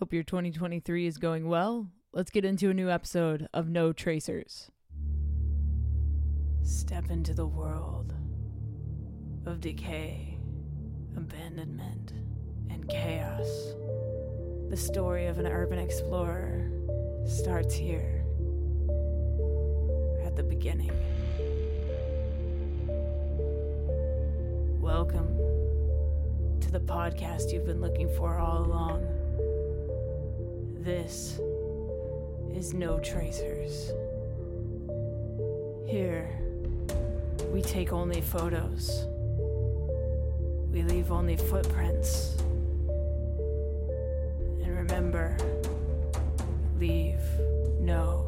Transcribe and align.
Hope 0.00 0.14
your 0.14 0.22
2023 0.22 1.06
is 1.06 1.18
going 1.18 1.46
well. 1.46 1.88
Let's 2.14 2.30
get 2.30 2.42
into 2.42 2.70
a 2.70 2.74
new 2.74 2.88
episode 2.88 3.46
of 3.52 3.68
No 3.68 3.92
Tracers. 3.92 4.70
Step 6.62 7.10
into 7.10 7.34
the 7.34 7.46
world 7.46 8.14
of 9.44 9.60
decay, 9.60 10.38
abandonment, 11.18 12.14
and 12.70 12.88
chaos. 12.88 13.74
The 14.70 14.76
story 14.78 15.26
of 15.26 15.38
an 15.38 15.46
urban 15.46 15.78
explorer 15.78 16.70
starts 17.26 17.74
here 17.74 18.24
at 20.24 20.34
the 20.34 20.42
beginning. 20.42 20.92
Welcome 24.80 25.36
to 26.62 26.70
the 26.70 26.80
podcast 26.80 27.52
you've 27.52 27.66
been 27.66 27.82
looking 27.82 28.08
for 28.16 28.38
all 28.38 28.64
along. 28.64 29.19
This 30.82 31.38
is 32.54 32.72
No 32.72 32.98
Tracers. 33.00 33.90
Here, 35.86 36.26
we 37.52 37.60
take 37.60 37.92
only 37.92 38.22
photos. 38.22 39.04
We 40.72 40.82
leave 40.82 41.12
only 41.12 41.36
footprints. 41.36 42.38
And 44.62 44.74
remember, 44.74 45.36
leave 46.78 47.20
no 47.78 48.19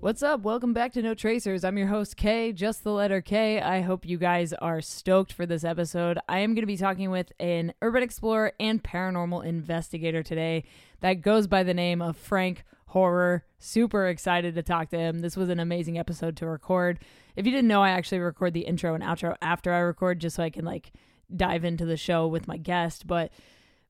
What's 0.00 0.22
up? 0.22 0.42
Welcome 0.42 0.72
back 0.72 0.92
to 0.92 1.02
No 1.02 1.12
Tracers. 1.12 1.64
I'm 1.64 1.76
your 1.76 1.88
host, 1.88 2.16
K, 2.16 2.52
just 2.52 2.84
the 2.84 2.92
letter 2.92 3.20
K. 3.20 3.60
I 3.60 3.80
hope 3.80 4.06
you 4.06 4.16
guys 4.16 4.52
are 4.52 4.80
stoked 4.80 5.32
for 5.32 5.44
this 5.44 5.64
episode. 5.64 6.20
I 6.28 6.38
am 6.38 6.54
going 6.54 6.62
to 6.62 6.68
be 6.68 6.76
talking 6.76 7.10
with 7.10 7.32
an 7.40 7.74
urban 7.82 8.04
explorer 8.04 8.52
and 8.60 8.80
paranormal 8.80 9.44
investigator 9.44 10.22
today 10.22 10.62
that 11.00 11.14
goes 11.14 11.48
by 11.48 11.64
the 11.64 11.74
name 11.74 12.00
of 12.00 12.16
Frank 12.16 12.62
Horror. 12.86 13.44
Super 13.58 14.06
excited 14.06 14.54
to 14.54 14.62
talk 14.62 14.90
to 14.90 14.96
him. 14.96 15.18
This 15.18 15.36
was 15.36 15.48
an 15.48 15.58
amazing 15.58 15.98
episode 15.98 16.36
to 16.36 16.46
record. 16.46 17.00
If 17.34 17.44
you 17.44 17.50
didn't 17.50 17.66
know, 17.66 17.82
I 17.82 17.90
actually 17.90 18.20
record 18.20 18.54
the 18.54 18.66
intro 18.66 18.94
and 18.94 19.02
outro 19.02 19.36
after 19.42 19.72
I 19.72 19.80
record 19.80 20.20
just 20.20 20.36
so 20.36 20.44
I 20.44 20.50
can 20.50 20.64
like 20.64 20.92
dive 21.34 21.64
into 21.64 21.84
the 21.84 21.96
show 21.96 22.28
with 22.28 22.46
my 22.46 22.56
guest. 22.56 23.08
But 23.08 23.32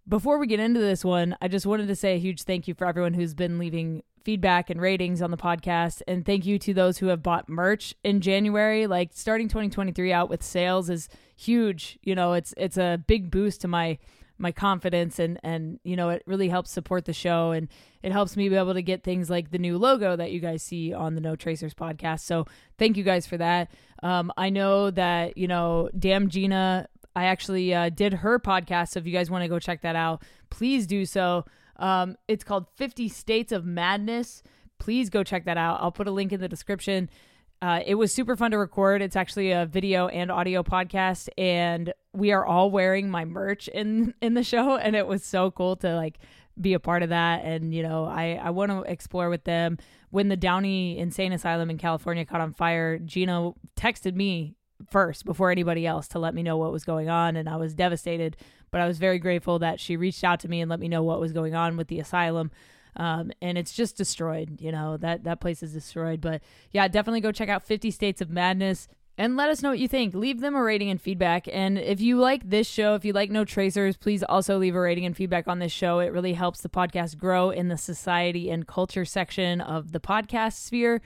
before 0.09 0.39
we 0.39 0.47
get 0.47 0.61
into 0.61 0.81
this 0.81 1.05
one, 1.05 1.37
I 1.41 1.49
just 1.49 1.67
wanted 1.67 1.89
to 1.89 1.97
say 1.97 2.15
a 2.15 2.19
huge 2.19 2.43
thank 2.45 2.67
you 2.67 2.75
for 2.75 2.87
everyone 2.87 3.15
who's 3.15 3.35
been 3.35 3.59
leaving 3.59 4.03
feedback 4.25 4.71
and 4.71 4.81
ratings 4.81 5.23
on 5.23 5.31
the 5.31 5.37
podcast. 5.37 6.03
And 6.09 6.25
thank 6.25 6.47
you 6.47 6.59
to 6.61 6.75
those 6.75 6.99
who 6.99 7.07
have 7.07 7.23
bought 7.23 7.49
merch 7.49 7.95
in 8.03 8.21
January. 8.21 8.87
Like 8.87 9.11
starting 9.13 9.49
2023 9.49 10.13
out 10.13 10.31
with 10.31 10.43
sales 10.43 10.89
is 10.89 11.09
huge. 11.37 11.99
You 12.03 12.15
know, 12.15 12.33
it's 12.33 12.55
it's 12.57 12.79
a 12.79 13.03
big 13.07 13.31
boost 13.31 13.61
to 13.63 13.69
my 13.69 13.99
my 14.39 14.53
confidence 14.53 15.19
and 15.19 15.39
and 15.43 15.81
you 15.83 15.97
know 15.97 16.11
it 16.11 16.23
really 16.25 16.49
helps 16.49 16.71
support 16.71 17.05
the 17.05 17.13
show 17.13 17.51
and 17.51 17.69
it 18.03 18.13
helps 18.13 18.37
me 18.37 18.49
be 18.49 18.55
able 18.55 18.75
to 18.75 18.83
get 18.83 19.03
things 19.03 19.29
like 19.29 19.51
the 19.51 19.59
new 19.59 19.77
logo 19.77 20.15
that 20.15 20.31
you 20.31 20.39
guys 20.39 20.63
see 20.63 20.95
on 20.95 21.17
the 21.17 21.21
no 21.21 21.35
tracers 21.35 21.75
podcast 21.75 22.21
so 22.21 22.47
thank 22.79 22.97
you 22.97 23.03
guys 23.03 23.27
for 23.27 23.37
that 23.37 23.69
um, 24.05 24.33
i 24.37 24.49
know 24.49 24.91
that 24.93 25.37
you 25.37 25.49
know 25.49 25.91
damn 25.99 26.29
gina 26.29 26.87
i 27.19 27.25
actually 27.25 27.75
uh, 27.75 27.89
did 27.89 28.13
her 28.15 28.39
podcast 28.39 28.91
so 28.91 29.01
if 29.01 29.07
you 29.07 29.13
guys 29.13 29.31
want 29.31 29.43
to 29.43 29.49
go 29.49 29.59
check 29.59 29.83
that 29.83 29.97
out 29.97 30.23
please 30.51 30.87
do 30.87 31.05
so 31.05 31.45
um, 31.79 32.17
it's 32.27 32.45
called 32.45 32.67
50 32.75 33.09
States 33.09 33.53
of 33.53 33.65
Madness. 33.65 34.43
Please 34.79 35.11
go 35.11 35.23
check 35.23 35.45
that 35.45 35.57
out. 35.57 35.81
I'll 35.81 35.93
put 35.93 36.09
a 36.09 36.11
link 36.11 36.33
in 36.33 36.41
the 36.41 36.49
description. 36.49 37.09
Uh, 37.61 37.81
it 37.85 37.97
was 37.97 38.13
super 38.13 38.37
fun 38.37 38.53
to 38.53 38.59
record. 38.59 39.03
It's 39.03 39.17
actually 39.17 39.51
a 39.51 39.67
video 39.67 40.09
and 40.09 40.31
audio 40.31 40.63
podcast, 40.63 41.29
and 41.37 41.93
we 42.13 42.31
are 42.31 42.47
all 42.47 42.71
wearing 42.71 43.11
my 43.11 43.25
merch 43.25 43.67
in 43.69 44.15
in 44.21 44.35
the 44.35 44.45
show, 44.45 44.77
and 44.77 44.95
it 44.95 45.07
was 45.07 45.25
so 45.25 45.51
cool 45.51 45.75
to 45.77 45.97
like 45.97 46.19
be 46.61 46.73
a 46.75 46.81
part 46.81 47.03
of 47.03 47.09
that. 47.09 47.45
And 47.45 47.75
you 47.75 47.83
know, 47.83 48.05
I 48.05 48.41
I 48.41 48.51
want 48.51 48.71
to 48.71 48.83
explore 48.83 49.29
with 49.29 49.43
them. 49.43 49.79
When 50.11 50.29
the 50.29 50.37
Downey 50.37 50.99
Insane 50.99 51.33
Asylum 51.33 51.69
in 51.69 51.79
California 51.79 52.25
caught 52.25 52.41
on 52.41 52.55
fire, 52.55 52.99
Gina 52.99 53.51
texted 53.77 54.15
me 54.15 54.55
first 54.91 55.25
before 55.25 55.51
anybody 55.51 55.87
else 55.87 56.09
to 56.09 56.19
let 56.19 56.35
me 56.35 56.43
know 56.43 56.57
what 56.57 56.73
was 56.73 56.85
going 56.85 57.09
on, 57.09 57.37
and 57.37 57.49
I 57.49 57.57
was 57.57 57.75
devastated 57.75 58.37
but 58.71 58.81
I 58.81 58.87
was 58.87 58.99
very 58.99 59.19
grateful 59.19 59.59
that 59.61 59.81
she 59.81 59.97
reached 59.97 60.25
out 60.25 60.41
to 60.41 60.49
me 60.49 60.61
and 60.61 60.71
let 60.71 60.81
me 60.81 60.89
know 60.89 61.03
what 61.03 61.21
was 61.21 61.33
going 61.33 61.55
on 61.55 61.77
with 61.77 61.89
the 61.89 62.01
asylum. 62.01 62.51
Um, 62.97 63.31
and 63.41 63.57
it's 63.57 63.73
just 63.73 63.97
destroyed, 63.97 64.61
you 64.61 64.73
know, 64.73 64.97
that, 64.97 65.25
that 65.25 65.41
place 65.41 65.63
is 65.63 65.73
destroyed. 65.73 66.21
But 66.21 66.43
yeah, 66.73 66.89
definitely 66.89 67.21
go 67.21 67.33
check 67.33 67.49
out 67.49 67.67
50 67.67 67.91
States 67.91 68.21
of 68.21 68.31
Madness 68.31 68.89
and 69.17 69.37
let 69.37 69.51
us 69.51 69.63
know 69.63 69.71
what 69.71 69.79
you 69.79 69.89
think. 69.89 70.15
Leave 70.15 70.41
them 70.41 70.55
a 70.55 70.63
rating 70.63 70.91
and 70.91 71.01
feedback. 71.01 71.49
And 71.53 71.79
if 71.79 72.01
you 72.01 72.19
like 72.19 72.49
this 72.49 72.67
show, 72.67 72.95
if 72.95 73.05
you 73.05 73.13
like 73.13 73.31
No 73.31 73.45
Tracers, 73.45 73.97
please 73.97 74.23
also 74.25 74.59
leave 74.59 74.75
a 74.75 74.81
rating 74.81 75.05
and 75.05 75.17
feedback 75.17 75.47
on 75.47 75.59
this 75.59 75.73
show. 75.73 76.01
It 76.01 76.13
really 76.13 76.35
helps 76.35 76.61
the 76.61 76.69
podcast 76.69 77.19
grow 77.19 77.51
in 77.51 77.69
the 77.69 77.79
society 77.79 78.51
and 78.51 78.67
culture 78.67 79.05
section 79.05 79.61
of 79.61 79.93
the 79.93 80.01
podcast 80.01 80.55
sphere. 80.55 81.01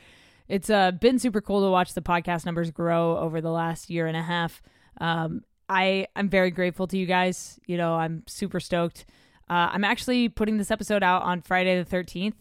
It's 0.52 0.68
uh, 0.68 0.90
been 0.90 1.18
super 1.18 1.40
cool 1.40 1.62
to 1.62 1.70
watch 1.70 1.94
the 1.94 2.02
podcast 2.02 2.44
numbers 2.44 2.70
grow 2.70 3.16
over 3.16 3.40
the 3.40 3.50
last 3.50 3.88
year 3.88 4.06
and 4.06 4.14
a 4.14 4.22
half. 4.22 4.60
Um, 5.00 5.44
I 5.66 6.08
I'm 6.14 6.28
very 6.28 6.50
grateful 6.50 6.86
to 6.88 6.98
you 6.98 7.06
guys. 7.06 7.58
You 7.66 7.78
know, 7.78 7.94
I'm 7.94 8.22
super 8.26 8.60
stoked. 8.60 9.06
Uh, 9.48 9.70
I'm 9.72 9.82
actually 9.82 10.28
putting 10.28 10.58
this 10.58 10.70
episode 10.70 11.02
out 11.02 11.22
on 11.22 11.40
Friday 11.40 11.82
the 11.82 11.88
13th. 11.88 12.34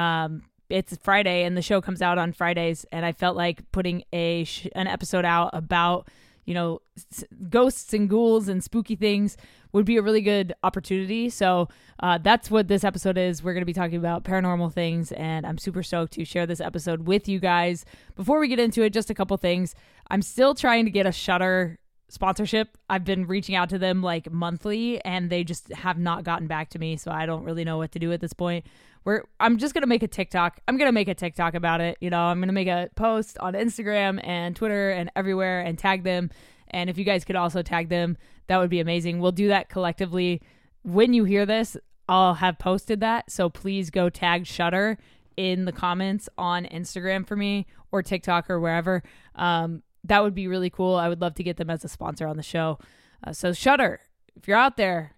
Um, 0.00 0.42
it's 0.70 0.96
Friday 0.98 1.42
and 1.42 1.56
the 1.56 1.62
show 1.62 1.80
comes 1.80 2.00
out 2.00 2.16
on 2.16 2.32
Fridays, 2.32 2.86
and 2.92 3.04
I 3.04 3.10
felt 3.10 3.36
like 3.36 3.68
putting 3.72 4.04
a 4.12 4.44
sh- 4.44 4.68
an 4.76 4.86
episode 4.86 5.24
out 5.24 5.50
about 5.52 6.06
you 6.44 6.54
know 6.54 6.80
s- 7.10 7.24
ghosts 7.50 7.92
and 7.92 8.08
ghouls 8.08 8.46
and 8.46 8.62
spooky 8.62 8.94
things 8.94 9.36
would 9.72 9.84
be 9.84 9.96
a 9.96 10.02
really 10.02 10.20
good 10.20 10.54
opportunity. 10.62 11.28
So 11.30 11.68
uh, 12.00 12.18
that's 12.18 12.50
what 12.50 12.68
this 12.68 12.84
episode 12.84 13.18
is. 13.18 13.42
We're 13.42 13.54
going 13.54 13.62
to 13.62 13.66
be 13.66 13.72
talking 13.72 13.96
about 13.98 14.24
paranormal 14.24 14.72
things, 14.72 15.12
and 15.12 15.46
I'm 15.46 15.58
super 15.58 15.82
stoked 15.82 16.12
to 16.14 16.24
share 16.24 16.46
this 16.46 16.60
episode 16.60 17.06
with 17.06 17.28
you 17.28 17.38
guys. 17.38 17.84
Before 18.16 18.38
we 18.38 18.48
get 18.48 18.58
into 18.58 18.82
it, 18.82 18.92
just 18.92 19.10
a 19.10 19.14
couple 19.14 19.36
things. 19.36 19.74
I'm 20.10 20.22
still 20.22 20.54
trying 20.54 20.84
to 20.84 20.90
get 20.90 21.06
a 21.06 21.12
Shudder 21.12 21.78
sponsorship. 22.08 22.78
I've 22.88 23.04
been 23.04 23.26
reaching 23.26 23.54
out 23.54 23.68
to 23.70 23.78
them 23.78 24.02
like 24.02 24.30
monthly 24.32 25.04
and 25.04 25.28
they 25.28 25.44
just 25.44 25.70
have 25.72 25.98
not 25.98 26.24
gotten 26.24 26.46
back 26.46 26.70
to 26.70 26.78
me, 26.78 26.96
so 26.96 27.10
I 27.10 27.26
don't 27.26 27.44
really 27.44 27.64
know 27.64 27.78
what 27.78 27.92
to 27.92 27.98
do 27.98 28.12
at 28.12 28.20
this 28.20 28.32
point. 28.32 28.64
We're 29.04 29.24
I'm 29.38 29.58
just 29.58 29.74
going 29.74 29.82
to 29.82 29.88
make 29.88 30.02
a 30.02 30.08
TikTok. 30.08 30.60
I'm 30.66 30.76
going 30.76 30.88
to 30.88 30.92
make 30.92 31.08
a 31.08 31.14
TikTok 31.14 31.54
about 31.54 31.80
it, 31.80 31.98
you 32.00 32.10
know. 32.10 32.20
I'm 32.20 32.38
going 32.38 32.48
to 32.48 32.54
make 32.54 32.68
a 32.68 32.90
post 32.96 33.38
on 33.38 33.54
Instagram 33.54 34.20
and 34.24 34.56
Twitter 34.56 34.90
and 34.90 35.10
everywhere 35.16 35.60
and 35.60 35.78
tag 35.78 36.02
them. 36.02 36.30
And 36.70 36.88
if 36.90 36.98
you 36.98 37.04
guys 37.04 37.24
could 37.24 37.36
also 37.36 37.62
tag 37.62 37.88
them, 37.88 38.16
that 38.46 38.58
would 38.58 38.70
be 38.70 38.80
amazing. 38.80 39.20
We'll 39.20 39.32
do 39.32 39.48
that 39.48 39.68
collectively. 39.68 40.42
When 40.82 41.12
you 41.12 41.24
hear 41.24 41.46
this, 41.46 41.76
I'll 42.08 42.34
have 42.34 42.58
posted 42.58 43.00
that, 43.00 43.30
so 43.30 43.50
please 43.50 43.90
go 43.90 44.08
tag 44.08 44.46
Shudder 44.46 44.96
in 45.36 45.66
the 45.66 45.72
comments 45.72 46.28
on 46.38 46.64
Instagram 46.64 47.26
for 47.26 47.36
me 47.36 47.66
or 47.92 48.02
TikTok 48.02 48.48
or 48.48 48.58
wherever. 48.58 49.02
Um, 49.34 49.82
that 50.04 50.22
would 50.22 50.34
be 50.34 50.48
really 50.48 50.70
cool. 50.70 50.96
I 50.96 51.08
would 51.08 51.20
love 51.20 51.34
to 51.34 51.42
get 51.42 51.58
them 51.58 51.70
as 51.70 51.84
a 51.84 51.88
sponsor 51.88 52.26
on 52.26 52.36
the 52.36 52.42
show. 52.42 52.78
Uh, 53.24 53.32
so 53.32 53.52
Shudder, 53.52 54.00
if 54.36 54.48
you're 54.48 54.56
out 54.56 54.76
there, 54.76 55.16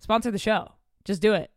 sponsor 0.00 0.30
the 0.30 0.38
show. 0.38 0.72
Just 1.04 1.22
do 1.22 1.34
it. 1.34 1.50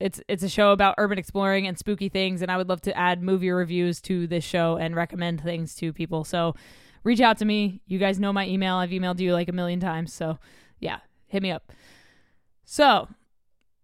It's 0.00 0.20
it's 0.28 0.42
a 0.42 0.48
show 0.48 0.72
about 0.72 0.96
urban 0.98 1.18
exploring 1.18 1.66
and 1.68 1.78
spooky 1.78 2.08
things, 2.08 2.42
and 2.42 2.50
I 2.50 2.56
would 2.56 2.68
love 2.68 2.80
to 2.82 2.96
add 2.96 3.22
movie 3.22 3.50
reviews 3.50 4.00
to 4.02 4.26
this 4.26 4.42
show 4.42 4.76
and 4.76 4.96
recommend 4.96 5.40
things 5.40 5.74
to 5.76 5.92
people. 5.92 6.24
So 6.24 6.56
reach 7.04 7.20
out 7.20 7.38
to 7.38 7.44
me. 7.44 7.80
You 7.86 7.98
guys 7.98 8.18
know 8.18 8.32
my 8.32 8.48
email. 8.48 8.76
I've 8.76 8.90
emailed 8.90 9.20
you 9.20 9.32
like 9.32 9.48
a 9.48 9.52
million 9.52 9.78
times. 9.78 10.12
So 10.12 10.38
yeah, 10.80 10.98
hit 11.26 11.42
me 11.42 11.50
up. 11.50 11.72
So 12.64 13.08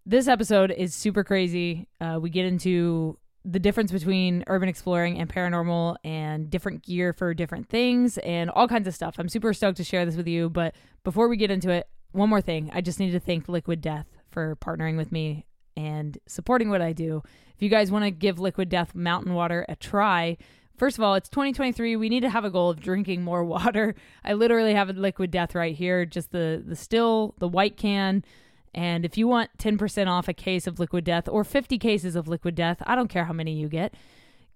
this 0.04 0.26
episode 0.26 0.70
is 0.70 0.94
super 0.94 1.22
crazy. 1.22 1.86
Uh, 2.00 2.18
we 2.20 2.30
get 2.30 2.46
into 2.46 3.18
the 3.44 3.58
difference 3.58 3.90
between 3.92 4.44
urban 4.48 4.68
exploring 4.68 5.18
and 5.18 5.28
paranormal 5.28 5.96
and 6.04 6.50
different 6.50 6.82
gear 6.82 7.12
for 7.12 7.32
different 7.32 7.68
things 7.68 8.18
and 8.18 8.50
all 8.50 8.68
kinds 8.68 8.86
of 8.86 8.94
stuff. 8.94 9.16
I'm 9.18 9.28
super 9.28 9.54
stoked 9.54 9.78
to 9.78 9.84
share 9.84 10.04
this 10.04 10.16
with 10.16 10.26
you. 10.26 10.50
But 10.50 10.74
before 11.04 11.28
we 11.28 11.36
get 11.36 11.50
into 11.50 11.70
it, 11.70 11.88
one 12.12 12.28
more 12.28 12.40
thing. 12.40 12.70
I 12.74 12.80
just 12.80 12.98
need 12.98 13.12
to 13.12 13.20
thank 13.20 13.48
Liquid 13.48 13.80
Death 13.80 14.06
for 14.30 14.56
partnering 14.56 14.96
with 14.96 15.12
me 15.12 15.46
and 15.76 16.18
supporting 16.26 16.68
what 16.68 16.82
I 16.82 16.92
do. 16.92 17.22
If 17.54 17.62
you 17.62 17.68
guys 17.68 17.90
want 17.90 18.04
to 18.04 18.10
give 18.10 18.38
Liquid 18.38 18.68
Death 18.68 18.94
mountain 18.94 19.34
water 19.34 19.64
a 19.68 19.76
try, 19.76 20.36
first 20.80 20.96
of 20.96 21.04
all, 21.04 21.14
it's 21.14 21.28
2023. 21.28 21.94
We 21.96 22.08
need 22.08 22.20
to 22.20 22.30
have 22.30 22.46
a 22.46 22.50
goal 22.50 22.70
of 22.70 22.80
drinking 22.80 23.22
more 23.22 23.44
water. 23.56 23.94
I 24.24 24.32
literally 24.32 24.74
have 24.74 24.88
a 24.88 24.94
Liquid 24.94 25.30
Death 25.30 25.54
right 25.54 25.76
here, 25.76 26.04
just 26.06 26.32
the 26.32 26.60
the 26.66 26.74
still, 26.74 27.34
the 27.38 27.46
white 27.46 27.76
can. 27.76 28.24
And 28.72 29.04
if 29.04 29.18
you 29.18 29.26
want 29.26 29.50
10% 29.58 30.06
off 30.06 30.28
a 30.28 30.32
case 30.32 30.68
of 30.68 30.78
Liquid 30.78 31.04
Death 31.04 31.28
or 31.28 31.42
50 31.42 31.76
cases 31.76 32.14
of 32.14 32.28
Liquid 32.28 32.54
Death, 32.54 32.80
I 32.86 32.94
don't 32.94 33.08
care 33.08 33.24
how 33.24 33.32
many 33.32 33.52
you 33.52 33.68
get, 33.68 33.94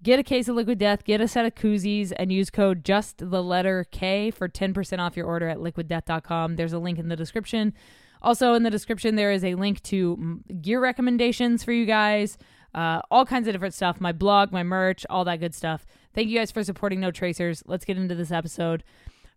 get 0.04 0.20
a 0.20 0.22
case 0.22 0.46
of 0.46 0.54
Liquid 0.54 0.78
Death, 0.78 1.02
get 1.02 1.20
a 1.20 1.26
set 1.26 1.44
of 1.44 1.56
koozies, 1.56 2.12
and 2.16 2.32
use 2.32 2.48
code 2.48 2.84
just 2.84 3.18
the 3.18 3.42
letter 3.42 3.84
K 3.90 4.30
for 4.30 4.48
10% 4.48 5.00
off 5.00 5.16
your 5.16 5.26
order 5.26 5.48
at 5.48 5.58
liquiddeath.com. 5.58 6.54
There's 6.54 6.72
a 6.72 6.78
link 6.78 7.00
in 7.00 7.08
the 7.08 7.16
description. 7.16 7.74
Also, 8.22 8.54
in 8.54 8.62
the 8.62 8.70
description, 8.70 9.16
there 9.16 9.32
is 9.32 9.44
a 9.44 9.56
link 9.56 9.82
to 9.82 10.40
gear 10.62 10.80
recommendations 10.80 11.64
for 11.64 11.72
you 11.72 11.84
guys, 11.84 12.38
uh, 12.72 13.02
all 13.10 13.26
kinds 13.26 13.48
of 13.48 13.54
different 13.54 13.74
stuff, 13.74 14.00
my 14.00 14.12
blog, 14.12 14.52
my 14.52 14.62
merch, 14.62 15.04
all 15.10 15.24
that 15.24 15.40
good 15.40 15.56
stuff. 15.56 15.84
Thank 16.14 16.28
you 16.28 16.38
guys 16.38 16.52
for 16.52 16.62
supporting 16.62 17.00
No 17.00 17.10
Tracers. 17.10 17.62
Let's 17.66 17.84
get 17.84 17.96
into 17.96 18.14
this 18.14 18.30
episode. 18.30 18.84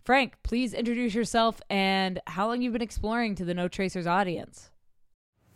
Frank, 0.03 0.35
please 0.44 0.74
introduce 0.74 1.15
yourself 1.15 1.59
and 1.69 2.21
how 2.27 2.47
long 2.47 2.62
you've 2.62 2.74
been 2.74 2.83
exploring 2.83 3.33
to 3.35 3.45
the 3.45 3.56
No 3.56 3.68
Tracers 3.68 4.06
audience. 4.06 4.69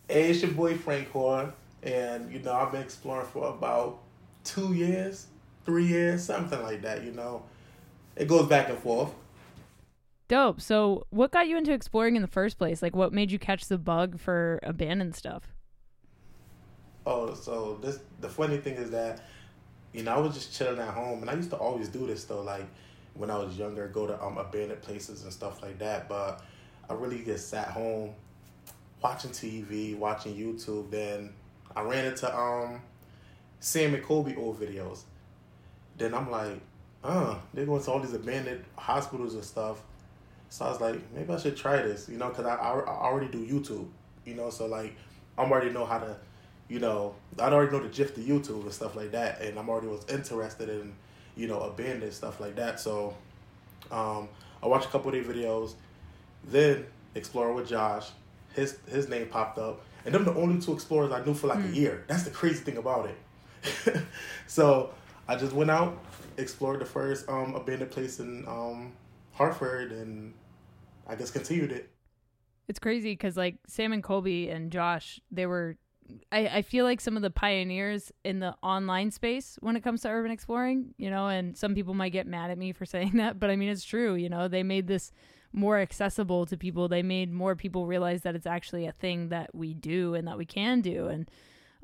Hey, 0.09 0.31
it's 0.31 0.41
your 0.41 0.51
boy 0.51 0.75
Frank 0.75 1.09
Horror, 1.11 1.53
and 1.83 2.31
you 2.33 2.39
know 2.39 2.53
I've 2.53 2.71
been 2.71 2.81
exploring 2.81 3.27
for 3.27 3.49
about 3.49 3.99
two 4.43 4.73
years, 4.73 5.27
three 5.63 5.85
years, 5.85 6.23
something 6.23 6.61
like 6.63 6.81
that. 6.81 7.03
You 7.03 7.11
know, 7.11 7.43
it 8.15 8.27
goes 8.27 8.49
back 8.49 8.69
and 8.69 8.79
forth. 8.79 9.11
Dope. 10.27 10.59
So, 10.59 11.05
what 11.11 11.31
got 11.31 11.47
you 11.47 11.55
into 11.57 11.71
exploring 11.71 12.15
in 12.15 12.21
the 12.21 12.27
first 12.27 12.57
place? 12.57 12.81
Like, 12.81 12.95
what 12.95 13.13
made 13.13 13.31
you 13.31 13.37
catch 13.37 13.67
the 13.67 13.77
bug 13.77 14.19
for 14.19 14.59
abandoned 14.63 15.15
stuff? 15.15 15.53
Oh, 17.05 17.33
so 17.35 17.77
this 17.81 17.99
the 18.19 18.29
funny 18.29 18.57
thing 18.57 18.75
is 18.75 18.89
that, 18.91 19.21
you 19.93 20.03
know, 20.03 20.15
I 20.15 20.17
was 20.19 20.33
just 20.33 20.53
chilling 20.55 20.79
at 20.79 20.93
home, 20.93 21.21
and 21.21 21.29
I 21.29 21.33
used 21.33 21.49
to 21.49 21.57
always 21.57 21.89
do 21.89 22.07
this 22.07 22.25
though, 22.25 22.41
like 22.41 22.65
when 23.13 23.29
I 23.29 23.37
was 23.37 23.57
younger, 23.57 23.87
go 23.87 24.07
to 24.07 24.21
um 24.23 24.37
abandoned 24.37 24.81
places 24.81 25.23
and 25.23 25.33
stuff 25.33 25.61
like 25.61 25.79
that. 25.79 26.07
But 26.07 26.43
I 26.89 26.93
really 26.93 27.23
just 27.23 27.49
sat 27.49 27.69
home, 27.69 28.13
watching 29.01 29.31
TV, 29.31 29.97
watching 29.97 30.35
YouTube. 30.35 30.91
Then 30.91 31.33
I 31.75 31.81
ran 31.81 32.05
into 32.05 32.37
um 32.37 32.81
Sam 33.59 33.93
and 33.93 34.03
Colby 34.03 34.35
old 34.35 34.59
videos. 34.59 35.03
Then 35.97 36.13
I'm 36.13 36.31
like, 36.31 36.59
uh, 37.03 37.35
they're 37.53 37.65
going 37.65 37.83
to 37.83 37.91
all 37.91 37.99
these 37.99 38.13
abandoned 38.13 38.63
hospitals 38.75 39.35
and 39.35 39.43
stuff. 39.43 39.81
So 40.49 40.65
I 40.65 40.69
was 40.69 40.81
like, 40.81 40.99
maybe 41.13 41.31
I 41.33 41.37
should 41.37 41.55
try 41.55 41.81
this, 41.81 42.09
you 42.09 42.17
know, 42.17 42.29
because 42.29 42.45
I, 42.45 42.55
I, 42.55 42.79
I 42.79 43.05
already 43.05 43.27
do 43.27 43.45
YouTube, 43.45 43.87
you 44.25 44.35
know, 44.35 44.49
so 44.49 44.65
like 44.65 44.95
I'm 45.37 45.51
already 45.51 45.71
know 45.71 45.85
how 45.85 45.99
to 45.99 46.17
you 46.71 46.79
know, 46.79 47.13
I 47.37 47.51
already 47.51 47.69
know 47.73 47.83
the 47.83 47.89
gist 47.89 48.17
of 48.17 48.23
YouTube 48.23 48.61
and 48.61 48.71
stuff 48.71 48.95
like 48.95 49.11
that, 49.11 49.41
and 49.41 49.59
I'm 49.59 49.67
already 49.67 49.87
was 49.87 50.05
interested 50.07 50.69
in, 50.69 50.93
you 51.35 51.45
know, 51.45 51.59
abandoned 51.59 52.13
stuff 52.13 52.39
like 52.39 52.55
that. 52.55 52.79
So, 52.79 53.13
um, 53.91 54.29
I 54.63 54.67
watched 54.67 54.85
a 54.85 54.87
couple 54.87 55.13
of 55.13 55.15
their 55.15 55.35
videos, 55.35 55.73
then 56.45 56.85
exploring 57.13 57.55
with 57.55 57.67
Josh, 57.67 58.07
his 58.53 58.77
his 58.89 59.09
name 59.09 59.27
popped 59.27 59.59
up, 59.59 59.81
and 60.05 60.15
them 60.15 60.23
the 60.23 60.33
only 60.33 60.61
two 60.61 60.71
explorers 60.71 61.11
I 61.11 61.25
knew 61.25 61.33
for 61.33 61.47
like 61.47 61.59
mm. 61.59 61.65
a 61.65 61.67
hmm. 61.67 61.73
year. 61.73 62.05
That's 62.07 62.23
the 62.23 62.31
crazy 62.31 62.63
thing 62.63 62.77
about 62.77 63.09
it. 63.09 64.01
so 64.47 64.91
I 65.27 65.35
just 65.35 65.51
went 65.51 65.71
out, 65.71 66.01
explored 66.37 66.79
the 66.79 66.85
first 66.85 67.27
um 67.27 67.53
abandoned 67.53 67.91
place 67.91 68.21
in 68.21 68.47
um 68.47 68.93
Hartford, 69.33 69.91
and 69.91 70.33
I 71.05 71.15
just 71.15 71.33
continued 71.33 71.73
it. 71.73 71.89
It's 72.69 72.79
crazy 72.79 73.11
because 73.11 73.35
like 73.35 73.57
Sam 73.67 73.91
and 73.91 74.01
Colby 74.01 74.47
and 74.47 74.71
Josh, 74.71 75.19
they 75.29 75.45
were 75.45 75.75
I, 76.31 76.47
I 76.47 76.61
feel 76.61 76.85
like 76.85 77.01
some 77.01 77.15
of 77.15 77.21
the 77.21 77.29
pioneers 77.29 78.11
in 78.23 78.39
the 78.39 78.55
online 78.63 79.11
space 79.11 79.57
when 79.61 79.75
it 79.75 79.83
comes 79.83 80.01
to 80.01 80.09
urban 80.09 80.31
exploring, 80.31 80.93
you 80.97 81.09
know, 81.09 81.27
and 81.27 81.57
some 81.57 81.75
people 81.75 81.93
might 81.93 82.09
get 82.11 82.27
mad 82.27 82.51
at 82.51 82.57
me 82.57 82.71
for 82.71 82.85
saying 82.85 83.17
that, 83.17 83.39
but 83.39 83.49
I 83.49 83.55
mean, 83.55 83.69
it's 83.69 83.83
true. 83.83 84.15
You 84.15 84.29
know, 84.29 84.47
they 84.47 84.63
made 84.63 84.87
this 84.87 85.11
more 85.53 85.79
accessible 85.79 86.45
to 86.45 86.57
people. 86.57 86.87
They 86.87 87.03
made 87.03 87.31
more 87.31 87.55
people 87.55 87.85
realize 87.85 88.21
that 88.21 88.35
it's 88.35 88.47
actually 88.47 88.85
a 88.85 88.91
thing 88.91 89.29
that 89.29 89.53
we 89.53 89.73
do 89.73 90.15
and 90.15 90.27
that 90.27 90.37
we 90.37 90.45
can 90.45 90.81
do. 90.81 91.07
And 91.07 91.29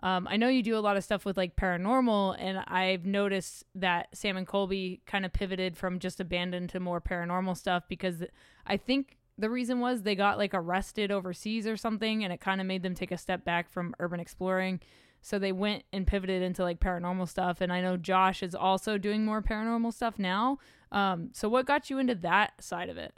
um, 0.03 0.27
I 0.29 0.37
know 0.37 0.47
you 0.47 0.61
do 0.61 0.77
a 0.77 0.79
lot 0.79 0.95
of 0.95 1.03
stuff 1.03 1.25
with 1.25 1.37
like 1.37 1.55
paranormal, 1.55 2.35
and 2.39 2.59
I've 2.67 3.05
noticed 3.05 3.63
that 3.75 4.07
Sam 4.13 4.37
and 4.37 4.45
Colby 4.45 5.01
kind 5.05 5.25
of 5.25 5.33
pivoted 5.33 5.75
from 5.75 5.99
just 5.99 6.19
abandoned 6.19 6.69
to 6.69 6.79
more 6.79 7.01
paranormal 7.01 7.57
stuff 7.57 7.83
because 7.89 8.23
I 8.65 8.77
think 8.77 9.16
the 9.37 9.49
reason 9.49 9.79
was 9.79 10.01
they 10.01 10.15
got 10.15 10.37
like 10.37 10.53
arrested 10.53 11.11
overseas 11.11 11.67
or 11.67 11.77
something 11.77 12.23
and 12.23 12.33
it 12.33 12.41
kind 12.41 12.59
of 12.59 12.67
made 12.67 12.83
them 12.83 12.95
take 12.95 13.11
a 13.11 13.17
step 13.17 13.45
back 13.45 13.69
from 13.69 13.93
urban 13.99 14.19
exploring. 14.19 14.79
So 15.21 15.39
they 15.39 15.51
went 15.51 15.83
and 15.93 16.07
pivoted 16.07 16.41
into 16.41 16.63
like 16.63 16.79
paranormal 16.79 17.27
stuff 17.27 17.61
and 17.61 17.71
i 17.71 17.81
know 17.81 17.97
josh 17.97 18.41
is 18.41 18.55
also 18.55 18.97
doing 18.97 19.25
more 19.25 19.41
paranormal 19.41 19.93
stuff 19.93 20.17
now. 20.17 20.59
Um, 20.91 21.29
so 21.33 21.49
what 21.49 21.65
got 21.65 21.89
you 21.89 21.99
into 21.99 22.15
that 22.15 22.63
side 22.63 22.89
of 22.89 22.97
it? 22.97 23.13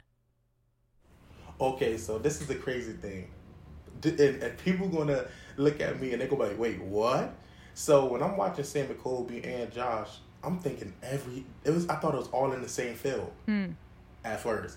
Okay 1.60 1.96
so 1.96 2.18
this 2.18 2.40
is 2.40 2.46
the 2.46 2.54
crazy 2.54 2.92
thing. 2.92 3.30
And, 4.02 4.42
and 4.42 4.58
people 4.58 4.88
gonna 4.88 5.26
look 5.56 5.80
at 5.80 6.00
me 6.00 6.12
and 6.12 6.20
they 6.20 6.26
go 6.26 6.36
like 6.36 6.58
wait 6.58 6.80
what? 6.82 7.34
So 7.74 8.04
when 8.06 8.22
i'm 8.22 8.36
watching 8.36 8.64
sam 8.64 8.86
and 8.90 9.02
colby 9.02 9.42
and 9.42 9.72
josh 9.72 10.18
i'm 10.42 10.58
thinking 10.58 10.92
every 11.02 11.44
it 11.64 11.70
was 11.70 11.88
i 11.88 11.94
thought 11.96 12.14
it 12.14 12.18
was 12.18 12.28
all 12.28 12.52
in 12.52 12.60
the 12.60 12.68
same 12.68 12.94
field 12.94 13.32
hmm. 13.46 13.68
at 14.24 14.40
first 14.40 14.76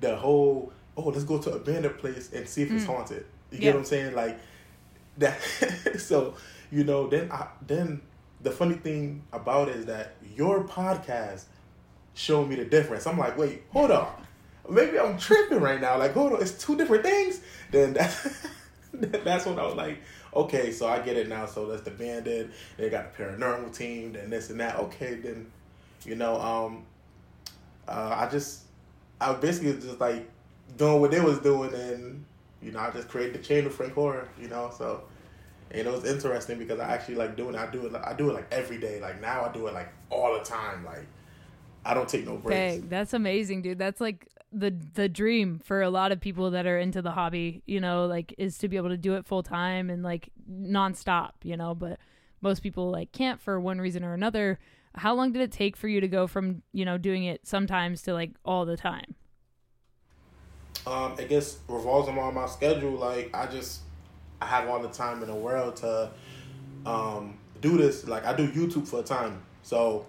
the 0.00 0.16
whole 0.16 0.72
oh 0.96 1.08
let's 1.08 1.24
go 1.24 1.38
to 1.38 1.52
a 1.52 1.56
abandoned 1.56 1.98
place 1.98 2.32
and 2.32 2.48
see 2.48 2.62
if 2.62 2.70
it's 2.72 2.84
mm. 2.84 2.88
haunted. 2.88 3.24
You 3.50 3.58
yeah. 3.58 3.60
get 3.60 3.74
what 3.74 3.80
I'm 3.80 3.86
saying? 3.86 4.14
Like 4.14 4.38
that. 5.18 5.40
so 5.98 6.34
you 6.70 6.84
know 6.84 7.08
then 7.08 7.30
I 7.30 7.48
then 7.66 8.02
the 8.42 8.50
funny 8.50 8.74
thing 8.74 9.22
about 9.32 9.68
it 9.68 9.76
is 9.76 9.86
that 9.86 10.14
your 10.34 10.64
podcast 10.64 11.44
showed 12.14 12.48
me 12.48 12.56
the 12.56 12.64
difference. 12.64 13.06
I'm 13.06 13.18
like, 13.18 13.36
wait, 13.36 13.62
hold 13.70 13.90
on. 13.90 14.12
Maybe 14.68 14.98
I'm 14.98 15.18
tripping 15.18 15.60
right 15.60 15.80
now. 15.80 15.98
Like, 15.98 16.14
hold 16.14 16.32
on, 16.32 16.40
it's 16.40 16.52
two 16.52 16.76
different 16.76 17.02
things. 17.02 17.40
Then 17.70 17.92
that's 17.94 18.46
that's 18.92 19.46
when 19.46 19.58
I 19.58 19.64
was 19.64 19.74
like, 19.74 20.02
okay, 20.34 20.72
so 20.72 20.88
I 20.88 21.00
get 21.00 21.16
it 21.16 21.28
now. 21.28 21.46
So 21.46 21.66
that's 21.66 21.82
the 21.82 21.90
bandit. 21.90 22.50
They 22.76 22.88
got 22.88 23.16
the 23.16 23.22
paranormal 23.22 23.76
team, 23.76 24.12
then 24.12 24.30
this 24.30 24.50
and 24.50 24.60
that. 24.60 24.76
Okay, 24.78 25.14
then 25.14 25.50
you 26.04 26.14
know, 26.14 26.40
um, 26.40 26.84
uh, 27.88 28.16
I 28.16 28.28
just 28.30 28.62
I 29.20 29.32
basically 29.34 29.74
just 29.74 30.00
like 30.00 30.28
doing 30.76 31.00
what 31.00 31.10
they 31.10 31.20
was 31.20 31.38
doing, 31.40 31.74
and 31.74 32.24
you 32.62 32.72
know, 32.72 32.80
I 32.80 32.90
just 32.90 33.08
created 33.08 33.34
the 33.34 33.38
channel 33.38 33.70
Frank 33.70 33.92
Horror. 33.92 34.28
You 34.40 34.48
know, 34.48 34.72
so 34.76 35.02
and 35.70 35.86
it 35.86 35.90
was 35.90 36.04
interesting 36.04 36.58
because 36.58 36.80
I 36.80 36.88
actually 36.88 37.16
like 37.16 37.36
doing. 37.36 37.54
It. 37.54 37.58
I 37.58 37.70
do 37.70 37.86
it. 37.86 37.94
I 37.94 38.12
do 38.14 38.30
it 38.30 38.34
like 38.34 38.52
every 38.52 38.78
day. 38.78 39.00
Like 39.00 39.20
now, 39.20 39.44
I 39.44 39.52
do 39.52 39.66
it 39.66 39.74
like 39.74 39.92
all 40.10 40.36
the 40.36 40.44
time. 40.44 40.84
Like 40.84 41.06
I 41.84 41.94
don't 41.94 42.08
take 42.08 42.26
no 42.26 42.36
breaks. 42.36 42.80
Dang, 42.80 42.88
that's 42.88 43.12
amazing, 43.12 43.62
dude. 43.62 43.78
That's 43.78 44.00
like 44.00 44.28
the 44.52 44.74
the 44.94 45.08
dream 45.08 45.60
for 45.62 45.82
a 45.82 45.90
lot 45.90 46.12
of 46.12 46.20
people 46.20 46.50
that 46.52 46.66
are 46.66 46.78
into 46.78 47.02
the 47.02 47.12
hobby. 47.12 47.62
You 47.66 47.80
know, 47.80 48.06
like 48.06 48.34
is 48.38 48.58
to 48.58 48.68
be 48.68 48.76
able 48.76 48.88
to 48.88 48.96
do 48.96 49.14
it 49.14 49.26
full 49.26 49.42
time 49.42 49.90
and 49.90 50.02
like 50.02 50.30
nonstop. 50.50 51.32
You 51.42 51.56
know, 51.56 51.74
but 51.74 51.98
most 52.40 52.62
people 52.62 52.90
like 52.90 53.12
can't 53.12 53.40
for 53.40 53.60
one 53.60 53.80
reason 53.80 54.02
or 54.02 54.14
another 54.14 54.58
how 54.94 55.14
long 55.14 55.32
did 55.32 55.42
it 55.42 55.52
take 55.52 55.76
for 55.76 55.88
you 55.88 56.00
to 56.00 56.08
go 56.08 56.26
from 56.26 56.62
you 56.72 56.84
know 56.84 56.98
doing 56.98 57.24
it 57.24 57.46
sometimes 57.46 58.02
to 58.02 58.12
like 58.12 58.32
all 58.44 58.64
the 58.64 58.76
time? 58.76 59.14
Um 60.86 61.14
i 61.18 61.24
guess 61.24 61.58
revolves 61.68 62.08
around 62.08 62.34
my 62.34 62.46
schedule. 62.46 62.92
Like 62.92 63.34
i 63.34 63.46
just 63.46 63.80
i 64.40 64.46
have 64.46 64.68
all 64.68 64.80
the 64.80 64.88
time 64.88 65.22
in 65.22 65.28
the 65.28 65.34
world 65.34 65.76
to 65.76 66.10
um 66.86 67.38
do 67.60 67.76
this. 67.76 68.06
Like 68.06 68.24
i 68.24 68.34
do 68.34 68.50
youtube 68.50 68.88
for 68.88 69.00
a 69.00 69.02
time. 69.02 69.42
So 69.62 70.06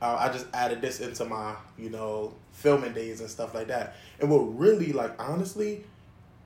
uh, 0.00 0.16
i 0.20 0.28
just 0.28 0.46
added 0.54 0.80
this 0.80 1.00
into 1.00 1.24
my 1.24 1.54
you 1.78 1.90
know 1.90 2.34
filming 2.52 2.92
days 2.92 3.20
and 3.20 3.28
stuff 3.28 3.54
like 3.54 3.68
that. 3.68 3.96
And 4.20 4.30
what 4.30 4.58
really 4.58 4.92
like 4.92 5.20
honestly 5.20 5.84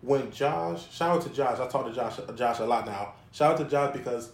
when 0.02 0.32
josh 0.32 0.90
shout 0.92 1.16
out 1.16 1.22
to 1.22 1.28
josh. 1.30 1.58
I 1.60 1.68
talk 1.68 1.86
to 1.86 1.92
josh 1.92 2.18
josh 2.34 2.58
a 2.58 2.64
lot 2.64 2.86
now. 2.86 3.14
Shout 3.32 3.52
out 3.52 3.58
to 3.58 3.64
josh 3.64 3.92
because 3.92 4.30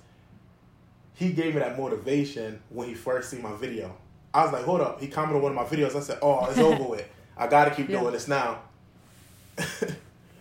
he 1.16 1.32
gave 1.32 1.54
me 1.54 1.60
that 1.60 1.78
motivation 1.78 2.60
when 2.68 2.88
he 2.88 2.94
first 2.94 3.30
seen 3.30 3.42
my 3.42 3.56
video. 3.56 3.96
I 4.32 4.44
was 4.44 4.52
like, 4.52 4.64
hold 4.64 4.82
up. 4.82 5.00
He 5.00 5.08
commented 5.08 5.36
on 5.36 5.42
one 5.42 5.56
of 5.56 5.70
my 5.70 5.76
videos. 5.76 5.96
I 5.96 6.00
said, 6.00 6.18
oh, 6.20 6.44
it's 6.46 6.58
over 6.58 6.84
with. 6.90 7.08
I 7.36 7.46
got 7.46 7.64
to 7.64 7.70
keep 7.74 7.88
yeah. 7.88 8.00
doing 8.00 8.12
this 8.12 8.28
now. 8.28 8.60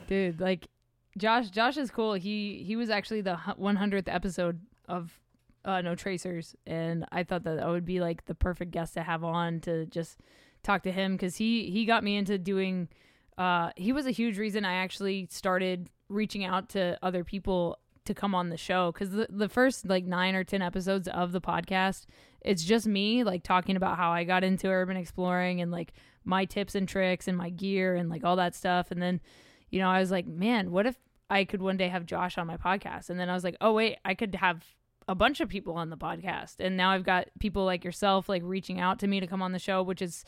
Dude, 0.07 0.39
like 0.39 0.67
Josh, 1.17 1.49
Josh 1.49 1.77
is 1.77 1.89
cool. 1.89 2.13
He 2.13 2.63
he 2.65 2.75
was 2.75 2.89
actually 2.89 3.21
the 3.21 3.35
100th 3.35 4.13
episode 4.13 4.59
of 4.87 5.17
uh, 5.63 5.81
No 5.81 5.95
Tracers, 5.95 6.55
and 6.67 7.05
I 7.11 7.23
thought 7.23 7.43
that 7.43 7.59
I 7.59 7.69
would 7.69 7.85
be 7.85 8.01
like 8.01 8.25
the 8.25 8.35
perfect 8.35 8.71
guest 8.71 8.93
to 8.95 9.03
have 9.03 9.23
on 9.23 9.61
to 9.61 9.85
just 9.85 10.19
talk 10.61 10.83
to 10.83 10.91
him 10.91 11.13
because 11.13 11.37
he 11.37 11.69
he 11.69 11.85
got 11.85 12.03
me 12.03 12.17
into 12.17 12.37
doing. 12.37 12.89
Uh, 13.37 13.71
he 13.75 13.91
was 13.93 14.05
a 14.05 14.11
huge 14.11 14.37
reason 14.37 14.63
I 14.63 14.75
actually 14.75 15.27
started 15.31 15.89
reaching 16.07 16.43
out 16.43 16.69
to 16.69 16.97
other 17.01 17.23
people 17.23 17.79
to 18.05 18.13
come 18.13 18.33
on 18.35 18.49
the 18.49 18.57
show 18.57 18.91
because 18.91 19.11
the, 19.11 19.27
the 19.29 19.49
first 19.49 19.87
like 19.87 20.05
nine 20.05 20.35
or 20.35 20.43
ten 20.43 20.61
episodes 20.61 21.07
of 21.07 21.31
the 21.31 21.41
podcast 21.41 22.05
it's 22.41 22.63
just 22.63 22.85
me 22.85 23.23
like 23.23 23.43
talking 23.43 23.75
about 23.75 23.97
how 23.97 24.11
i 24.11 24.23
got 24.23 24.43
into 24.43 24.67
urban 24.67 24.97
exploring 24.97 25.61
and 25.61 25.71
like 25.71 25.93
my 26.25 26.45
tips 26.45 26.75
and 26.75 26.89
tricks 26.89 27.27
and 27.27 27.37
my 27.37 27.49
gear 27.49 27.95
and 27.95 28.09
like 28.09 28.23
all 28.23 28.35
that 28.35 28.55
stuff. 28.55 28.91
And 28.91 29.01
then 29.01 29.21
you 29.69 29.79
know 29.79 29.89
i 29.89 29.99
was 29.99 30.11
like 30.11 30.27
man 30.27 30.71
what 30.71 30.85
if 30.85 30.95
i 31.29 31.43
could 31.43 31.61
one 31.61 31.77
day 31.77 31.87
have 31.87 32.05
josh 32.05 32.37
on 32.37 32.47
my 32.47 32.57
podcast? 32.57 33.09
And 33.09 33.19
then 33.19 33.29
i 33.29 33.33
was 33.33 33.43
like 33.43 33.55
oh 33.61 33.73
wait 33.73 33.97
i 34.03 34.13
could 34.13 34.35
have 34.35 34.63
a 35.07 35.15
bunch 35.15 35.39
of 35.39 35.47
people 35.49 35.75
on 35.75 35.91
the 35.91 35.97
podcast. 35.97 36.55
And 36.59 36.75
now 36.75 36.91
i've 36.91 37.03
got 37.03 37.27
people 37.39 37.63
like 37.63 37.85
yourself 37.85 38.27
like 38.27 38.41
reaching 38.43 38.79
out 38.79 38.99
to 38.99 39.07
me 39.07 39.19
to 39.19 39.27
come 39.27 39.41
on 39.41 39.51
the 39.51 39.59
show 39.59 39.83
which 39.83 40.01
is 40.01 40.25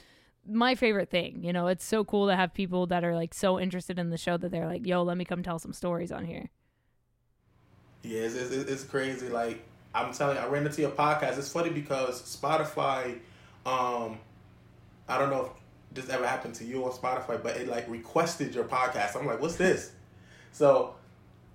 my 0.50 0.76
favorite 0.76 1.10
thing 1.10 1.44
you 1.44 1.52
know? 1.52 1.68
It's 1.68 1.86
so 1.86 2.04
cool 2.04 2.28
to 2.28 2.36
have 2.36 2.54
people 2.54 2.88
that 2.88 3.04
are 3.04 3.16
like 3.16 3.34
so 3.34 3.60
interested 3.60 4.00
in 4.00 4.12
the 4.12 4.18
show 4.18 4.38
that 4.38 4.52
they're 4.52 4.68
like 4.68 4.86
yo 4.86 5.04
let 5.04 5.18
me 5.18 5.26
come 5.26 5.44
tell 5.44 5.60
some 5.60 5.74
stories 5.74 6.12
on 6.12 6.26
here 6.26 6.50
yeah, 8.04 8.22
it's, 8.22 8.36
it's, 8.36 8.72
it's 8.72 8.84
crazy. 8.84 9.30
Like 9.30 9.64
I'm 9.94 10.14
telling 10.14 10.38
you, 10.38 10.44
I 10.44 10.48
ran 10.48 10.66
into 10.66 10.82
your 10.82 10.92
podcast. 10.92 11.38
It's 11.38 11.52
funny 11.52 11.70
because 11.70 12.22
Spotify, 12.22 13.20
um, 13.66 14.20
I 15.08 15.18
don't 15.18 15.30
know 15.30 15.46
if 15.46 15.96
this 15.96 16.10
ever 16.10 16.28
happened 16.28 16.56
to 16.56 16.66
you 16.66 16.86
on 16.86 16.92
Spotify, 16.92 17.42
but 17.42 17.58
it 17.58 17.68
like 17.68 17.90
requested 17.90 18.54
your 18.54 18.66
podcast. 18.66 19.16
I'm 19.16 19.26
like, 19.26 19.42
what's 19.42 19.56
this? 19.56 19.92
So 20.52 20.96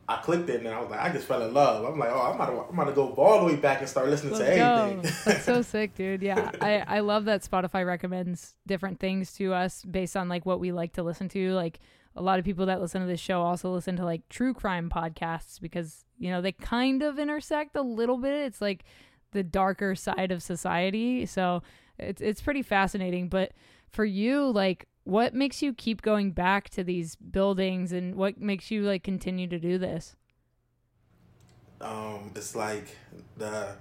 I 0.09 0.17
clicked 0.17 0.51
it 0.51 0.61
and 0.61 0.69
I 0.69 0.81
was 0.81 0.91
like, 0.91 1.01
I 1.01 1.11
just 1.11 1.27
fell 1.27 1.43
in 1.43 1.55
love. 1.55 1.85
I'm 1.85 1.99
like, 1.99 2.11
oh, 2.11 2.21
I'm 2.21 2.35
about 2.35 2.47
to, 2.47 2.69
I'm 2.69 2.75
about 2.75 2.85
to 2.91 2.93
go 2.93 3.13
all 3.13 3.41
the 3.41 3.47
way 3.47 3.57
back 3.57 3.81
and 3.81 3.89
start 3.89 4.09
listening 4.09 4.35
Let's 4.35 4.45
to 4.45 4.57
go. 4.57 4.75
everything. 4.75 5.13
That's 5.25 5.45
so 5.45 5.63
sick, 5.63 5.95
dude. 5.95 6.23
Yeah, 6.23 6.51
I 6.61 6.85
I 6.87 7.01
love 7.01 7.25
that 7.27 7.43
Spotify 7.43 7.87
recommends 7.87 8.57
different 8.67 8.99
things 8.99 9.33
to 9.35 9.55
us 9.55 9.83
based 9.85 10.17
on 10.17 10.29
like 10.29 10.45
what 10.45 10.59
we 10.61 10.73
like 10.73 10.95
to 10.95 11.03
listen 11.03 11.29
to. 11.31 11.53
Like 11.53 11.79
a 12.17 12.23
lot 12.23 12.39
of 12.39 12.45
people 12.45 12.67
that 12.67 12.81
listen 12.81 13.01
to 13.01 13.07
this 13.07 13.21
show 13.21 13.43
also 13.43 13.73
listen 13.73 13.97
to 13.97 14.05
like 14.05 14.29
true 14.29 14.53
crime 14.53 14.91
podcasts 14.91 15.61
because 15.61 16.05
you 16.23 16.31
know 16.31 16.41
they 16.41 16.53
kind 16.53 17.03
of 17.03 17.19
intersect 17.19 17.77
a 17.77 17.83
little 17.83 18.19
bit. 18.19 18.35
It's 18.47 18.61
like 18.61 18.85
the 19.33 19.43
darker 19.43 19.95
side 19.95 20.31
of 20.31 20.43
society, 20.43 21.27
so 21.27 21.63
it's 21.99 22.23
it's 22.23 22.41
pretty 22.41 22.63
fascinating. 22.63 23.29
But 23.29 23.53
for 23.91 24.05
you, 24.05 24.51
like, 24.51 24.87
what 25.05 25.35
makes 25.35 25.63
you 25.63 25.75
keep 25.75 26.03
going 26.03 26.31
back 26.31 26.71
to 26.71 26.85
these 26.85 27.17
buildings, 27.17 27.93
and 27.93 28.15
what 28.15 28.41
makes 28.41 28.71
you 28.71 28.83
like 28.83 29.03
continue 29.03 29.47
to 29.49 29.59
do 29.59 29.79
this? 29.79 30.17
um, 31.83 32.31
it's 32.35 32.55
like 32.55 32.97
the 33.37 33.75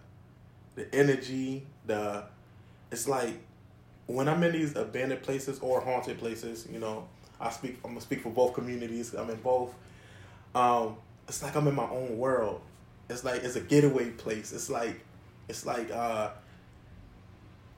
the 0.75 0.93
energy, 0.93 1.65
the 1.85 2.23
it's 2.91 3.07
like 3.07 3.39
when 4.07 4.27
I'm 4.27 4.43
in 4.43 4.51
these 4.51 4.75
abandoned 4.75 5.21
places 5.21 5.59
or 5.59 5.79
haunted 5.81 6.17
places, 6.17 6.67
you 6.69 6.79
know, 6.79 7.07
I 7.39 7.51
speak 7.51 7.79
I'm 7.85 7.91
gonna 7.91 8.01
speak 8.01 8.21
for 8.21 8.29
both 8.29 8.53
communities. 8.53 9.13
I'm 9.13 9.29
in 9.29 9.39
both. 9.41 9.73
Um, 10.53 10.97
it's 11.31 11.41
like 11.41 11.55
I'm 11.55 11.65
in 11.65 11.75
my 11.75 11.89
own 11.89 12.17
world. 12.17 12.59
It's 13.09 13.23
like 13.23 13.41
it's 13.43 13.55
a 13.55 13.61
getaway 13.61 14.09
place. 14.09 14.51
It's 14.51 14.69
like 14.69 14.99
it's 15.47 15.65
like 15.65 15.89
uh 15.89 16.31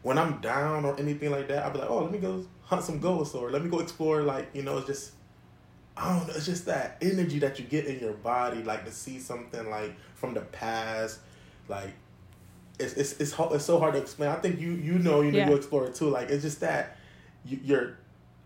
when 0.02 0.18
I'm 0.18 0.42
down 0.42 0.86
or 0.86 1.00
anything 1.00 1.30
like 1.30 1.48
that, 1.50 1.64
I'll 1.64 1.72
be 1.72 1.78
like, 1.78 1.90
oh, 1.90 2.00
let 2.00 2.12
me 2.12 2.18
go 2.18 2.44
hunt 2.64 2.84
some 2.84 3.00
ghosts 3.00 3.36
or 3.36 3.52
let 3.52 3.64
me 3.64 3.70
go 3.70 3.80
explore. 3.80 4.24
Like 4.24 4.50
you 4.56 4.64
know, 4.64 4.80
it's 4.80 4.88
just 4.88 5.12
I 5.96 6.18
don't 6.18 6.28
know. 6.28 6.34
It's 6.36 6.48
just 6.48 6.66
that 6.66 6.98
energy 7.00 7.38
that 7.40 7.60
you 7.60 7.66
get 7.66 7.86
in 7.86 8.00
your 8.00 8.14
body, 8.14 8.64
like 8.64 8.86
to 8.86 8.92
see 8.92 9.20
something 9.20 9.70
like 9.70 9.94
from 10.16 10.34
the 10.34 10.42
past, 10.42 11.20
like 11.68 11.94
it's 12.80 12.94
it's 12.94 13.12
it's, 13.20 13.36
it's 13.40 13.66
so 13.66 13.78
hard 13.78 13.94
to 13.94 14.02
explain. 14.02 14.32
I 14.32 14.36
think 14.38 14.60
you 14.60 14.72
you 14.72 14.98
know 14.98 15.22
you 15.22 15.32
know 15.32 15.38
Yeah. 15.38 15.50
you 15.50 15.56
explore 15.56 15.86
it 15.86 15.94
too. 15.94 16.10
Like 16.10 16.32
it's 16.32 16.42
just 16.42 16.60
that 16.62 16.98
you, 17.46 17.60
you're 17.64 17.98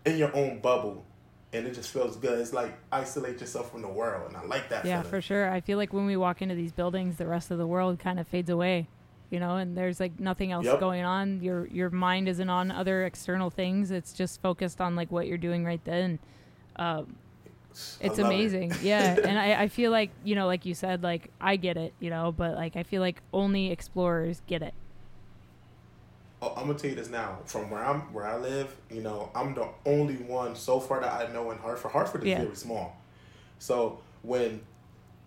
in 0.04 0.18
your 0.18 0.36
own 0.36 0.60
bubble, 0.60 1.06
and 1.52 1.66
it 1.66 1.74
just 1.74 1.90
feels 1.90 2.16
good. 2.16 2.38
It's 2.38 2.52
like 2.52 2.76
isolate 2.92 3.40
yourself 3.40 3.70
from 3.72 3.82
the 3.82 3.88
world, 3.88 4.28
and 4.28 4.36
I 4.36 4.44
like 4.44 4.68
that. 4.70 4.84
Yeah, 4.84 4.98
feeling. 5.02 5.10
for 5.10 5.20
sure. 5.22 5.50
I 5.50 5.60
feel 5.60 5.78
like 5.78 5.92
when 5.92 6.06
we 6.06 6.16
walk 6.16 6.42
into 6.42 6.54
these 6.54 6.72
buildings, 6.72 7.16
the 7.16 7.26
rest 7.26 7.50
of 7.50 7.58
the 7.58 7.66
world 7.66 7.98
kind 7.98 8.20
of 8.20 8.28
fades 8.28 8.50
away, 8.50 8.88
you 9.30 9.40
know, 9.40 9.56
and 9.56 9.76
there's 9.76 9.98
like 10.00 10.18
nothing 10.20 10.52
else 10.52 10.66
Yep. 10.66 10.80
going 10.80 11.04
on. 11.04 11.40
Your 11.42 11.66
your 11.68 11.90
mind 11.90 12.28
isn't 12.28 12.50
on 12.50 12.70
other 12.70 13.04
external 13.04 13.50
things. 13.50 13.90
It's 13.90 14.12
just 14.12 14.40
focused 14.42 14.80
on 14.80 14.94
like 14.96 15.10
what 15.10 15.26
you're 15.26 15.38
doing 15.38 15.64
right 15.64 15.84
then. 15.84 16.18
Um, 16.76 17.16
it's 18.00 18.02
love 18.02 18.18
it. 18.18 18.22
amazing, 18.24 18.74
yeah. 18.82 19.16
And 19.22 19.38
I, 19.38 19.62
I 19.62 19.68
feel 19.68 19.90
like 19.90 20.10
you 20.24 20.34
know, 20.34 20.46
like 20.46 20.66
you 20.66 20.74
said, 20.74 21.02
like 21.02 21.30
I 21.40 21.56
get 21.56 21.76
it, 21.76 21.94
you 22.00 22.10
know, 22.10 22.32
but 22.32 22.54
like 22.56 22.76
I 22.76 22.82
feel 22.82 23.00
like 23.00 23.22
only 23.32 23.70
explorers 23.70 24.42
get 24.46 24.62
it. 24.62 24.74
Oh, 26.40 26.54
I'm 26.56 26.66
gonna 26.68 26.78
tell 26.78 26.90
you 26.90 26.96
this 26.96 27.08
now. 27.10 27.38
From 27.46 27.68
where 27.70 27.84
I'm, 27.84 28.00
where 28.12 28.26
I 28.26 28.36
live, 28.36 28.74
you 28.90 29.02
know, 29.02 29.30
I'm 29.34 29.54
the 29.54 29.68
only 29.86 30.16
one 30.16 30.54
so 30.54 30.78
far 30.78 31.00
that 31.00 31.12
I 31.28 31.32
know 31.32 31.50
in 31.50 31.58
Hartford. 31.58 31.90
Hartford 31.92 32.22
is 32.22 32.28
Yeah. 32.28 32.42
very 32.44 32.54
small, 32.56 32.96
so 33.58 33.98
when 34.22 34.60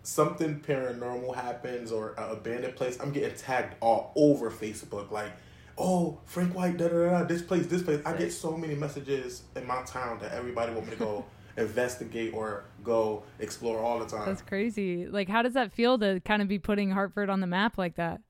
something 0.02 0.60
paranormal 0.60 1.34
happens 1.34 1.92
or 1.92 2.14
an 2.18 2.30
abandoned 2.30 2.76
place, 2.76 2.98
I'm 3.00 3.12
getting 3.12 3.36
tagged 3.36 3.74
all 3.80 4.12
over 4.16 4.50
Facebook. 4.50 5.10
Like, 5.10 5.30
oh, 5.78 6.18
Frank 6.26 6.54
White, 6.54 6.76
da 6.76 6.88
da 6.88 6.94
da, 6.96 7.18
da, 7.20 7.24
this 7.24 7.42
place, 7.42 7.66
this 7.66 7.82
place. 7.82 8.00
I 8.04 8.16
get 8.16 8.32
so 8.32 8.56
many 8.56 8.74
messages 8.74 9.42
in 9.54 9.66
my 9.66 9.82
town 9.82 10.18
that 10.20 10.32
everybody 10.32 10.72
want 10.72 10.86
me 10.86 10.92
to 10.92 10.98
go 10.98 11.24
investigate 11.56 12.32
or 12.34 12.64
go 12.82 13.22
explore 13.38 13.78
all 13.78 13.98
the 13.98 14.06
time. 14.06 14.26
That's 14.26 14.42
crazy. 14.42 15.06
Like, 15.06 15.28
how 15.28 15.42
does 15.42 15.52
that 15.54 15.72
feel 15.72 15.98
to 15.98 16.20
kind 16.20 16.42
of 16.42 16.48
be 16.48 16.58
putting 16.58 16.90
Hartford 16.90 17.28
on 17.30 17.40
the 17.40 17.46
map 17.46 17.76
like 17.78 17.96
that? 17.96 18.20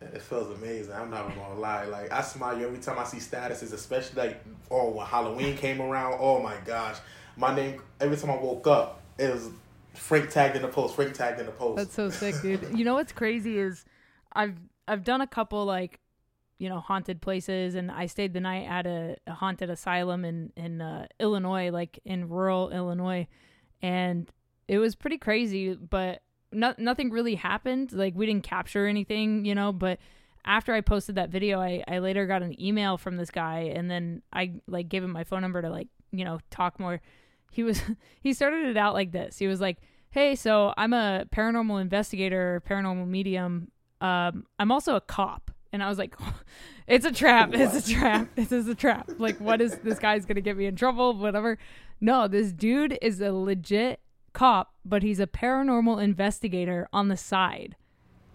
It 0.00 0.22
feels 0.22 0.56
amazing. 0.56 0.94
I'm 0.94 1.10
not 1.10 1.34
gonna 1.34 1.58
lie. 1.58 1.84
Like 1.84 2.10
I 2.10 2.22
smile 2.22 2.62
every 2.62 2.78
time 2.78 2.98
I 2.98 3.04
see 3.04 3.18
statuses, 3.18 3.72
especially 3.72 4.22
like 4.22 4.44
oh 4.70 4.90
when 4.90 5.06
Halloween 5.06 5.56
came 5.56 5.80
around. 5.80 6.16
Oh 6.18 6.42
my 6.42 6.56
gosh, 6.64 6.96
my 7.36 7.54
name 7.54 7.82
every 8.00 8.16
time 8.16 8.30
I 8.30 8.36
woke 8.36 8.66
up 8.66 9.00
it 9.20 9.32
was 9.32 9.50
Frank 9.94 10.30
tagged 10.30 10.56
in 10.56 10.62
the 10.62 10.68
post. 10.68 10.94
Frank 10.96 11.14
tagged 11.14 11.40
in 11.40 11.46
the 11.46 11.52
post. 11.52 11.76
That's 11.76 11.94
so 11.94 12.08
sick, 12.08 12.34
dude. 12.42 12.66
You 12.76 12.84
know 12.84 12.94
what's 12.94 13.12
crazy 13.12 13.58
is 13.58 13.84
I've 14.32 14.56
I've 14.88 15.04
done 15.04 15.20
a 15.20 15.26
couple 15.26 15.64
like 15.64 16.00
you 16.58 16.68
know 16.68 16.80
haunted 16.80 17.20
places, 17.20 17.74
and 17.74 17.90
I 17.90 18.06
stayed 18.06 18.32
the 18.32 18.40
night 18.40 18.66
at 18.66 18.86
a, 18.86 19.16
a 19.26 19.34
haunted 19.34 19.68
asylum 19.68 20.24
in 20.24 20.52
in 20.56 20.80
uh, 20.80 21.06
Illinois, 21.18 21.70
like 21.70 22.00
in 22.04 22.28
rural 22.28 22.70
Illinois, 22.70 23.26
and 23.82 24.30
it 24.68 24.78
was 24.78 24.94
pretty 24.94 25.18
crazy. 25.18 25.74
But 25.74 26.22
no, 26.52 26.74
nothing 26.78 27.10
really 27.10 27.34
happened. 27.34 27.92
Like 27.92 28.14
we 28.14 28.26
didn't 28.26 28.44
capture 28.44 28.86
anything, 28.86 29.44
you 29.44 29.54
know. 29.54 29.72
But 29.72 29.98
after 30.44 30.72
I 30.74 30.80
posted 30.80 31.16
that 31.16 31.30
video, 31.30 31.60
I 31.60 31.82
I 31.86 31.98
later 31.98 32.26
got 32.26 32.42
an 32.42 32.60
email 32.60 32.96
from 32.96 33.16
this 33.16 33.30
guy, 33.30 33.72
and 33.74 33.90
then 33.90 34.22
I 34.32 34.54
like 34.66 34.88
gave 34.88 35.04
him 35.04 35.12
my 35.12 35.24
phone 35.24 35.42
number 35.42 35.62
to 35.62 35.70
like 35.70 35.88
you 36.12 36.24
know 36.24 36.40
talk 36.50 36.80
more. 36.80 37.00
He 37.50 37.62
was 37.62 37.82
he 38.20 38.32
started 38.32 38.66
it 38.66 38.76
out 38.76 38.94
like 38.94 39.12
this. 39.12 39.38
He 39.38 39.46
was 39.46 39.60
like 39.60 39.78
hey, 40.10 40.34
so 40.34 40.74
I'm 40.76 40.92
a 40.92 41.24
paranormal 41.34 41.80
investigator, 41.80 42.62
paranormal 42.68 43.06
medium. 43.06 43.70
Um, 44.00 44.46
I'm 44.58 44.72
also 44.72 44.96
a 44.96 45.00
cop. 45.00 45.50
And 45.72 45.82
I 45.82 45.88
was 45.88 45.98
like, 45.98 46.16
it's 46.86 47.06
a 47.06 47.12
trap. 47.12 47.50
It's 47.52 47.88
a 47.88 47.92
trap. 47.92 48.28
This 48.34 48.52
is 48.52 48.66
a 48.68 48.74
trap. 48.74 49.10
Like, 49.18 49.38
what 49.40 49.60
is 49.60 49.78
this 49.78 49.98
guy's 49.98 50.26
going 50.26 50.36
to 50.36 50.42
get 50.42 50.56
me 50.56 50.66
in 50.66 50.76
trouble? 50.76 51.14
Whatever. 51.14 51.58
No, 52.00 52.26
this 52.26 52.52
dude 52.52 52.98
is 53.00 53.20
a 53.20 53.32
legit 53.32 54.00
cop, 54.32 54.74
but 54.84 55.02
he's 55.02 55.20
a 55.20 55.26
paranormal 55.26 56.02
investigator 56.02 56.88
on 56.92 57.08
the 57.08 57.16
side. 57.16 57.76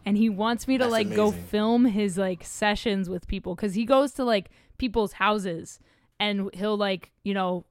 And 0.06 0.18
he 0.18 0.30
wants 0.30 0.68
me 0.68 0.78
to 0.78 0.84
That's 0.84 0.92
like 0.92 1.16
go 1.16 1.32
film 1.32 1.86
his 1.86 2.18
like 2.18 2.44
sessions 2.44 3.10
with 3.10 3.28
people 3.28 3.56
because 3.56 3.74
he 3.74 3.86
goes 3.86 4.12
to 4.14 4.24
like 4.24 4.52
people's 4.78 5.14
houses 5.14 5.80
and 6.20 6.50
he'll 6.54 6.78
like, 6.78 7.12
you 7.24 7.34
know, 7.34 7.66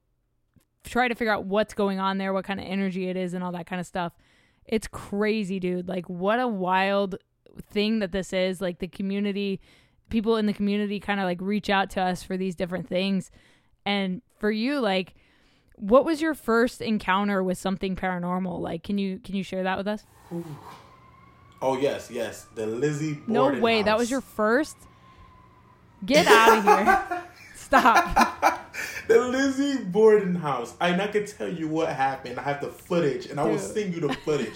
try 0.84 1.08
to 1.08 1.14
figure 1.14 1.32
out 1.32 1.44
what's 1.44 1.74
going 1.74 1.98
on 1.98 2.18
there, 2.18 2.32
what 2.32 2.44
kind 2.44 2.60
of 2.60 2.66
energy 2.66 3.08
it 3.08 3.16
is, 3.16 3.34
and 3.34 3.42
all 3.42 3.52
that 3.52 3.66
kind 3.66 3.80
of 3.80 3.86
stuff. 3.86 4.12
It's 4.66 4.86
crazy, 4.86 5.58
dude. 5.58 5.88
Like, 5.88 6.08
what 6.08 6.40
a 6.40 6.48
wild 6.48 7.16
thing 7.70 7.98
that 8.00 8.12
this 8.12 8.32
is. 8.32 8.60
Like, 8.60 8.78
the 8.78 8.88
community, 8.88 9.60
people 10.10 10.36
in 10.36 10.46
the 10.46 10.52
community 10.52 11.00
kind 11.00 11.20
of 11.20 11.24
like 11.24 11.40
reach 11.40 11.70
out 11.70 11.90
to 11.90 12.00
us 12.00 12.22
for 12.22 12.36
these 12.36 12.54
different 12.54 12.88
things. 12.88 13.30
And 13.86 14.22
for 14.38 14.50
you, 14.50 14.80
like, 14.80 15.14
what 15.76 16.04
was 16.04 16.22
your 16.22 16.34
first 16.34 16.80
encounter 16.80 17.42
with 17.42 17.58
something 17.58 17.96
paranormal? 17.96 18.60
Like, 18.60 18.82
can 18.82 18.98
you 18.98 19.18
can 19.18 19.34
you 19.34 19.42
share 19.42 19.62
that 19.62 19.78
with 19.78 19.88
us? 19.88 20.04
oh 21.60 21.78
yes, 21.78 22.10
yes, 22.10 22.46
the 22.54 22.66
Lizzie. 22.66 23.18
No 23.26 23.44
Borden 23.44 23.60
way, 23.60 23.82
that 23.82 23.98
was 23.98 24.10
your 24.10 24.20
first. 24.20 24.76
Get 26.04 26.26
out 26.26 26.58
of 26.58 26.64
here! 26.64 27.22
Stop. 27.56 28.62
the 29.08 29.18
Lizzie 29.18 29.82
Borden 29.84 30.34
house. 30.34 30.74
I, 30.80 30.90
And 30.90 31.00
I 31.00 31.06
can 31.06 31.26
tell 31.26 31.48
you 31.48 31.66
what 31.66 31.88
happened. 31.88 32.38
I 32.38 32.42
have 32.42 32.60
the 32.60 32.68
footage, 32.68 33.26
and 33.26 33.40
I 33.40 33.44
will 33.44 33.58
send 33.58 33.94
you 33.94 34.00
the 34.00 34.12
footage. 34.12 34.54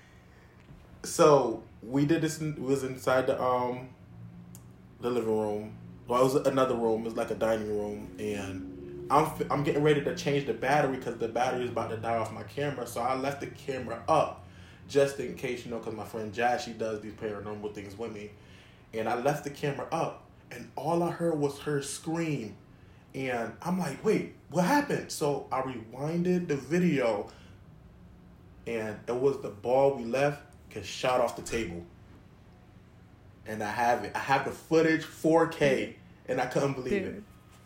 so 1.02 1.62
we 1.82 2.06
did 2.06 2.22
this. 2.22 2.40
In, 2.40 2.62
was 2.62 2.84
inside 2.84 3.26
the 3.26 3.42
um 3.42 3.88
the 5.00 5.10
living 5.10 5.38
room. 5.38 5.76
Well, 6.06 6.20
it 6.20 6.24
was 6.24 6.34
another 6.34 6.74
room. 6.74 7.02
It 7.02 7.04
was 7.04 7.16
like 7.16 7.30
a 7.30 7.34
dining 7.34 7.68
room, 7.68 8.10
and 8.18 8.69
I'm 9.10 9.32
I'm 9.50 9.64
getting 9.64 9.82
ready 9.82 10.02
to 10.02 10.14
change 10.14 10.46
the 10.46 10.54
battery 10.54 10.96
because 10.96 11.16
the 11.16 11.28
battery 11.28 11.64
is 11.64 11.70
about 11.70 11.90
to 11.90 11.96
die 11.96 12.16
off 12.16 12.32
my 12.32 12.44
camera. 12.44 12.86
So 12.86 13.00
I 13.00 13.16
left 13.16 13.40
the 13.40 13.48
camera 13.48 14.02
up 14.08 14.46
just 14.88 15.18
in 15.18 15.34
case, 15.34 15.64
you 15.64 15.70
know, 15.70 15.78
because 15.78 15.94
my 15.94 16.04
friend 16.04 16.32
Jazz 16.32 16.62
she 16.62 16.72
does 16.72 17.00
these 17.00 17.12
paranormal 17.14 17.74
things 17.74 17.98
with 17.98 18.12
me, 18.12 18.30
and 18.94 19.08
I 19.08 19.20
left 19.20 19.44
the 19.44 19.50
camera 19.50 19.86
up, 19.90 20.24
and 20.50 20.70
all 20.76 21.02
I 21.02 21.10
heard 21.10 21.38
was 21.38 21.58
her 21.60 21.82
scream. 21.82 22.56
And 23.12 23.52
I'm 23.62 23.76
like, 23.78 24.04
wait, 24.04 24.34
what 24.50 24.64
happened? 24.64 25.10
So 25.10 25.48
I 25.50 25.62
rewinded 25.62 26.46
the 26.46 26.54
video, 26.54 27.28
and 28.66 28.96
it 29.08 29.16
was 29.16 29.40
the 29.40 29.50
ball 29.50 29.96
we 29.96 30.04
left 30.04 30.42
get 30.70 30.86
shot 30.86 31.20
off 31.20 31.36
the 31.36 31.42
table. 31.42 31.84
And 33.46 33.62
I 33.62 33.70
have 33.70 34.04
it. 34.04 34.12
I 34.14 34.20
have 34.20 34.44
the 34.44 34.52
footage 34.52 35.02
4K, 35.04 35.94
and 36.28 36.40
I 36.40 36.46
couldn't 36.46 36.74
believe 36.74 37.02
it. 37.02 37.22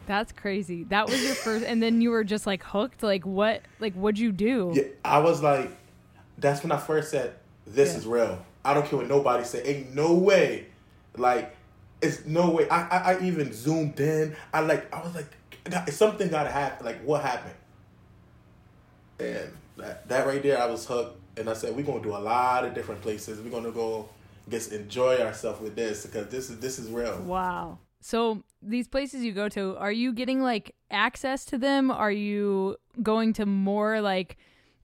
That's 0.07 0.33
crazy. 0.33 0.85
That 0.85 1.09
was 1.09 1.23
your 1.25 1.35
first, 1.35 1.65
and 1.65 1.83
then 1.83 2.01
you 2.01 2.11
were 2.11 2.25
just 2.25 2.47
like 2.47 2.63
hooked. 2.63 3.03
Like 3.03 3.25
what? 3.25 3.63
Like 3.81 3.95
what'd 3.95 4.19
you 4.19 4.33
do? 4.33 4.73
Yeah, 4.75 4.83
I 5.05 5.19
was 5.19 5.43
like, 5.43 5.71
that's 6.39 6.63
when 6.63 6.73
I 6.73 6.79
first 6.79 7.11
said, 7.11 7.35
this 7.67 7.93
Yeah. 7.93 7.99
is 7.99 8.07
real. 8.07 8.47
I 8.65 8.75
don't 8.75 8.87
care 8.87 8.99
what 8.99 9.09
nobody 9.09 9.45
say. 9.45 9.63
Ain't 9.65 9.95
no 9.95 10.15
way. 10.15 10.67
Like, 11.17 11.55
it's 12.03 12.25
no 12.27 12.51
way. 12.51 12.69
I, 12.69 12.83
I, 12.89 13.13
I 13.15 13.23
even 13.23 13.53
zoomed 13.53 13.99
in. 14.01 14.37
I 14.53 14.61
like, 14.61 14.93
I 14.95 15.03
was 15.03 15.15
like, 15.15 15.27
God, 15.65 15.89
something 15.91 16.29
gotta 16.29 16.51
happen. 16.51 16.85
Like, 16.85 17.03
what 17.03 17.23
happened? 17.23 17.55
And 19.21 19.53
that, 19.77 20.09
that 20.09 20.27
right 20.27 20.43
there, 20.43 20.61
I 20.61 20.67
was 20.67 20.87
hooked. 20.87 21.21
And 21.39 21.49
I 21.49 21.55
said, 21.55 21.75
we're 21.75 21.83
gonna 21.85 22.03
do 22.03 22.15
a 22.15 22.19
lot 22.19 22.65
of 22.65 22.75
different 22.75 23.01
places. 23.03 23.41
We're 23.41 23.51
gonna 23.51 23.71
go 23.73 24.09
just 24.49 24.73
enjoy 24.73 25.19
ourselves 25.19 25.61
with 25.61 25.75
this 25.75 26.05
because 26.07 26.29
this 26.29 26.51
is 26.51 26.59
this 26.61 26.79
is 26.79 26.91
real. 26.91 27.19
Wow. 27.23 27.79
So 28.07 28.45
these 28.61 28.87
places 28.87 29.25
you 29.25 29.33
go 29.33 29.49
to, 29.49 29.79
are 29.79 29.91
you 29.91 30.13
getting 30.13 30.43
like 30.43 30.75
access 30.91 31.47
to 31.47 31.57
them? 31.57 31.91
Are 31.91 32.13
you 32.13 32.77
going 33.03 33.33
to 33.33 33.47
more 33.47 34.03
like 34.03 34.37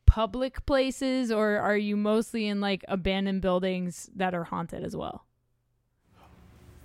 public 0.07 0.65
places 0.65 1.31
or 1.31 1.59
are 1.59 1.77
you 1.77 1.99
mostly 1.99 2.47
in 2.47 2.63
like 2.63 2.83
abandoned 2.89 3.43
buildings 3.43 4.09
that 4.17 4.35
are 4.35 4.45
haunted 4.45 4.83
as 4.83 4.97
well? 4.97 5.27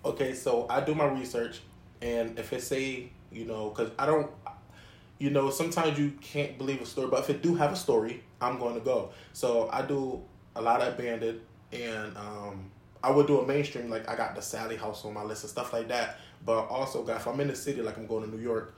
Okay, 0.03 0.33
so 0.33 0.67
I 0.69 0.81
do 0.81 0.93
my 0.93 1.05
research, 1.05 1.61
and 2.01 2.37
if 2.37 2.51
it 2.51 2.61
say, 2.61 3.11
you 3.31 3.45
know, 3.45 3.69
because 3.69 3.91
I 3.97 4.05
don't, 4.05 4.29
you 5.19 5.29
know, 5.29 5.49
sometimes 5.49 5.97
you 5.97 6.11
can't 6.19 6.57
believe 6.57 6.81
a 6.81 6.85
story, 6.85 7.07
but 7.07 7.21
if 7.21 7.29
it 7.29 7.43
do 7.43 7.55
have 7.55 7.71
a 7.71 7.77
story, 7.77 8.21
I'm 8.41 8.59
going 8.59 8.75
to 8.75 8.81
go. 8.81 9.11
So 9.31 9.69
I 9.71 9.83
do 9.83 10.21
a 10.57 10.61
lot 10.61 10.81
of 10.81 10.93
abandoned, 10.95 11.39
and 11.71 12.15
um, 12.17 12.69
I 13.05 13.11
would 13.11 13.27
do 13.27 13.39
a 13.39 13.45
mainstream, 13.45 13.89
like 13.89 14.09
I 14.09 14.15
got 14.15 14.35
the 14.35 14.41
Sallie 14.41 14.77
House 14.77 15.05
on 15.05 15.13
my 15.13 15.23
list 15.23 15.43
and 15.43 15.51
stuff 15.51 15.73
like 15.73 15.87
that. 15.89 16.17
But 16.45 16.67
also, 16.67 17.07
if 17.07 17.27
I'm 17.27 17.39
in 17.39 17.47
the 17.47 17.55
city, 17.55 17.81
like 17.81 17.97
I'm 17.97 18.07
going 18.07 18.23
to 18.23 18.35
New 18.35 18.41
York, 18.41 18.75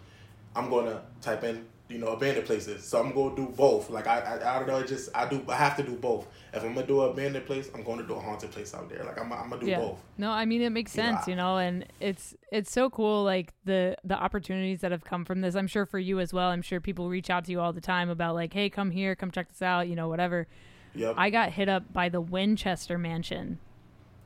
I'm 0.56 0.70
going 0.70 0.86
to 0.86 1.02
type 1.22 1.44
in 1.44 1.66
you 1.90 1.98
know, 1.98 2.08
abandoned 2.08 2.46
places. 2.46 2.84
So 2.84 3.00
I'm 3.00 3.14
gonna 3.14 3.36
do 3.36 3.46
both. 3.46 3.90
Like 3.90 4.08
I, 4.08 4.20
I, 4.20 4.56
I 4.56 4.60
don't 4.60 4.68
know. 4.68 4.84
Just 4.84 5.10
I 5.16 5.28
do. 5.28 5.44
I 5.48 5.56
have 5.56 5.78
to 5.78 5.84
do 5.84 5.96
both. 5.96 6.28
If 6.54 6.64
I'm 6.64 6.74
gonna 6.74 6.86
do 6.86 7.04
an 7.04 7.12
abandoned 7.12 7.46
place, 7.46 7.70
I'm 7.74 7.84
going 7.84 8.00
to 8.00 8.06
do 8.06 8.14
a 8.16 8.20
haunted 8.20 8.52
place 8.52 8.74
out 8.74 8.90
there. 8.90 9.04
Like 9.06 9.20
I'm, 9.20 9.32
I'm 9.32 9.50
gonna 9.50 9.62
do 9.62 9.68
yeah. 9.68 9.80
both. 9.80 10.00
No, 10.18 10.32
I 10.32 10.46
mean 10.46 10.62
it 10.62 10.72
makes 10.72 10.92
sense, 10.92 11.28
you 11.28 11.36
know, 11.36 11.58
and 11.58 11.86
it's 12.00 12.36
it's 12.52 12.72
so 12.72 12.90
cool. 12.90 13.24
Like 13.24 13.54
the 13.64 13.96
the 14.04 14.16
opportunities 14.16 14.82
that 14.82 14.92
have 14.92 15.06
come 15.06 15.24
from 15.24 15.42
this. 15.42 15.56
I'm 15.56 15.68
sure 15.68 15.86
for 15.86 16.00
you 16.00 16.20
as 16.20 16.34
well. 16.34 16.50
I'm 16.50 16.62
sure 16.62 16.82
people 16.82 17.08
reach 17.10 17.30
out 17.30 17.46
to 17.46 17.52
you 17.52 17.62
all 17.62 17.72
the 17.72 17.82
time 17.82 18.10
about 18.10 18.36
like, 18.36 18.54
hey, 18.54 18.70
come 18.70 18.92
here, 18.92 19.16
come 19.16 19.32
check 19.32 19.48
this 19.50 19.62
out. 19.62 19.88
You 19.88 19.96
know, 19.96 20.10
whatever. 20.10 20.48
Yep. 20.94 21.16
I 21.18 21.30
got 21.30 21.52
hit 21.54 21.70
up 21.70 21.94
by 21.94 22.10
the 22.10 22.20
Winchester 22.20 22.98
Mansion 22.98 23.60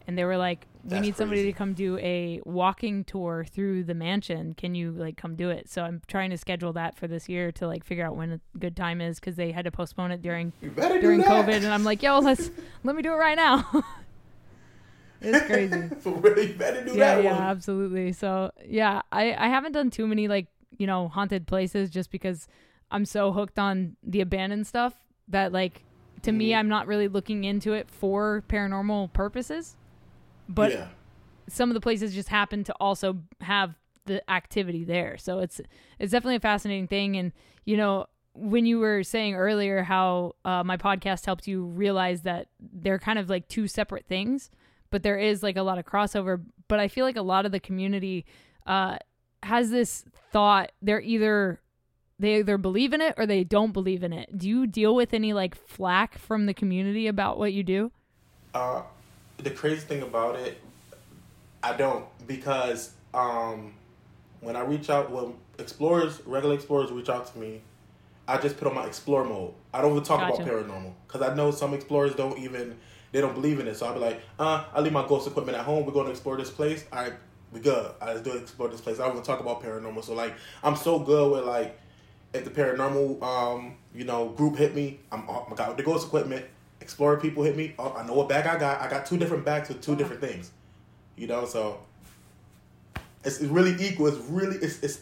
and 0.07 0.17
they 0.17 0.25
were 0.25 0.37
like, 0.37 0.67
"We 0.83 0.91
That's 0.91 1.01
need 1.01 1.15
somebody 1.15 1.41
crazy. 1.41 1.53
to 1.53 1.57
come 1.57 1.73
do 1.73 1.97
a 1.99 2.41
walking 2.45 3.03
tour 3.03 3.45
through 3.49 3.83
the 3.83 3.93
mansion. 3.93 4.53
Can 4.53 4.75
you 4.75 4.91
like 4.91 5.17
come 5.17 5.35
do 5.35 5.49
it?" 5.49 5.69
So 5.69 5.83
I'm 5.83 6.01
trying 6.07 6.29
to 6.31 6.37
schedule 6.37 6.73
that 6.73 6.97
for 6.97 7.07
this 7.07 7.29
year 7.29 7.51
to 7.53 7.67
like 7.67 7.83
figure 7.83 8.05
out 8.05 8.15
when 8.15 8.31
a 8.33 8.39
good 8.57 8.75
time 8.75 9.01
is 9.01 9.19
because 9.19 9.35
they 9.35 9.51
had 9.51 9.65
to 9.65 9.71
postpone 9.71 10.11
it 10.11 10.21
during 10.21 10.53
during 10.61 11.21
COVID, 11.21 11.55
and 11.55 11.67
I'm 11.67 11.83
like, 11.83 12.01
"Yo, 12.01 12.19
let's 12.19 12.51
let 12.83 12.95
me 12.95 13.01
do 13.01 13.13
it 13.13 13.17
right 13.17 13.35
now." 13.35 13.67
it's 15.21 15.45
crazy. 15.45 15.89
for 15.99 16.13
really, 16.13 16.53
better 16.53 16.83
do 16.83 16.91
yeah, 16.91 17.15
that 17.15 17.23
yeah, 17.23 17.33
one. 17.33 17.43
absolutely. 17.43 18.11
So 18.13 18.51
yeah, 18.65 19.01
I 19.11 19.33
I 19.33 19.47
haven't 19.47 19.73
done 19.73 19.89
too 19.89 20.07
many 20.07 20.27
like 20.27 20.47
you 20.77 20.87
know 20.87 21.07
haunted 21.07 21.47
places 21.47 21.89
just 21.89 22.11
because 22.11 22.47
I'm 22.89 23.05
so 23.05 23.31
hooked 23.31 23.59
on 23.59 23.95
the 24.03 24.21
abandoned 24.21 24.67
stuff 24.67 24.93
that 25.27 25.51
like 25.51 25.83
to 26.23 26.31
mm-hmm. 26.31 26.37
me 26.37 26.55
I'm 26.55 26.67
not 26.67 26.87
really 26.87 27.07
looking 27.07 27.43
into 27.43 27.73
it 27.73 27.89
for 27.89 28.43
paranormal 28.49 29.13
purposes 29.13 29.77
but 30.47 30.71
yeah. 30.71 30.87
some 31.49 31.69
of 31.69 31.73
the 31.73 31.81
places 31.81 32.13
just 32.13 32.29
happen 32.29 32.63
to 32.65 32.73
also 32.79 33.17
have 33.41 33.75
the 34.05 34.29
activity 34.29 34.83
there. 34.83 35.17
So 35.17 35.39
it's 35.39 35.61
it's 35.99 36.11
definitely 36.11 36.37
a 36.37 36.41
fascinating 36.41 36.87
thing. 36.87 37.17
And 37.17 37.31
you 37.65 37.77
know, 37.77 38.07
when 38.33 38.65
you 38.65 38.79
were 38.79 39.03
saying 39.03 39.35
earlier 39.35 39.83
how 39.83 40.35
uh, 40.45 40.63
my 40.63 40.77
podcast 40.77 41.25
helped 41.25 41.47
you 41.47 41.63
realize 41.65 42.21
that 42.21 42.47
they're 42.59 42.99
kind 42.99 43.19
of 43.19 43.29
like 43.29 43.47
two 43.47 43.67
separate 43.67 44.05
things, 44.05 44.49
but 44.89 45.03
there 45.03 45.17
is 45.17 45.43
like 45.43 45.57
a 45.57 45.63
lot 45.63 45.77
of 45.77 45.85
crossover. 45.85 46.43
But 46.67 46.79
I 46.79 46.87
feel 46.87 47.05
like 47.05 47.17
a 47.17 47.21
lot 47.21 47.45
of 47.45 47.51
the 47.51 47.59
community 47.59 48.25
uh, 48.65 48.97
has 49.43 49.69
this 49.69 50.05
thought 50.31 50.71
they're 50.81 51.01
either 51.01 51.59
they 52.19 52.35
either 52.35 52.57
believe 52.57 52.93
in 52.93 53.01
it 53.01 53.15
or 53.17 53.25
they 53.25 53.43
don't 53.43 53.71
believe 53.71 54.03
in 54.03 54.13
it. 54.13 54.37
Do 54.37 54.47
you 54.47 54.67
deal 54.67 54.93
with 54.93 55.13
any 55.13 55.33
like 55.33 55.55
flack 55.55 56.17
from 56.17 56.45
the 56.45 56.53
community 56.53 57.07
about 57.07 57.37
what 57.37 57.51
you 57.51 57.63
do? 57.63 57.91
Uh, 58.53 58.83
the 59.43 59.51
crazy 59.51 59.81
thing 59.81 60.01
about 60.01 60.35
it, 60.35 60.59
I 61.63 61.75
don't 61.75 62.05
because 62.27 62.91
um, 63.13 63.73
when 64.39 64.55
I 64.55 64.61
reach 64.61 64.89
out, 64.89 65.11
when 65.11 65.33
explorers, 65.59 66.21
regular 66.25 66.55
explorers 66.55 66.91
reach 66.91 67.09
out 67.09 67.31
to 67.33 67.39
me, 67.39 67.61
I 68.27 68.37
just 68.37 68.57
put 68.57 68.67
on 68.67 68.75
my 68.75 68.85
explore 68.85 69.23
mode. 69.23 69.53
I 69.73 69.81
don't 69.81 69.91
even 69.91 70.03
talk 70.03 70.19
gotcha. 70.19 70.41
about 70.41 70.53
paranormal 70.53 70.93
because 71.07 71.21
I 71.21 71.33
know 71.35 71.51
some 71.51 71.73
explorers 71.73 72.15
don't 72.15 72.37
even 72.39 72.77
they 73.11 73.19
don't 73.21 73.33
believe 73.33 73.59
in 73.59 73.67
it. 73.67 73.75
So 73.75 73.87
I'll 73.87 73.93
be 73.93 73.99
like, 73.99 74.21
uh, 74.39 74.65
I 74.73 74.79
leave 74.79 74.93
my 74.93 75.05
ghost 75.05 75.27
equipment 75.27 75.57
at 75.57 75.65
home. 75.65 75.85
We're 75.85 75.91
going 75.91 76.05
to 76.05 76.11
explore 76.11 76.37
this 76.37 76.49
place. 76.49 76.85
All 76.93 77.03
right, 77.03 77.13
we 77.51 77.59
good. 77.59 77.91
I 78.01 78.13
just 78.13 78.23
do 78.23 78.31
explore 78.31 78.69
this 78.69 78.81
place. 78.81 78.99
I 78.99 79.03
don't 79.03 79.13
even 79.13 79.23
talk 79.23 79.41
about 79.41 79.61
paranormal. 79.61 80.03
So 80.03 80.13
like, 80.13 80.33
I'm 80.63 80.75
so 80.75 80.99
good 80.99 81.31
with 81.31 81.45
like, 81.45 81.77
if 82.33 82.45
the 82.45 82.49
paranormal 82.49 83.21
um 83.21 83.75
you 83.93 84.05
know 84.05 84.29
group 84.29 84.55
hit 84.55 84.73
me, 84.73 84.99
I'm 85.11 85.29
I 85.29 85.53
got 85.55 85.75
the 85.75 85.83
ghost 85.83 86.07
equipment. 86.07 86.45
Explorer 86.91 87.21
people 87.21 87.43
hit 87.43 87.55
me. 87.55 87.73
Oh, 87.79 87.95
I 87.97 88.05
know 88.05 88.13
what 88.13 88.27
bag 88.27 88.45
I 88.45 88.59
got. 88.59 88.81
I 88.81 88.89
got 88.89 89.05
two 89.05 89.17
different 89.17 89.45
bags 89.45 89.69
with 89.69 89.81
two 89.81 89.95
different 89.95 90.19
things. 90.19 90.51
You 91.15 91.25
know, 91.25 91.45
so 91.45 91.79
it's, 93.23 93.39
it's 93.39 93.49
really 93.49 93.81
equal. 93.81 94.07
It's 94.07 94.17
really 94.27 94.57
it's 94.57 94.83
it's 94.83 94.99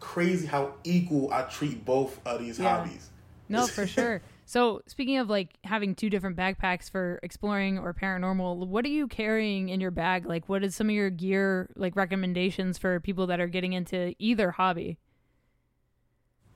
crazy 0.00 0.46
how 0.46 0.72
equal 0.82 1.30
I 1.30 1.42
treat 1.42 1.84
both 1.84 2.18
of 2.26 2.40
these 2.40 2.58
yeah. 2.58 2.78
hobbies. 2.78 3.10
No, 3.50 3.66
for 3.66 3.86
sure. 3.86 4.22
So 4.46 4.80
speaking 4.86 5.18
of 5.18 5.28
like 5.28 5.50
having 5.62 5.94
two 5.94 6.08
different 6.08 6.38
backpacks 6.38 6.90
for 6.90 7.20
exploring 7.22 7.78
or 7.78 7.92
paranormal, 7.92 8.66
what 8.66 8.86
are 8.86 8.88
you 8.88 9.06
carrying 9.06 9.68
in 9.68 9.78
your 9.78 9.90
bag? 9.90 10.24
Like 10.24 10.48
what 10.48 10.64
is 10.64 10.74
some 10.74 10.88
of 10.88 10.94
your 10.94 11.10
gear 11.10 11.68
like 11.76 11.96
recommendations 11.96 12.78
for 12.78 12.98
people 13.00 13.26
that 13.26 13.40
are 13.40 13.46
getting 13.46 13.74
into 13.74 14.14
either 14.18 14.52
hobby? 14.52 14.96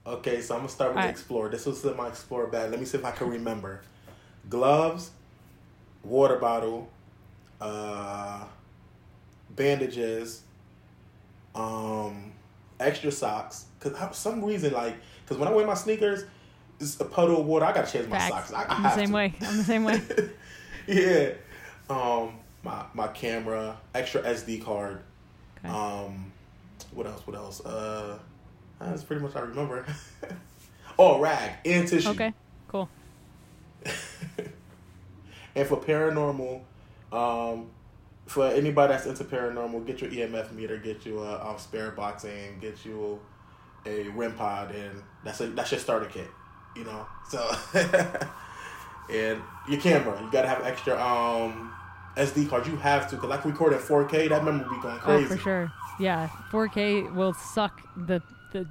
Okay, 0.06 0.40
so 0.40 0.54
I'm 0.54 0.60
gonna 0.60 0.70
start 0.70 0.92
with 0.92 1.04
right. 1.04 1.10
Explorer. 1.10 1.50
This 1.50 1.66
was 1.66 1.84
in 1.84 1.98
my 1.98 2.08
Explorer 2.08 2.46
bag. 2.46 2.70
Let 2.70 2.80
me 2.80 2.86
see 2.86 2.96
if 2.96 3.04
I 3.04 3.10
can 3.10 3.28
remember 3.28 3.82
gloves, 4.50 5.10
water 6.04 6.36
bottle, 6.36 6.90
uh, 7.60 8.44
bandages, 9.50 10.42
um, 11.54 12.32
extra 12.78 13.10
socks. 13.10 13.66
Cause 13.78 13.96
for 13.96 14.12
some 14.12 14.44
reason, 14.44 14.74
like, 14.74 14.96
cause 15.26 15.38
when 15.38 15.48
I 15.48 15.52
wear 15.52 15.66
my 15.66 15.74
sneakers, 15.74 16.24
it's 16.78 17.00
a 17.00 17.04
puddle 17.04 17.40
of 17.40 17.46
water. 17.46 17.64
I 17.64 17.72
gotta 17.72 17.90
change 17.90 18.08
my 18.08 18.18
Facts. 18.18 18.50
socks. 18.50 18.52
I, 18.52 18.62
I 18.64 18.76
I'm 18.76 18.82
the 18.82 18.94
same 18.94 19.08
to. 19.08 19.14
way. 19.14 19.34
I'm 19.40 19.56
the 19.56 19.64
same 19.64 19.84
way. 19.84 20.02
yeah. 20.86 21.30
Um, 21.88 22.38
my 22.62 22.84
my 22.94 23.08
camera, 23.08 23.76
extra 23.94 24.22
SD 24.22 24.64
card. 24.64 25.00
Okay. 25.58 25.68
Um, 25.68 26.32
what 26.92 27.06
else? 27.06 27.26
What 27.26 27.36
else? 27.36 27.64
Uh, 27.64 28.18
that's 28.80 29.02
pretty 29.02 29.22
much 29.22 29.36
I 29.36 29.40
remember. 29.40 29.84
oh, 30.98 31.20
rag 31.20 31.52
and 31.64 31.86
tissue. 31.86 32.08
Okay. 32.10 32.32
And 35.54 35.66
for 35.66 35.76
paranormal, 35.78 36.60
um, 37.12 37.70
for 38.26 38.46
anybody 38.46 38.92
that's 38.92 39.06
into 39.06 39.24
paranormal, 39.24 39.86
get 39.86 40.00
your 40.00 40.10
EMF 40.10 40.52
meter, 40.52 40.76
get 40.76 41.04
you 41.04 41.20
a, 41.20 41.54
a 41.54 41.58
spirit 41.58 41.96
box, 41.96 42.24
and 42.24 42.60
get 42.60 42.84
you 42.84 43.18
a 43.86 44.08
REM 44.10 44.34
pod, 44.34 44.74
and 44.74 45.02
that's 45.24 45.40
a 45.40 45.48
that's 45.48 45.72
your 45.72 45.80
starter 45.80 46.06
kit. 46.06 46.28
You 46.76 46.84
know, 46.84 47.06
so 47.28 47.50
and 49.10 49.42
your 49.68 49.80
camera, 49.80 50.20
you 50.22 50.30
gotta 50.30 50.48
have 50.48 50.62
extra 50.64 50.94
um 50.94 51.72
SD 52.16 52.48
cards. 52.48 52.68
You 52.68 52.76
have 52.76 53.10
to, 53.10 53.16
cause 53.16 53.30
I 53.30 53.38
can 53.38 53.50
record 53.50 53.72
at 53.72 53.80
4K. 53.80 54.28
That 54.28 54.44
memory 54.44 54.64
be 54.70 54.80
going 54.80 54.98
crazy. 54.98 55.24
Oh, 55.24 55.28
for 55.28 55.36
sure. 55.36 55.72
Yeah, 55.98 56.28
4K 56.52 57.12
will 57.14 57.34
suck 57.34 57.82
the 57.96 58.22
the 58.52 58.66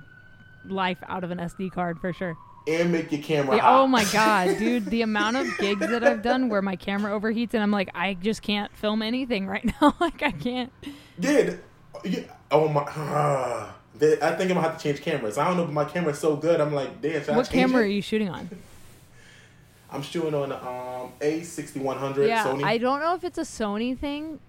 life 0.65 0.99
out 1.07 1.25
of 1.25 1.31
an 1.31 1.39
SD 1.39 1.71
card 1.71 1.99
for 1.99 2.13
sure 2.13 2.37
and 2.69 2.91
make 2.91 3.11
your 3.11 3.21
camera 3.21 3.57
yeah, 3.57 3.79
Oh 3.79 3.87
my 3.87 4.05
god, 4.05 4.57
dude, 4.59 4.85
the 4.85 5.01
amount 5.01 5.37
of 5.37 5.57
gigs 5.57 5.87
that 5.87 6.03
I've 6.03 6.21
done 6.21 6.49
where 6.49 6.61
my 6.61 6.75
camera 6.75 7.19
overheats 7.19 7.53
and 7.53 7.63
I'm 7.63 7.71
like, 7.71 7.89
I 7.95 8.13
just 8.13 8.41
can't 8.41 8.75
film 8.75 9.01
anything 9.01 9.47
right 9.47 9.65
now. 9.81 9.95
like 9.99 10.21
I 10.21 10.31
can't. 10.31 10.71
Yeah, 11.17 11.55
yeah. 12.03 12.21
Oh 12.51 12.67
my. 12.67 12.83
Uh, 13.99 14.05
I 14.21 14.31
think 14.31 14.43
I'm 14.43 14.47
gonna 14.47 14.61
have 14.61 14.77
to 14.77 14.83
change 14.83 15.01
cameras. 15.01 15.37
I 15.37 15.45
don't 15.45 15.57
know, 15.57 15.65
but 15.65 15.73
my 15.73 15.83
camera's 15.83 16.19
so 16.19 16.37
good. 16.37 16.61
I'm 16.61 16.73
like, 16.73 17.01
damn. 17.01 17.35
what 17.35 17.49
camera 17.49 17.81
it? 17.81 17.85
are 17.85 17.89
you 17.89 18.01
shooting 18.01 18.29
on? 18.29 18.49
I'm 19.91 20.01
shooting 20.01 20.33
on 20.33 20.53
um, 20.53 21.11
A6100 21.19 22.27
yeah, 22.27 22.45
Sony. 22.45 22.63
I 22.63 22.77
don't 22.77 23.01
know 23.01 23.15
if 23.15 23.23
it's 23.23 23.37
a 23.37 23.41
Sony 23.41 23.97
thing 23.97 24.39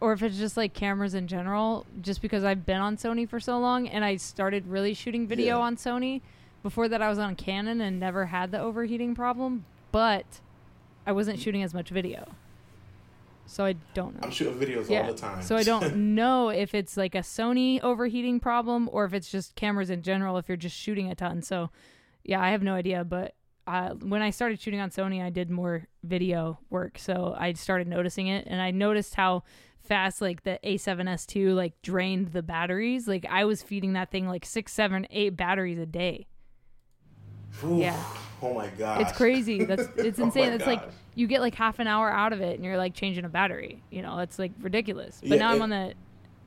or 0.00 0.12
if 0.12 0.22
it's 0.22 0.38
just 0.38 0.56
like 0.56 0.72
cameras 0.72 1.14
in 1.14 1.26
general, 1.26 1.84
just 2.00 2.22
because 2.22 2.44
I've 2.44 2.64
been 2.64 2.80
on 2.80 2.96
Sony 2.96 3.28
for 3.28 3.40
so 3.40 3.58
long 3.58 3.88
and 3.88 4.04
I 4.04 4.16
started 4.16 4.66
really 4.66 4.94
shooting 4.94 5.26
video 5.26 5.58
yeah. 5.58 5.64
on 5.64 5.76
Sony. 5.76 6.20
Before 6.64 6.88
that, 6.88 7.02
I 7.02 7.10
was 7.10 7.18
on 7.18 7.36
Canon 7.36 7.82
and 7.82 8.00
never 8.00 8.24
had 8.24 8.50
the 8.50 8.58
overheating 8.58 9.14
problem, 9.14 9.66
but 9.92 10.24
I 11.06 11.12
wasn't 11.12 11.38
shooting 11.38 11.62
as 11.62 11.74
much 11.74 11.90
video. 11.90 12.26
So 13.44 13.66
I 13.66 13.74
don't 13.92 14.14
know. 14.14 14.20
I'm 14.22 14.30
shooting 14.30 14.54
videos 14.54 14.88
yeah. 14.88 15.02
all 15.02 15.12
the 15.12 15.18
time. 15.18 15.42
so 15.42 15.56
I 15.56 15.62
don't 15.62 15.94
know 16.14 16.48
if 16.48 16.74
it's 16.74 16.96
like 16.96 17.14
a 17.14 17.18
Sony 17.18 17.82
overheating 17.82 18.40
problem 18.40 18.88
or 18.90 19.04
if 19.04 19.12
it's 19.12 19.30
just 19.30 19.54
cameras 19.56 19.90
in 19.90 20.00
general 20.00 20.38
if 20.38 20.48
you're 20.48 20.56
just 20.56 20.74
shooting 20.74 21.10
a 21.10 21.14
ton. 21.14 21.42
So 21.42 21.68
yeah, 22.24 22.40
I 22.40 22.52
have 22.52 22.62
no 22.62 22.72
idea. 22.72 23.04
But 23.04 23.34
uh, 23.66 23.90
when 23.90 24.22
I 24.22 24.30
started 24.30 24.58
shooting 24.58 24.80
on 24.80 24.88
Sony, 24.88 25.22
I 25.22 25.28
did 25.28 25.50
more 25.50 25.86
video 26.02 26.58
work. 26.70 26.98
So 26.98 27.36
I 27.38 27.52
started 27.52 27.88
noticing 27.88 28.28
it 28.28 28.46
and 28.46 28.62
I 28.62 28.70
noticed 28.70 29.16
how 29.16 29.42
fast 29.82 30.22
like 30.22 30.44
the 30.44 30.58
A7S2 30.64 31.54
like 31.54 31.74
drained 31.82 32.28
the 32.28 32.42
batteries. 32.42 33.06
Like 33.06 33.26
I 33.28 33.44
was 33.44 33.62
feeding 33.62 33.92
that 33.92 34.10
thing 34.10 34.26
like 34.26 34.46
six, 34.46 34.72
seven, 34.72 35.06
eight 35.10 35.36
batteries 35.36 35.78
a 35.78 35.84
day. 35.84 36.26
Oof. 37.62 37.78
Yeah. 37.78 38.02
Oh 38.42 38.54
my 38.54 38.68
god. 38.68 39.00
It's 39.02 39.12
crazy. 39.12 39.64
That's 39.64 39.82
it's 39.96 40.18
oh 40.18 40.24
insane. 40.24 40.52
it's 40.52 40.66
like 40.66 40.82
you 41.14 41.26
get 41.26 41.40
like 41.40 41.54
half 41.54 41.78
an 41.78 41.86
hour 41.86 42.10
out 42.10 42.32
of 42.32 42.40
it 42.40 42.56
and 42.56 42.64
you're 42.64 42.76
like 42.76 42.94
changing 42.94 43.24
a 43.24 43.28
battery. 43.28 43.82
You 43.90 44.02
know, 44.02 44.18
it's 44.18 44.38
like 44.38 44.52
ridiculous. 44.60 45.18
But 45.20 45.30
yeah, 45.30 45.36
now 45.36 45.52
I'm 45.52 45.62
on 45.62 45.70
the 45.70 45.94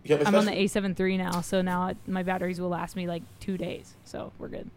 yeah, 0.03 0.23
I'm 0.25 0.35
on 0.35 0.45
the 0.45 0.51
A7 0.51 0.97
III 0.97 1.17
now, 1.17 1.41
so 1.41 1.61
now 1.61 1.87
it, 1.87 1.97
my 2.07 2.23
batteries 2.23 2.61
will 2.61 2.69
last 2.69 2.95
me 2.95 3.07
like 3.07 3.23
2 3.41 3.57
days. 3.57 3.93
So, 4.05 4.31
we're 4.39 4.47
good. 4.47 4.69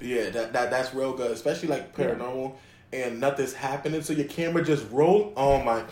Yeah, 0.00 0.30
that, 0.30 0.52
that 0.52 0.70
that's 0.70 0.92
real 0.92 1.12
good, 1.12 1.30
especially 1.30 1.68
like 1.68 1.94
paranormal 1.94 2.56
and 2.94 3.20
nothing's 3.20 3.52
happening, 3.52 4.02
so 4.02 4.12
your 4.12 4.26
camera 4.26 4.64
just 4.64 4.90
roll. 4.90 5.32
Oh 5.36 5.62
my! 5.62 5.84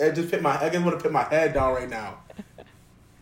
I 0.00 0.10
just 0.10 0.30
put 0.30 0.42
my 0.42 0.58
I 0.58 0.70
just 0.70 0.84
want 0.84 0.98
to 0.98 1.02
put 1.02 1.12
my 1.12 1.24
head 1.24 1.54
down 1.54 1.74
right 1.74 1.88
now. 1.88 2.20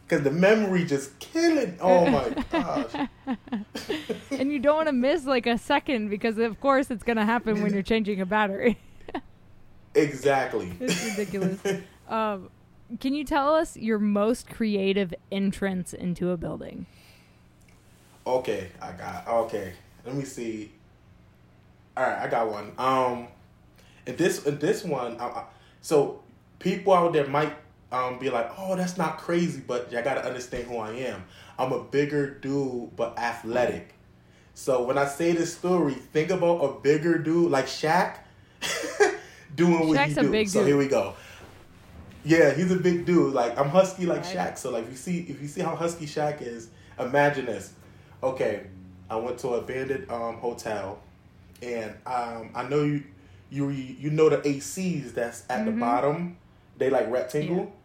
Cause 0.06 0.22
the 0.22 0.30
memory 0.30 0.84
just 0.84 1.18
killing. 1.18 1.78
Oh 1.80 2.04
my 2.10 2.28
gosh! 2.52 3.08
and 4.30 4.52
you 4.52 4.58
don't 4.58 4.76
want 4.76 4.88
to 4.88 4.92
miss 4.92 5.24
like 5.24 5.46
a 5.46 5.56
second 5.56 6.10
because 6.10 6.36
of 6.36 6.60
course 6.60 6.90
it's 6.90 7.02
gonna 7.02 7.24
happen 7.24 7.62
when 7.62 7.72
you're 7.72 7.82
changing 7.82 8.20
a 8.20 8.26
battery. 8.26 8.78
exactly. 9.94 10.74
It's 10.78 11.02
ridiculous. 11.04 11.58
um, 12.08 12.50
can 13.00 13.14
you 13.14 13.24
tell 13.24 13.54
us 13.54 13.78
your 13.78 13.98
most 13.98 14.50
creative 14.50 15.14
entrance 15.32 15.94
into 15.94 16.30
a 16.30 16.36
building? 16.36 16.84
Okay, 18.26 18.68
I 18.82 18.92
got. 18.92 19.26
Okay, 19.26 19.72
let 20.04 20.14
me 20.14 20.24
see. 20.24 20.70
All 21.96 22.04
right, 22.04 22.18
I 22.18 22.28
got 22.28 22.50
one. 22.50 22.72
Um, 22.76 23.28
and 24.06 24.18
this 24.18 24.44
and 24.44 24.60
this 24.60 24.84
one, 24.84 25.18
I, 25.18 25.24
I, 25.24 25.44
so 25.80 26.20
people 26.58 26.92
out 26.92 27.14
there 27.14 27.26
might 27.26 27.54
um, 27.94 28.18
be 28.18 28.30
like, 28.30 28.50
oh, 28.58 28.74
that's 28.76 28.98
not 28.98 29.18
crazy, 29.18 29.62
but 29.66 29.94
I 29.94 30.02
gotta 30.02 30.24
understand 30.24 30.66
who 30.66 30.78
I 30.78 30.90
am. 30.90 31.24
I'm 31.58 31.72
a 31.72 31.82
bigger 31.82 32.30
dude, 32.30 32.96
but 32.96 33.16
athletic. 33.18 33.94
So 34.54 34.84
when 34.84 34.98
I 34.98 35.06
say 35.06 35.32
this 35.32 35.56
story, 35.56 35.94
think 35.94 36.30
about 36.30 36.58
a 36.58 36.80
bigger 36.80 37.18
dude 37.18 37.50
like 37.50 37.66
Shaq 37.66 38.16
doing 39.54 39.88
what 39.88 40.08
he 40.08 40.14
do. 40.14 40.46
so 40.46 40.60
dude. 40.60 40.68
here 40.68 40.76
we 40.76 40.88
go. 40.88 41.14
Yeah, 42.24 42.52
he's 42.52 42.70
a 42.70 42.76
big 42.76 43.04
dude. 43.04 43.34
Like 43.34 43.58
I'm 43.58 43.68
husky 43.68 44.06
like 44.06 44.24
right. 44.24 44.36
Shaq. 44.36 44.58
So 44.58 44.70
like 44.70 44.84
if 44.84 44.90
you 44.90 44.96
see 44.96 45.18
if 45.28 45.40
you 45.40 45.48
see 45.48 45.60
how 45.60 45.76
husky 45.76 46.06
Shaq 46.06 46.42
is, 46.42 46.68
imagine 46.98 47.46
this. 47.46 47.72
Okay, 48.22 48.66
I 49.10 49.16
went 49.16 49.38
to 49.40 49.48
a 49.48 49.58
abandoned 49.58 50.10
um, 50.10 50.36
hotel, 50.36 51.00
and 51.62 51.94
um, 52.06 52.50
I 52.54 52.66
know 52.68 52.82
you 52.82 53.04
you 53.50 53.70
you 53.70 54.10
know 54.10 54.28
the 54.28 54.38
ACs 54.38 55.12
that's 55.14 55.44
at 55.48 55.58
mm-hmm. 55.58 55.66
the 55.66 55.72
bottom. 55.72 56.36
They 56.78 56.90
like 56.90 57.10
rectangle. 57.10 57.56
Yeah. 57.56 57.83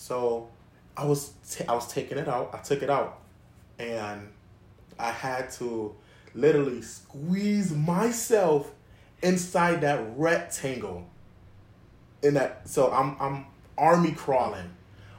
So 0.00 0.48
I 0.96 1.04
was 1.04 1.34
t- 1.48 1.64
I 1.68 1.74
was 1.74 1.86
taking 1.86 2.16
it 2.16 2.26
out. 2.26 2.54
I 2.54 2.58
took 2.58 2.82
it 2.82 2.88
out, 2.88 3.20
and 3.78 4.28
I 4.98 5.10
had 5.10 5.50
to 5.52 5.94
literally 6.34 6.80
squeeze 6.80 7.70
myself 7.70 8.72
inside 9.22 9.82
that 9.82 10.02
rectangle. 10.16 11.06
In 12.22 12.34
that, 12.34 12.66
so 12.66 12.90
I'm 12.90 13.14
I'm 13.20 13.46
army 13.76 14.12
crawling. 14.12 14.70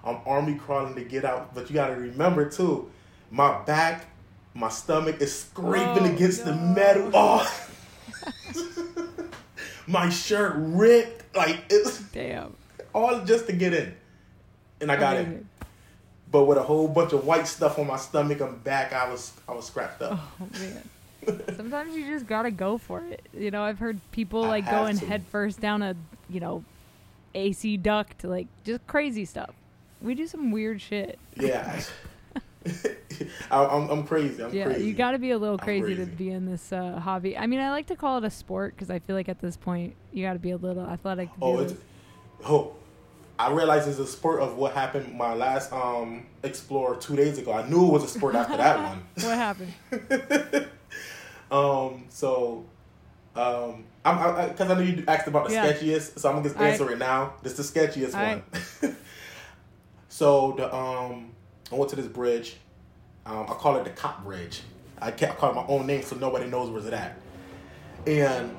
I'm 0.03 0.17
army 0.25 0.55
crawling 0.55 0.95
to 0.95 1.03
get 1.03 1.25
out, 1.25 1.53
but 1.53 1.69
you 1.69 1.75
got 1.75 1.89
to 1.89 1.95
remember 1.95 2.49
too, 2.49 2.89
my 3.29 3.61
back, 3.65 4.07
my 4.55 4.69
stomach 4.69 5.21
is 5.21 5.41
scraping 5.41 6.07
oh, 6.07 6.15
against 6.15 6.43
no. 6.43 6.53
the 6.53 6.57
metal. 6.57 7.11
Oh, 8.23 9.27
my 9.87 10.09
shirt 10.09 10.53
ripped 10.57 11.35
like 11.35 11.63
it's 11.69 11.99
damn 12.11 12.55
all 12.93 13.23
just 13.25 13.47
to 13.47 13.53
get 13.53 13.73
in 13.73 13.95
and 14.81 14.91
I 14.91 14.97
got 14.97 15.17
it. 15.17 15.27
in. 15.27 15.49
But 16.31 16.45
with 16.45 16.57
a 16.57 16.63
whole 16.63 16.87
bunch 16.87 17.13
of 17.13 17.25
white 17.25 17.47
stuff 17.47 17.77
on 17.77 17.87
my 17.87 17.97
stomach 17.97 18.39
and 18.39 18.63
back, 18.63 18.93
I 18.93 19.09
was 19.09 19.33
I 19.47 19.53
was 19.53 19.65
scrapped 19.65 20.01
up. 20.01 20.19
Oh 20.39 20.47
man. 20.59 20.81
Sometimes 21.55 21.95
you 21.95 22.07
just 22.07 22.25
gotta 22.25 22.51
go 22.51 22.77
for 22.77 23.01
it. 23.01 23.27
You 23.33 23.51
know, 23.51 23.63
I've 23.63 23.79
heard 23.79 23.99
people 24.11 24.41
like 24.41 24.69
going 24.69 24.97
to. 24.97 25.05
head 25.05 25.23
first 25.31 25.59
down 25.59 25.81
a 25.81 25.95
you 26.29 26.39
know 26.39 26.63
AC 27.35 27.77
duct, 27.77 28.23
like 28.23 28.47
just 28.63 28.85
crazy 28.87 29.25
stuff. 29.25 29.51
We 30.01 30.15
do 30.15 30.25
some 30.25 30.51
weird 30.51 30.81
shit. 30.81 31.19
Yeah. 31.35 31.81
I, 33.51 33.63
am 33.63 33.89
I'm 33.89 34.03
crazy. 34.05 34.41
I'm 34.43 34.53
yeah, 34.53 34.65
crazy. 34.65 34.85
you 34.85 34.93
got 34.93 35.11
to 35.11 35.19
be 35.19 35.31
a 35.31 35.37
little 35.37 35.57
crazy, 35.57 35.95
crazy, 35.95 36.05
to 36.05 36.11
be 36.11 36.29
in 36.29 36.45
this 36.45 36.71
uh, 36.71 36.99
hobby. 36.99 37.37
I 37.37 37.47
mean, 37.47 37.59
I 37.59 37.71
like 37.71 37.87
to 37.87 37.95
call 37.95 38.17
it 38.19 38.23
a 38.23 38.29
sport 38.29 38.75
because 38.75 38.89
I 38.89 38.99
feel 38.99 39.15
like 39.15 39.29
at 39.29 39.39
this 39.39 39.57
point 39.57 39.95
you 40.11 40.23
got 40.23 40.33
to 40.33 40.39
be 40.39 40.51
a 40.51 40.57
little 40.57 40.85
athletic. 40.85 41.29
oh, 41.41 41.59
it's, 41.59 41.73
oh, 42.45 42.73
I 43.41 43.51
realized 43.51 43.87
it's 43.87 43.97
a 43.97 44.05
sport 44.05 44.39
of 44.39 44.55
what 44.55 44.73
happened 44.73 45.17
my 45.17 45.33
last 45.33 45.73
um 45.73 46.27
Explorer 46.43 46.97
two 46.97 47.15
days 47.15 47.37
ago. 47.39 47.51
I 47.53 47.67
knew 47.67 47.87
it 47.87 47.91
was 47.91 48.03
a 48.03 48.07
sport 48.07 48.35
after 48.35 48.57
that 48.57 48.77
one. 48.83 49.03
what 49.15 49.37
happened? 49.37 49.73
um. 51.51 52.05
So, 52.09 52.65
um. 53.35 53.85
I'm 54.03 54.49
because 54.49 54.69
I, 54.69 54.73
I, 54.73 54.77
know 54.77 54.81
you 54.81 55.03
asked 55.07 55.27
about 55.27 55.47
the 55.47 55.53
yeah. 55.53 55.71
sketchiest, 55.71 56.19
so 56.19 56.29
I'm 56.29 56.37
gonna 56.37 56.49
just 56.49 56.59
answer 56.59 56.85
right. 56.85 56.93
it 56.93 56.99
now. 56.99 57.33
This 57.43 57.59
is 57.59 57.71
the 57.71 57.79
sketchiest 57.79 58.15
All 58.15 58.23
one. 58.23 58.95
So 60.09 60.53
the 60.57 60.75
um, 60.75 61.31
I 61.71 61.75
went 61.75 61.89
to 61.91 61.95
this 61.95 62.07
bridge. 62.07 62.57
Um, 63.25 63.45
I 63.49 63.53
call 63.53 63.77
it 63.77 63.85
the 63.85 63.91
cop 63.91 64.23
bridge. 64.23 64.61
I 64.99 65.09
can't 65.11 65.37
call 65.37 65.51
it 65.51 65.55
my 65.55 65.65
own 65.67 65.87
name 65.87 66.03
so 66.03 66.15
nobody 66.15 66.47
knows 66.47 66.69
where's 66.69 66.85
it 66.85 66.93
at. 66.93 67.17
And 68.05 68.55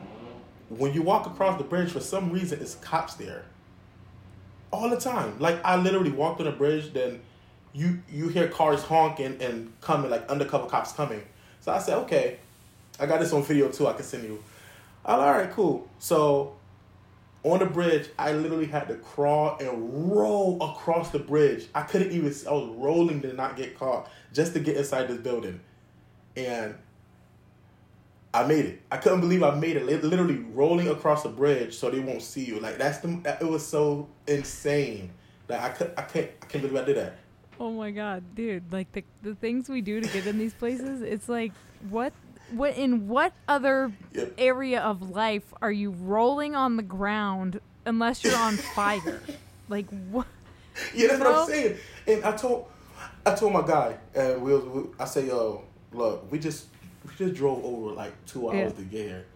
when 0.70 0.94
you 0.94 1.02
walk 1.02 1.26
across 1.26 1.58
the 1.58 1.64
bridge, 1.64 1.90
for 1.90 2.00
some 2.00 2.32
reason, 2.32 2.60
it's 2.60 2.76
cops 2.76 3.14
there 3.14 3.44
all 4.72 4.88
the 4.88 4.96
time. 4.96 5.38
Like 5.38 5.64
I 5.64 5.76
literally 5.76 6.10
walked 6.10 6.40
on 6.40 6.46
a 6.46 6.52
bridge, 6.52 6.92
then 6.92 7.20
you 7.72 8.02
you 8.10 8.28
hear 8.28 8.48
cars 8.48 8.82
honking 8.82 9.40
and 9.40 9.72
coming, 9.80 10.10
like 10.10 10.28
undercover 10.28 10.66
cops 10.66 10.92
coming. 10.92 11.22
So 11.60 11.72
I 11.72 11.78
said, 11.78 11.98
okay, 11.98 12.38
I 12.98 13.06
got 13.06 13.20
this 13.20 13.32
on 13.32 13.42
video 13.42 13.68
too. 13.68 13.86
I 13.86 13.92
can 13.92 14.02
send 14.02 14.24
you. 14.24 14.42
all 15.04 15.18
right, 15.18 15.50
cool. 15.50 15.88
So 15.98 16.56
on 17.44 17.58
the 17.58 17.66
bridge, 17.66 18.08
I 18.18 18.32
literally 18.32 18.66
had 18.66 18.88
to 18.88 18.94
crawl 18.96 19.56
and 19.60 20.10
roll 20.10 20.62
across 20.62 21.10
the 21.10 21.18
bridge. 21.18 21.66
I 21.74 21.82
couldn't 21.82 22.12
even. 22.12 22.34
I 22.48 22.52
was 22.52 22.68
rolling 22.76 23.20
to 23.22 23.32
not 23.32 23.56
get 23.56 23.78
caught 23.78 24.10
just 24.32 24.54
to 24.54 24.60
get 24.60 24.76
inside 24.76 25.08
this 25.08 25.18
building, 25.18 25.60
and 26.36 26.74
I 28.34 28.44
made 28.44 28.64
it. 28.64 28.82
I 28.90 28.96
couldn't 28.96 29.20
believe 29.20 29.42
I 29.42 29.54
made 29.54 29.76
it. 29.76 29.84
Literally 29.84 30.38
rolling 30.54 30.88
across 30.88 31.22
the 31.22 31.28
bridge 31.28 31.74
so 31.74 31.90
they 31.90 32.00
won't 32.00 32.22
see 32.22 32.44
you. 32.44 32.60
Like 32.60 32.78
that's 32.78 32.98
the. 32.98 33.08
That, 33.24 33.42
it 33.42 33.48
was 33.48 33.66
so 33.66 34.08
insane 34.26 35.10
Like 35.48 35.60
I 35.60 35.68
could. 35.70 35.92
I 35.96 36.02
can't. 36.02 36.30
I 36.40 36.46
can't 36.46 36.62
believe 36.62 36.82
I 36.82 36.84
did 36.84 36.96
that. 36.96 37.18
Oh 37.60 37.70
my 37.70 37.90
god, 37.90 38.34
dude! 38.34 38.72
Like 38.72 38.90
the 38.92 39.04
the 39.22 39.34
things 39.34 39.68
we 39.68 39.82
do 39.82 40.00
to 40.00 40.08
get 40.08 40.26
in 40.26 40.38
these 40.38 40.54
places, 40.54 41.02
it's 41.02 41.28
like 41.28 41.52
what 41.90 42.12
what 42.50 42.76
in 42.76 43.08
what 43.08 43.32
other 43.48 43.92
yep. 44.12 44.32
area 44.38 44.80
of 44.80 45.10
life 45.10 45.44
are 45.60 45.72
you 45.72 45.90
rolling 45.90 46.54
on 46.54 46.76
the 46.76 46.82
ground 46.82 47.60
unless 47.84 48.24
you're 48.24 48.36
on 48.36 48.56
fire? 48.74 49.22
like 49.68 49.86
what? 50.10 50.26
Yeah, 50.94 51.08
that's 51.08 51.20
what 51.20 51.34
I'm 51.34 51.46
saying. 51.46 51.76
And 52.06 52.24
I 52.24 52.32
told 52.32 52.66
I 53.26 53.34
told 53.34 53.52
my 53.52 53.62
guy, 53.66 53.96
and 54.14 54.42
we, 54.42 54.52
was, 54.52 54.64
we 54.64 54.82
I 54.98 55.04
say, 55.04 55.26
yo, 55.26 55.64
look, 55.92 56.30
we 56.30 56.38
just 56.38 56.66
we 57.04 57.14
just 57.16 57.34
drove 57.34 57.64
over 57.64 57.92
like 57.92 58.12
two 58.26 58.48
hours 58.48 58.72
yeah. 58.72 58.78
to 58.78 58.82
get 58.82 59.06
here. 59.06 59.26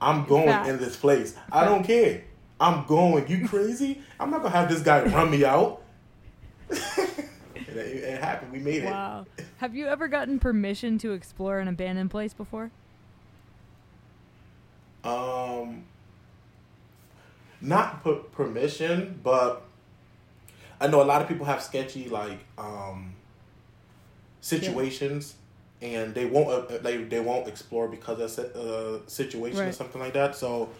I'm 0.00 0.24
going 0.26 0.68
in 0.68 0.78
this 0.78 0.96
place. 0.96 1.34
I 1.50 1.64
don't 1.64 1.84
care. 1.84 2.24
I'm 2.60 2.86
going. 2.86 3.28
You 3.28 3.48
crazy? 3.48 4.00
I'm 4.20 4.30
not 4.30 4.42
gonna 4.42 4.54
have 4.54 4.68
this 4.68 4.80
guy 4.80 5.02
run 5.04 5.30
me 5.30 5.44
out. 5.44 5.82
it, 6.70 7.76
it, 7.76 8.20
happened. 8.20 8.52
We 8.52 8.58
made 8.58 8.84
it. 8.84 8.90
Wow. 8.90 9.26
Have 9.58 9.74
you 9.74 9.86
ever 9.86 10.08
gotten 10.08 10.38
permission 10.38 10.98
to 10.98 11.12
explore 11.12 11.58
an 11.58 11.68
abandoned 11.68 12.10
place 12.10 12.34
before? 12.34 12.70
Um, 15.02 15.84
not 17.60 18.02
put 18.02 18.32
permission, 18.32 19.20
but 19.22 19.62
I 20.80 20.86
know 20.86 21.02
a 21.02 21.04
lot 21.04 21.22
of 21.22 21.28
people 21.28 21.46
have 21.46 21.62
sketchy 21.62 22.08
like 22.08 22.38
um 22.58 23.14
situations 24.40 25.36
and 25.82 26.14
they 26.14 26.24
won't 26.24 26.70
uh, 26.70 26.78
they, 26.78 26.98
they 26.98 27.20
won't 27.20 27.48
explore 27.48 27.88
because 27.88 28.38
of 28.38 28.44
a 28.56 28.58
uh, 28.58 28.98
situation 29.06 29.60
right. 29.60 29.68
or 29.68 29.72
something 29.72 30.00
like 30.00 30.14
that. 30.14 30.34
So 30.34 30.70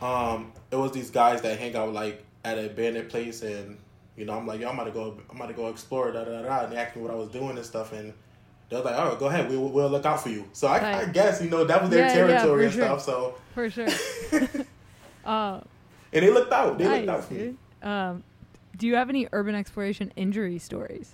um, 0.00 0.52
it 0.70 0.76
was 0.76 0.92
these 0.92 1.10
guys 1.10 1.42
that 1.42 1.58
hang 1.58 1.76
out 1.76 1.92
like 1.92 2.24
at 2.44 2.58
an 2.58 2.66
abandoned 2.66 3.08
place, 3.08 3.42
and 3.42 3.78
you 4.16 4.24
know 4.24 4.34
I'm 4.34 4.46
like, 4.46 4.60
yo, 4.60 4.68
I'm 4.68 4.74
about 4.74 4.84
to 4.84 4.90
go, 4.90 5.18
I'm 5.30 5.36
about 5.36 5.48
to 5.48 5.54
go 5.54 5.68
explore, 5.68 6.10
da 6.12 6.24
da 6.24 6.42
da, 6.42 6.64
and 6.64 6.72
they 6.72 6.76
asked 6.76 6.96
me 6.96 7.02
what 7.02 7.10
I 7.10 7.14
was 7.14 7.28
doing 7.28 7.56
and 7.56 7.64
stuff, 7.64 7.92
and 7.92 8.12
they're 8.68 8.80
like, 8.80 8.96
oh, 8.96 9.16
go 9.16 9.26
ahead, 9.26 9.48
we'll, 9.48 9.68
we'll 9.68 9.90
look 9.90 10.06
out 10.06 10.22
for 10.22 10.30
you. 10.30 10.48
So 10.52 10.66
I, 10.66 10.80
right. 10.80 11.08
I 11.08 11.12
guess 11.12 11.42
you 11.42 11.50
know 11.50 11.64
that 11.64 11.80
was 11.80 11.90
their 11.90 12.06
yeah, 12.06 12.14
territory 12.14 12.62
yeah, 12.62 12.66
and 12.66 12.74
sure. 12.74 12.84
stuff. 12.84 13.02
So 13.02 13.34
for 13.54 13.70
sure. 13.70 13.88
uh, 15.24 15.60
and 16.12 16.24
they 16.24 16.30
looked 16.30 16.52
out. 16.52 16.78
They 16.78 16.84
nice, 16.84 17.06
looked 17.06 17.08
out 17.08 17.24
for 17.24 17.34
dude. 17.34 17.52
me. 17.52 17.56
Um, 17.82 18.22
do 18.76 18.86
you 18.86 18.96
have 18.96 19.08
any 19.08 19.28
urban 19.32 19.54
exploration 19.54 20.12
injury 20.16 20.58
stories? 20.58 21.12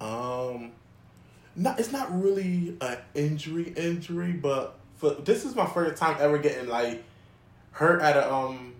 Um, 0.00 0.72
not 1.54 1.80
it's 1.80 1.92
not 1.92 2.08
really 2.22 2.76
an 2.80 2.98
injury 3.14 3.72
injury, 3.76 4.32
but 4.32 4.78
for 4.96 5.10
this 5.10 5.44
is 5.44 5.54
my 5.54 5.66
first 5.66 5.96
time 5.96 6.16
ever 6.20 6.38
getting 6.38 6.68
like 6.68 7.02
hurt 7.72 8.02
at 8.02 8.16
a 8.16 8.32
um 8.32 8.74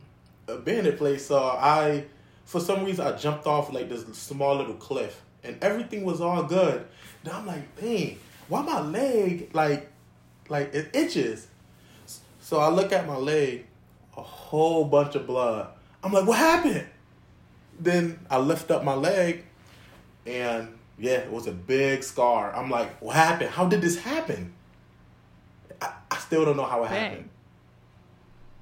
abandoned 0.49 0.99
place. 0.99 1.27
So 1.27 1.39
I, 1.39 2.05
for 2.45 2.61
some 2.61 2.85
reason, 2.85 3.07
I 3.07 3.17
jumped 3.17 3.47
off 3.47 3.73
like 3.73 3.89
this 3.89 4.05
small 4.17 4.57
little 4.57 4.75
cliff, 4.75 5.23
and 5.43 5.57
everything 5.63 6.05
was 6.05 6.21
all 6.21 6.43
good. 6.43 6.87
Then 7.25 7.35
I'm 7.35 7.47
like, 7.47 7.77
dang, 7.81 8.19
why 8.49 8.63
my 8.63 8.81
leg 8.81 9.51
like 9.53 9.91
like 10.49 10.75
it 10.75 10.95
itches? 10.95 11.49
So 12.41 12.59
I 12.59 12.69
look 12.69 12.93
at 12.93 13.07
my 13.07 13.17
leg, 13.17 13.67
a 14.17 14.23
whole 14.23 14.85
bunch 14.85 15.15
of 15.15 15.27
blood. 15.27 15.69
I'm 16.05 16.13
like, 16.13 16.27
what 16.27 16.39
happened? 16.39 16.87
Then 17.81 18.21
I 18.31 18.39
lift 18.39 18.71
up 18.71 18.85
my 18.85 18.95
leg, 18.95 19.45
and 20.25 20.77
Yeah, 20.99 21.19
it 21.19 21.31
was 21.31 21.47
a 21.47 21.53
big 21.53 22.03
scar. 22.03 22.55
I'm 22.55 22.71
like, 22.71 23.01
what 23.03 23.17
happened? 23.17 23.51
How 23.51 23.67
did 23.67 23.83
this 23.83 23.99
happen? 23.99 24.53
I, 25.83 25.93
I 26.11 26.17
still 26.19 26.45
don't 26.45 26.57
know 26.57 26.65
how 26.65 26.85
it 26.85 26.89
Dang. 26.89 27.29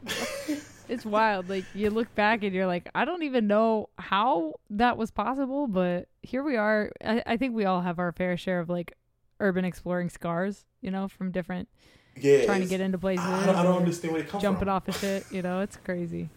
happened. 0.07 0.61
It's 0.87 1.07
wild. 1.07 1.49
Like 1.49 1.64
you 1.75 1.88
look 1.88 2.14
back 2.14 2.42
and 2.44 2.55
you're 2.55 2.66
like, 2.66 2.90
I 2.94 3.07
don't 3.07 3.23
even 3.23 3.47
know 3.47 3.88
how 3.99 4.57
that 4.68 4.99
was 4.99 5.11
possible, 5.11 5.66
but 5.66 6.09
here 6.23 6.42
we 6.42 6.57
are. 6.57 6.92
I, 7.03 7.23
I 7.25 7.37
think 7.38 7.55
we 7.55 7.64
all 7.64 7.81
have 7.81 7.99
our 7.99 8.12
fair 8.12 8.37
share 8.37 8.61
of 8.61 8.68
like 8.68 8.92
urban 9.40 9.64
exploring 9.64 10.11
scars, 10.11 10.66
you 10.83 10.90
know, 10.90 11.09
from 11.09 11.31
different 11.31 11.70
Yeah, 12.20 12.44
trying 12.44 12.61
to 12.61 12.66
get 12.66 12.83
into 12.83 12.99
places, 12.99 13.25
I 13.25 13.47
don't, 13.47 13.57
I 13.57 13.62
don't 13.62 13.79
understand 13.79 14.12
where 14.12 14.23
they 14.23 14.29
come 14.29 14.42
jumping 14.42 14.66
from. 14.66 14.68
off 14.68 14.87
of 14.87 14.94
shit. 14.97 15.25
You 15.31 15.40
know, 15.40 15.61
it's 15.61 15.79
crazy. 15.79 16.29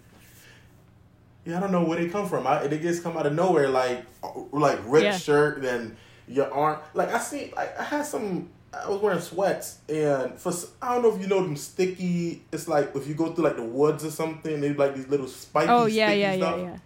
Yeah, 1.47 1.57
I 1.57 1.59
don't 1.61 1.71
know 1.71 1.83
where 1.83 1.97
they 1.97 2.09
come 2.09 2.27
from. 2.27 2.45
I, 2.45 2.67
they 2.67 2.77
just 2.77 3.03
come 3.03 3.15
out 3.17 3.25
of 3.25 3.33
nowhere, 3.33 3.69
like 3.69 4.03
uh, 4.21 4.29
like 4.51 4.79
ripped 4.85 5.05
Yeah. 5.05 5.17
shirt, 5.17 5.61
then 5.61 5.95
your 6.27 6.53
arm. 6.53 6.79
Like 6.93 7.13
I 7.13 7.19
see, 7.19 7.53
like 7.55 7.79
I 7.79 7.83
had 7.83 8.05
some. 8.05 8.49
I 8.73 8.89
was 8.89 9.01
wearing 9.01 9.21
sweats, 9.21 9.79
and 9.87 10.37
for 10.37 10.51
I 10.81 10.93
don't 10.93 11.03
know 11.03 11.15
if 11.15 11.21
you 11.21 11.27
know 11.27 11.41
them 11.41 11.55
sticky. 11.55 12.43
It's 12.51 12.67
like 12.67 12.93
if 12.95 13.07
you 13.07 13.13
go 13.13 13.31
through 13.31 13.45
like 13.45 13.55
the 13.55 13.63
woods 13.63 14.03
or 14.03 14.11
something, 14.11 14.59
they 14.59 14.73
like 14.73 14.93
these 14.93 15.07
little 15.07 15.27
spiky. 15.27 15.69
Oh 15.71 15.85
yeah, 15.85 16.11
yeah, 16.11 16.33
yeah, 16.33 16.37
stuff. 16.37 16.59
yeah. 16.59 16.77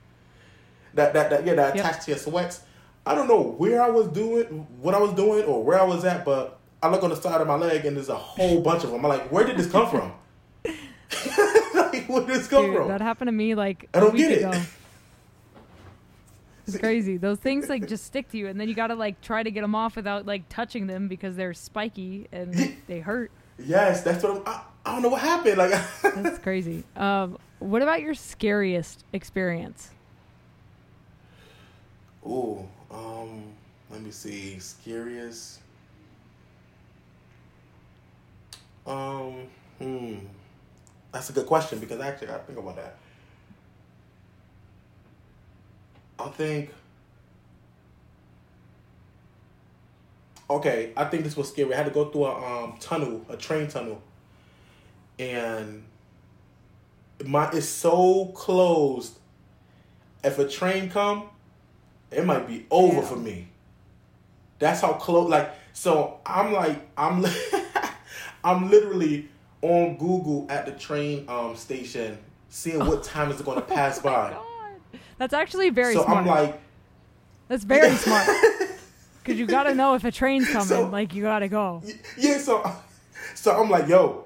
That 0.94 1.14
that 1.14 1.30
that 1.32 1.46
yeah, 1.46 1.56
that 1.56 1.76
Yep. 1.76 1.84
attached 1.86 2.06
to 2.06 2.12
your 2.12 2.20
sweats. 2.20 2.62
I 3.04 3.16
don't 3.16 3.28
know 3.28 3.42
where 3.42 3.82
I 3.82 3.90
was 3.90 4.10
doing, 4.10 4.46
what 4.80 4.94
I 4.94 5.00
was 5.00 5.14
doing, 5.14 5.44
or 5.46 5.64
where 5.64 5.80
I 5.82 5.84
was 5.84 6.06
at, 6.06 6.24
but 6.24 6.60
I 6.84 6.88
look 6.90 7.02
on 7.02 7.10
the 7.10 7.16
side 7.16 7.42
of 7.42 7.48
my 7.48 7.56
leg 7.56 7.84
and 7.86 7.98
there's 7.98 8.10
a 8.10 8.16
whole 8.16 8.62
bunch 8.62 8.84
of 8.84 8.92
them. 8.92 9.04
I'm 9.04 9.10
like, 9.10 9.32
where 9.32 9.44
did 9.44 9.58
this 9.58 9.70
come 9.72 9.90
from? 9.90 10.12
Where 12.12 12.22
did 12.22 12.30
this 12.36 12.48
come 12.48 12.66
Dude, 12.66 12.76
from? 12.76 12.88
that 12.90 13.02
happened 13.02 13.28
to 13.28 13.32
me 13.34 13.56
like 13.56 13.88
I 13.94 14.00
don't 14.00 14.16
get 14.16 14.32
it. 14.32 14.38
ago. 14.40 14.54
It's 16.68 16.78
crazy. 16.80 17.18
Those 17.18 17.40
things 17.40 17.70
like 17.70 17.88
just 17.88 18.06
stick 18.06 18.30
to 18.30 18.38
you, 18.38 18.48
and 18.48 18.60
then 18.60 18.68
you 18.70 18.76
gotta 18.76 18.96
like 18.96 19.22
try 19.22 19.44
to 19.44 19.52
get 19.52 19.62
them 19.62 19.76
off 19.76 19.96
without 19.96 20.26
like 20.26 20.48
touching 20.50 20.88
them 20.88 21.08
because 21.08 21.36
they're 21.36 21.54
spiky 21.54 22.28
and 22.32 22.78
they 22.88 23.00
hurt. 23.00 23.32
Yes, 23.58 24.04
that's 24.04 24.24
what 24.24 24.38
I'm, 24.38 24.44
I, 24.46 24.62
I 24.86 24.94
don't 24.94 25.02
know 25.04 25.10
what 25.10 25.22
happened. 25.22 25.58
Like, 25.58 25.72
That's 26.16 26.40
crazy. 26.40 26.84
Um, 26.96 27.38
what 27.60 27.82
about 27.84 28.02
your 28.02 28.14
scariest 28.16 29.04
experience? 29.14 29.92
ooh, 32.26 32.68
um, 32.92 33.44
let 33.90 34.02
me 34.02 34.12
see, 34.12 34.58
scariest. 34.60 35.60
Um, 38.88 39.48
hmm, 39.80 40.16
that's 41.12 41.30
a 41.30 41.34
good 41.34 41.46
question 41.46 41.80
because 41.80 42.00
actually 42.00 42.30
I 42.30 42.38
think 42.40 42.58
about 42.60 42.76
that. 42.78 42.96
I 46.20 46.30
think. 46.30 46.72
Okay, 50.50 50.92
I 50.98 51.06
think 51.06 51.24
this 51.24 51.38
was 51.38 51.48
scary. 51.50 51.74
I 51.74 51.78
had 51.78 51.86
to 51.86 51.92
go 51.92 52.10
through 52.10 52.26
a 52.26 52.64
um, 52.64 52.76
tunnel, 52.80 53.26
a 53.30 53.38
train 53.38 53.68
tunnel, 53.70 54.02
and 55.18 55.84
my 57.26 57.50
it's 57.52 57.68
so 57.68 58.26
closed. 58.36 59.18
If 60.24 60.38
a 60.40 60.48
train 60.48 60.90
come, 60.90 61.30
it 62.12 62.26
might 62.26 62.48
be 62.48 62.66
over 62.70 62.98
Yeah. 62.98 63.02
for 63.02 63.16
me. 63.16 63.48
That's 64.60 64.82
how 64.82 64.94
close. 64.94 65.30
Like 65.30 65.52
so, 65.74 66.20
I'm 66.26 66.52
like 66.54 66.80
I'm, 66.98 67.26
I'm 68.44 68.70
literally 68.70 69.30
on 69.62 69.98
Google 69.98 70.48
at 70.50 70.66
the 70.66 70.72
train 70.74 71.26
um 71.28 71.56
station, 71.56 72.18
seeing 72.50 72.80
what 72.80 73.04
time 73.04 73.32
is 73.32 73.40
it 73.40 73.46
going 73.46 73.58
to 73.62 73.66
pass 73.66 74.00
by. 74.00 74.32
God. 74.32 74.38
That's 75.18 75.34
actually 75.34 75.70
very 75.70 75.94
so 75.94 76.04
smart. 76.04 76.20
I'm 76.20 76.26
like, 76.28 76.60
That's 77.48 77.64
very 77.64 77.96
smart. 77.96 78.28
Because 79.24 79.40
you 79.40 79.46
gotta 79.46 79.76
know 79.76 79.94
if 79.94 80.04
a 80.04 80.12
train's 80.12 80.50
coming. 80.52 80.68
So- 80.68 80.88
like 80.90 81.14
you 81.14 81.22
gotta 81.24 81.48
go. 81.48 81.84
yeah. 82.18 82.38
So, 82.40 82.70
so 83.36 83.62
I'm 83.62 83.70
like, 83.70 83.88
yo, 83.88 84.26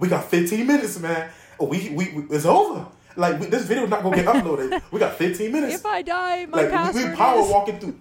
we 0.00 0.08
got 0.08 0.24
15 0.24 0.66
minutes, 0.66 0.98
man. 1.00 1.30
We 1.60 1.88
we, 1.90 2.12
we 2.12 2.22
it's 2.36 2.44
over. 2.44 2.86
Like 3.16 3.40
we, 3.40 3.46
this 3.46 3.64
video's 3.64 3.88
not 3.88 4.02
gonna 4.02 4.16
get 4.16 4.26
uploaded. 4.26 4.80
We 4.92 5.00
got 5.00 5.14
15 5.14 5.50
minutes. 5.50 5.74
If 5.76 5.86
I 5.86 6.02
die, 6.02 6.46
my 6.46 6.58
like 6.58 6.66
we, 6.70 6.76
password 6.76 7.10
we 7.10 7.16
power 7.16 7.40
is. 7.40 7.50
walking 7.50 7.78
through, 7.80 7.98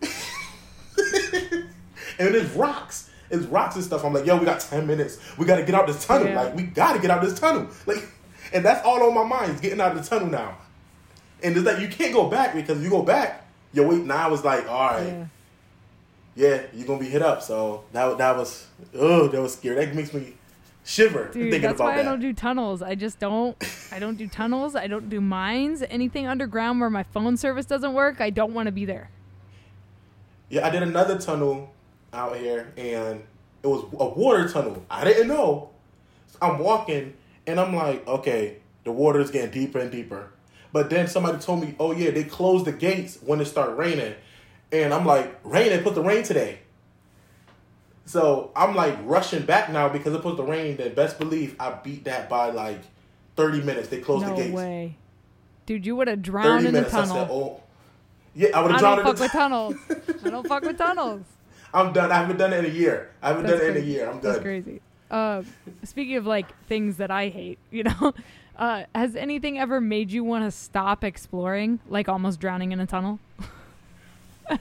and 2.20 2.36
there's 2.36 2.52
rocks. 2.52 3.07
It's 3.30 3.46
rocks 3.46 3.76
and 3.76 3.84
stuff. 3.84 4.06
I'm 4.06 4.14
like, 4.14 4.26
yo, 4.26 4.38
we 4.38 4.46
got 4.46 4.60
10 4.60 4.88
minutes. 4.88 5.18
We 5.38 5.46
got 5.46 5.58
to 5.58 5.64
get 5.64 5.76
out 5.76 5.88
this 5.88 6.06
tunnel. 6.06 6.28
Yeah. 6.28 6.42
Like 6.44 6.56
we 6.56 6.64
got 6.64 6.94
to 6.94 7.00
get 7.00 7.12
out 7.12 7.22
this 7.22 7.38
tunnel. 7.40 7.68
Like, 7.86 8.08
and 8.54 8.64
that's 8.64 8.86
all 8.86 9.04
on 9.04 9.14
my 9.14 9.24
mind 9.24 9.54
is 9.54 9.60
getting 9.60 9.82
out 9.82 9.96
of 9.96 10.02
the 10.02 10.08
tunnel 10.10 10.30
now. 10.30 10.58
And 11.44 11.56
it's 11.56 11.66
like 11.66 11.80
you 11.80 11.88
can't 11.90 12.14
go 12.14 12.30
back 12.30 12.56
because 12.56 12.78
if 12.78 12.84
you 12.84 12.90
go 12.90 13.04
back, 13.04 13.46
your 13.74 13.88
wait 13.88 14.04
now 14.06 14.34
is 14.34 14.44
like, 14.44 14.70
all 14.70 14.92
right, 14.92 15.06
Yeah. 15.06 15.26
yeah, 16.36 16.62
you're 16.74 16.88
gonna 16.88 17.00
be 17.00 17.10
hit 17.10 17.22
up. 17.22 17.42
So 17.44 17.84
that 17.92 18.18
that 18.18 18.36
was 18.38 18.66
oh, 18.96 19.28
that 19.28 19.42
was 19.42 19.54
scary. 19.54 19.76
That 19.86 19.94
makes 19.94 20.14
me 20.14 20.34
shiver 20.84 21.26
Dude, 21.26 21.34
thinking 21.52 21.62
that's 21.62 21.76
about 21.76 21.86
why 21.90 21.96
that. 21.98 22.08
I 22.08 22.10
don't 22.10 22.22
do 22.22 22.32
tunnels. 22.34 22.82
I 22.82 22.96
just 22.96 23.20
don't. 23.20 23.56
I 23.92 24.00
don't 24.00 24.18
do 24.18 24.28
tunnels. 24.28 24.76
I 24.76 24.88
don't 24.88 25.10
do 25.10 25.20
mines. 25.22 25.84
Anything 25.90 26.26
underground 26.28 26.80
where 26.80 26.90
my 26.90 27.04
phone 27.04 27.38
service 27.38 27.66
doesn't 27.66 27.94
work, 27.94 28.22
I 28.22 28.30
don't 28.30 28.54
want 28.54 28.68
to 28.68 28.72
be 28.72 28.86
there. 28.86 29.10
Yeah, 30.50 30.66
I 30.66 30.70
did 30.70 30.82
another 30.82 31.20
tunnel 31.20 31.72
out 32.14 32.38
here, 32.38 32.72
and 32.78 33.24
it 33.64 33.68
was 33.68 33.84
a 33.94 34.08
water 34.08 34.48
tunnel. 34.48 34.86
I 34.90 35.04
didn't 35.04 35.28
know. 35.28 35.70
So 36.28 36.38
I'm 36.42 36.60
walking, 36.60 37.14
and 37.46 37.60
I'm 37.60 37.76
like, 37.76 38.08
okay, 38.08 38.58
the 38.84 38.92
water 38.92 39.20
is 39.20 39.32
getting 39.32 39.52
deeper 39.52 39.80
and 39.80 39.92
deeper. 39.92 40.32
But 40.72 40.90
then 40.90 41.08
somebody 41.08 41.40
told 41.40 41.62
me, 41.62 41.76
oh 41.80 41.92
yeah, 41.92 42.12
they 42.12 42.24
closed 42.24 42.66
the 42.66 42.72
gates 42.72 43.18
when 43.22 43.40
it 43.42 43.46
started 43.46 43.74
raining, 43.74 44.16
and 44.72 44.94
I'm 44.94 45.06
like, 45.06 45.40
rain? 45.44 45.70
They 45.70 45.80
put 45.80 45.96
the 45.96 46.02
rain 46.02 46.24
today. 46.24 46.60
So 48.06 48.52
I'm 48.56 48.74
like 48.74 48.98
rushing 49.04 49.46
back 49.46 49.70
now 49.70 49.90
because 49.90 50.14
it 50.14 50.22
put 50.22 50.38
the 50.38 50.44
rain. 50.44 50.78
Then 50.78 50.94
best 50.94 51.20
believe 51.20 51.56
I 51.60 51.72
beat 51.72 52.06
that 52.06 52.30
by 52.30 52.52
like 52.52 52.80
30 53.36 53.64
minutes. 53.64 53.90
They 53.90 54.00
closed 54.00 54.26
no 54.26 54.36
the 54.36 54.44
gates. 54.44 54.54
way, 54.54 54.96
dude. 55.66 55.86
You 55.86 55.96
would 55.98 56.08
have 56.08 56.22
drowned 56.22 56.66
in 56.66 56.74
the 56.74 56.82
minutes. 56.84 56.94
I 56.94 57.02
tunnel. 57.02 57.16
said, 57.16 57.28
oh. 57.32 57.64
Yeah, 58.34 58.50
I 58.54 58.62
would 58.62 58.72
have. 58.72 58.84
I 58.84 58.88
have 58.88 58.98
don't 58.98 58.98
drowned 58.98 59.00
in 59.00 59.06
fuck 59.06 59.16
the 59.18 59.24
with 59.24 59.32
tunnels. 59.32 59.76
I 60.26 60.30
don't 60.30 60.48
fuck 60.48 60.64
with 60.64 60.78
tunnels. 60.78 61.26
I'm 61.74 61.94
done. 61.94 62.12
I 62.12 62.16
haven't 62.16 62.38
done 62.38 62.54
it 62.54 62.66
in 62.66 62.72
a 62.72 62.74
year. 62.74 63.12
I 63.22 63.30
haven't 63.30 63.46
That's 63.46 63.60
done 63.60 63.70
it 63.72 63.78
in 63.78 63.84
a 63.84 63.86
year. 63.86 64.06
I'm 64.08 64.20
done. 64.20 64.22
That's 64.24 64.40
crazy. 64.40 64.82
Uh, 65.12 65.44
speaking 65.84 66.16
of 66.16 66.26
like 66.26 66.48
things 66.68 66.98
that 66.98 67.12
I 67.12 67.30
hate, 67.30 67.60
you 67.72 67.84
know, 67.84 68.14
uh, 68.58 68.84
has 68.96 69.16
anything 69.16 69.58
ever 69.60 69.80
made 69.80 70.12
you 70.12 70.24
want 70.24 70.46
to 70.46 70.52
stop 70.52 71.04
exploring, 71.04 71.80
like 71.90 72.10
almost 72.10 72.40
drowning 72.40 72.72
in 72.72 72.80
a 72.80 72.86
tunnel? 72.88 73.20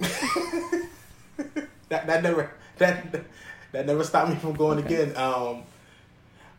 That 1.88 2.08
that 2.08 2.22
never 2.24 2.50
that 2.78 3.22
that 3.70 3.86
never 3.86 4.02
stopped 4.02 4.30
me 4.30 4.36
from 4.36 4.54
going 4.54 4.78
Okay. 4.80 5.02
again. 5.02 5.16
Um, 5.16 5.62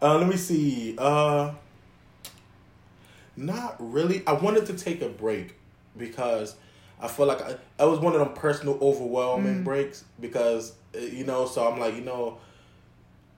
uh, 0.02 0.18
let 0.18 0.28
me 0.28 0.38
see. 0.38 0.96
Uh, 0.98 1.52
not 3.36 3.76
really. 3.80 4.24
I 4.26 4.34
wanted 4.34 4.66
to 4.68 4.74
take 4.74 5.02
a 5.02 5.10
break 5.10 5.56
because 5.98 6.56
I 7.02 7.08
feel 7.08 7.26
like 7.28 7.42
I, 7.42 7.56
I 7.80 7.86
was 7.86 8.00
one 8.00 8.14
of 8.14 8.20
them 8.20 8.34
personal 8.34 8.78
overwhelming 8.82 9.58
Mm. 9.62 9.64
breaks 9.64 10.04
because 10.20 10.74
uh, 10.96 11.00
you 11.00 11.26
know. 11.26 11.46
So 11.46 11.68
I'm 11.72 11.80
like, 11.80 11.96
you 11.96 12.02
know, 12.02 12.38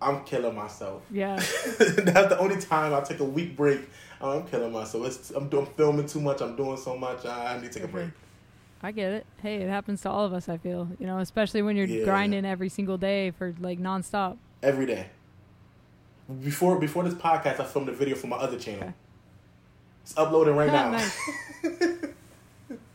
I'm 0.02 0.24
killing 0.24 0.56
myself. 0.56 1.02
Yeah. 1.12 1.36
That's 1.80 2.30
the 2.30 2.38
only 2.40 2.58
time 2.62 2.94
I 2.94 3.02
take 3.02 3.20
a 3.20 3.26
week 3.26 3.58
break. 3.58 3.82
I'm 4.22 4.46
killing 4.48 4.72
myself. 4.72 5.08
It's, 5.08 5.30
I'm, 5.32 5.48
doing 5.50 5.66
filming 5.78 6.06
too 6.08 6.20
much. 6.22 6.42
I'm 6.42 6.56
doing 6.56 6.78
so 6.78 6.98
much. 6.98 7.26
I, 7.26 7.56
I 7.56 7.60
need 7.62 7.72
to 7.72 7.80
take 7.80 7.84
a 7.90 7.92
break. 7.92 8.10
I 8.82 8.92
get 8.94 9.12
it. 9.12 9.26
Hey, 9.42 9.58
it 9.58 9.70
happens 9.70 10.02
to 10.04 10.10
all 10.10 10.26
of 10.26 10.32
us. 10.34 10.48
I 10.48 10.58
feel, 10.58 10.88
you 11.00 11.06
know, 11.08 11.20
especially 11.20 11.62
when 11.62 11.76
you're 11.76 11.86
Yeah. 11.88 12.06
grinding 12.06 12.46
every 12.46 12.70
single 12.70 12.98
day 12.98 13.32
for 13.32 13.54
like 13.60 13.78
nonstop. 13.80 14.38
every 14.64 14.86
day. 14.86 15.08
Before 16.44 16.80
before 16.80 17.04
this 17.04 17.14
podcast, 17.16 17.60
I 17.60 17.66
filmed 17.66 17.90
a 17.90 17.94
video 17.94 18.16
for 18.16 18.28
my 18.28 18.38
other 18.38 18.58
channel. 18.58 18.84
Okay. 18.84 18.94
It's 20.04 20.18
uploading 20.18 20.56
right 20.56 20.72
now. 20.72 21.10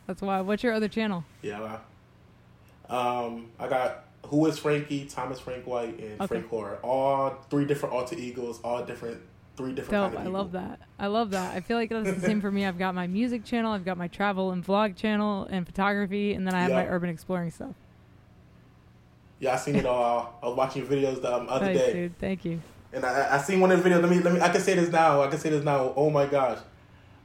That's 0.07 0.21
why. 0.21 0.41
What's 0.41 0.63
your 0.63 0.73
other 0.73 0.87
channel? 0.87 1.23
yeah. 1.41 1.77
Um, 2.89 3.47
I 3.59 3.67
got 3.67 4.05
who 4.27 4.45
is 4.45 4.59
Frankie, 4.59 5.05
Thomas 5.05 5.39
Frank 5.39 5.65
White, 5.65 5.99
and 5.99 6.13
Okay. 6.21 6.27
Frank 6.27 6.49
Horror. 6.49 6.77
All 6.83 7.31
three 7.49 7.65
different 7.65 7.95
alter 7.95 8.15
egos. 8.15 8.59
All 8.63 8.83
different, 8.83 9.21
three 9.57 9.73
different. 9.73 10.13
Dope. 10.13 10.21
I 10.21 10.27
love 10.27 10.51
that. 10.51 10.79
I 10.99 11.07
love 11.07 11.31
that. 11.31 11.55
I 11.55 11.61
feel 11.61 11.77
like 11.77 11.89
that's 11.89 12.13
the 12.13 12.19
same 12.21 12.41
for 12.41 12.51
me. 12.51 12.65
I've 12.65 12.77
got 12.77 12.93
my 12.93 13.07
music 13.07 13.43
channel, 13.43 13.71
I've 13.71 13.85
got 13.85 13.97
my 13.97 14.07
travel 14.07 14.51
and 14.51 14.63
vlog 14.65 14.95
channel 14.95 15.47
and 15.49 15.65
photography, 15.65 16.33
and 16.33 16.45
then 16.45 16.53
I 16.53 16.61
have 16.61 16.71
my 16.71 16.85
urban 16.87 17.09
exploring 17.09 17.49
stuff. 17.49 17.73
Yeah, 19.39 19.53
I 19.53 19.57
seen 19.57 19.75
it 19.75 19.85
all. 19.85 20.39
I 20.41 20.47
was 20.47 20.55
watching 20.55 20.83
your 20.83 20.91
videos 20.91 21.21
the 21.21 21.35
um, 21.35 21.49
other 21.49 21.65
Nice, 21.65 21.77
day, 21.77 21.93
dude. 21.93 22.17
Thank 22.19 22.45
you. 22.45 22.61
and 22.93 23.03
I, 23.05 23.35
I 23.35 23.37
seen 23.39 23.59
one 23.59 23.71
of 23.71 23.83
the 23.83 23.89
videos. 23.89 24.01
Let 24.01 24.09
me 24.11 24.19
let 24.19 24.33
me. 24.33 24.41
I 24.41 24.49
can 24.49 24.61
say 24.61 24.75
this 24.75 24.89
now. 24.91 25.21
I 25.23 25.27
can 25.27 25.39
say 25.39 25.49
this 25.49 25.63
now. 25.63 25.91
Oh 25.95 26.09
my 26.11 26.25
gosh. 26.27 26.59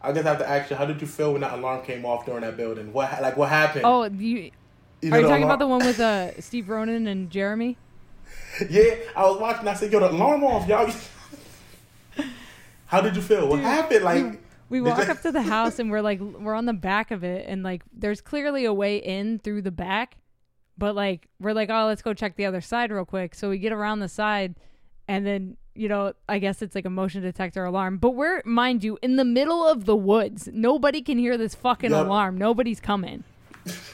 I 0.03 0.13
just 0.13 0.25
have 0.27 0.39
to 0.39 0.49
ask 0.49 0.71
you, 0.71 0.77
how 0.77 0.87
did 0.87 1.01
you 1.01 1.07
feel 1.07 1.33
when 1.33 1.43
that 1.43 1.53
alarm 1.53 1.85
came 1.85 2.05
off 2.07 2.25
during 2.25 2.41
that 2.43 2.57
building? 2.57 2.93
What 2.93 3.21
like 3.21 3.37
what 3.37 3.49
happened? 3.51 3.85
Oh, 3.85 4.05
you 4.05 4.51
You 5.03 5.13
are 5.13 5.21
you 5.21 5.27
talking 5.27 5.27
alarm- 5.29 5.43
about 5.45 5.59
the 5.59 5.67
one 5.67 5.85
with 5.85 6.01
uh, 6.01 6.41
Steve 6.41 6.69
Ronan 6.69 7.07
and 7.07 7.31
Jeremy? 7.31 7.77
Yeah, 8.69 8.95
I 9.17 9.25
was 9.27 9.39
watching. 9.41 9.67
I 9.69 9.75
said, 9.75 9.93
"Yo, 9.93 10.01
the 10.01 10.11
alarm 10.11 10.45
off, 10.45 10.67
y'all." 10.69 10.91
How 12.87 13.01
did 13.01 13.17
you 13.17 13.23
feel? 13.23 13.49
What 13.49 13.57
Dude, 13.57 13.65
happened? 13.65 14.05
Like, 14.05 14.41
We 14.69 14.81
walk 14.81 15.09
up 15.09 15.21
to 15.23 15.33
the 15.33 15.43
house 15.43 15.79
and 15.79 15.91
we're 15.91 16.01
like 16.01 16.21
we're 16.21 16.55
on 16.55 16.67
the 16.67 16.73
back 16.73 17.11
of 17.11 17.23
it 17.25 17.47
and 17.49 17.63
like 17.63 17.83
there's 17.93 18.21
clearly 18.21 18.65
a 18.65 18.73
way 18.73 18.97
in 18.99 19.39
through 19.39 19.63
the 19.63 19.71
back, 19.71 20.17
But 20.79 20.95
like 20.95 21.29
we're 21.41 21.53
like, 21.53 21.71
oh, 21.71 21.87
let's 21.87 22.03
go 22.03 22.15
check 22.15 22.37
the 22.37 22.47
other 22.47 22.61
side 22.61 22.91
real 22.93 23.05
quick. 23.05 23.35
So 23.35 23.51
we 23.51 23.59
get 23.59 23.73
around 23.73 24.01
the 24.01 24.09
side, 24.09 24.55
and 25.09 25.25
then 25.27 25.57
you 25.74 25.88
know, 25.88 26.12
I 26.28 26.38
guess 26.38 26.62
it's 26.62 26.74
like 26.74 26.85
a 26.85 26.90
motion 26.90 27.22
detector 27.22 27.64
alarm. 27.64 27.98
But 27.98 28.11
we're, 28.11 28.42
mind 28.44 28.83
you, 28.85 28.98
in 29.02 29.16
the 29.16 29.24
middle 29.24 29.66
of 29.66 29.85
the 29.87 29.96
woods. 29.96 30.48
Nobody 30.52 31.00
can 31.02 31.18
hear 31.18 31.37
this 31.38 31.54
fucking 31.54 31.90
Yep. 31.90 32.06
alarm. 32.06 32.38
Nobody's 32.38 32.80
coming. 32.80 33.24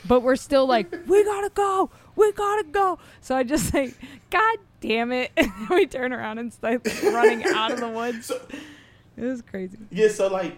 But 0.06 0.20
we're 0.20 0.36
still 0.36 0.66
like, 0.66 0.90
we 1.06 1.24
gotta 1.24 1.50
go. 1.50 1.90
We 2.14 2.32
gotta 2.32 2.64
go. 2.64 2.98
So 3.20 3.36
I 3.36 3.42
just 3.42 3.74
like, 3.74 3.94
God 4.30 4.58
damn 4.80 5.12
it. 5.12 5.32
We 5.70 5.86
turn 5.86 6.12
around 6.12 6.38
and 6.38 6.52
start 6.52 6.86
running 7.02 7.44
out 7.44 7.72
of 7.72 7.80
the 7.80 7.88
woods. 7.88 8.26
So 8.26 8.40
It 9.16 9.24
was 9.24 9.42
crazy. 9.42 9.78
yeah, 9.90 10.08
so 10.08 10.28
like, 10.28 10.56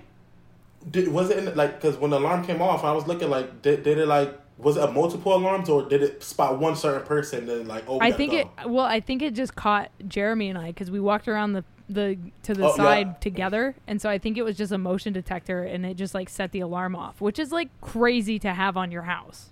did, 0.90 1.08
was 1.08 1.30
it 1.30 1.38
in, 1.38 1.54
like 1.56 1.80
because 1.80 1.96
when 1.96 2.10
the 2.10 2.18
alarm 2.18 2.44
came 2.44 2.60
off, 2.62 2.84
I 2.84 2.92
was 2.92 3.06
looking 3.06 3.30
like, 3.30 3.62
did, 3.62 3.82
did 3.82 3.98
it 3.98 4.06
like 4.06 4.38
was 4.58 4.76
it 4.76 4.92
multiple 4.92 5.34
alarms 5.34 5.68
or 5.68 5.82
did 5.88 6.02
it 6.02 6.22
spot 6.22 6.58
one 6.58 6.74
certain 6.76 7.06
person 7.06 7.46
then 7.46 7.66
like 7.68 7.84
oh 7.88 8.00
I 8.00 8.10
think 8.12 8.32
it. 8.32 8.46
Well, 8.66 8.84
I 8.84 9.00
think 9.00 9.22
it 9.22 9.34
just 9.34 9.54
caught 9.54 9.90
Jeremy 10.06 10.48
and 10.48 10.58
I 10.58 10.68
because 10.68 10.90
we 10.90 10.98
walked 11.00 11.28
around 11.28 11.52
the 11.52 11.64
the 11.88 12.18
to 12.42 12.52
the 12.54 12.64
Oh, 12.64 12.68
yeah. 12.70 12.74
side 12.76 13.20
together, 13.20 13.74
and 13.86 14.00
so 14.02 14.10
I 14.10 14.18
think 14.18 14.36
it 14.36 14.42
was 14.42 14.56
just 14.56 14.72
a 14.72 14.78
motion 14.78 15.12
detector, 15.12 15.62
and 15.62 15.86
it 15.86 15.94
just 15.94 16.12
like 16.14 16.28
set 16.28 16.52
the 16.52 16.60
alarm 16.60 16.94
off, 16.96 17.20
which 17.20 17.38
is 17.38 17.50
like 17.52 17.68
crazy 17.80 18.38
to 18.40 18.52
have 18.52 18.76
on 18.76 18.90
your 18.90 19.02
house. 19.02 19.50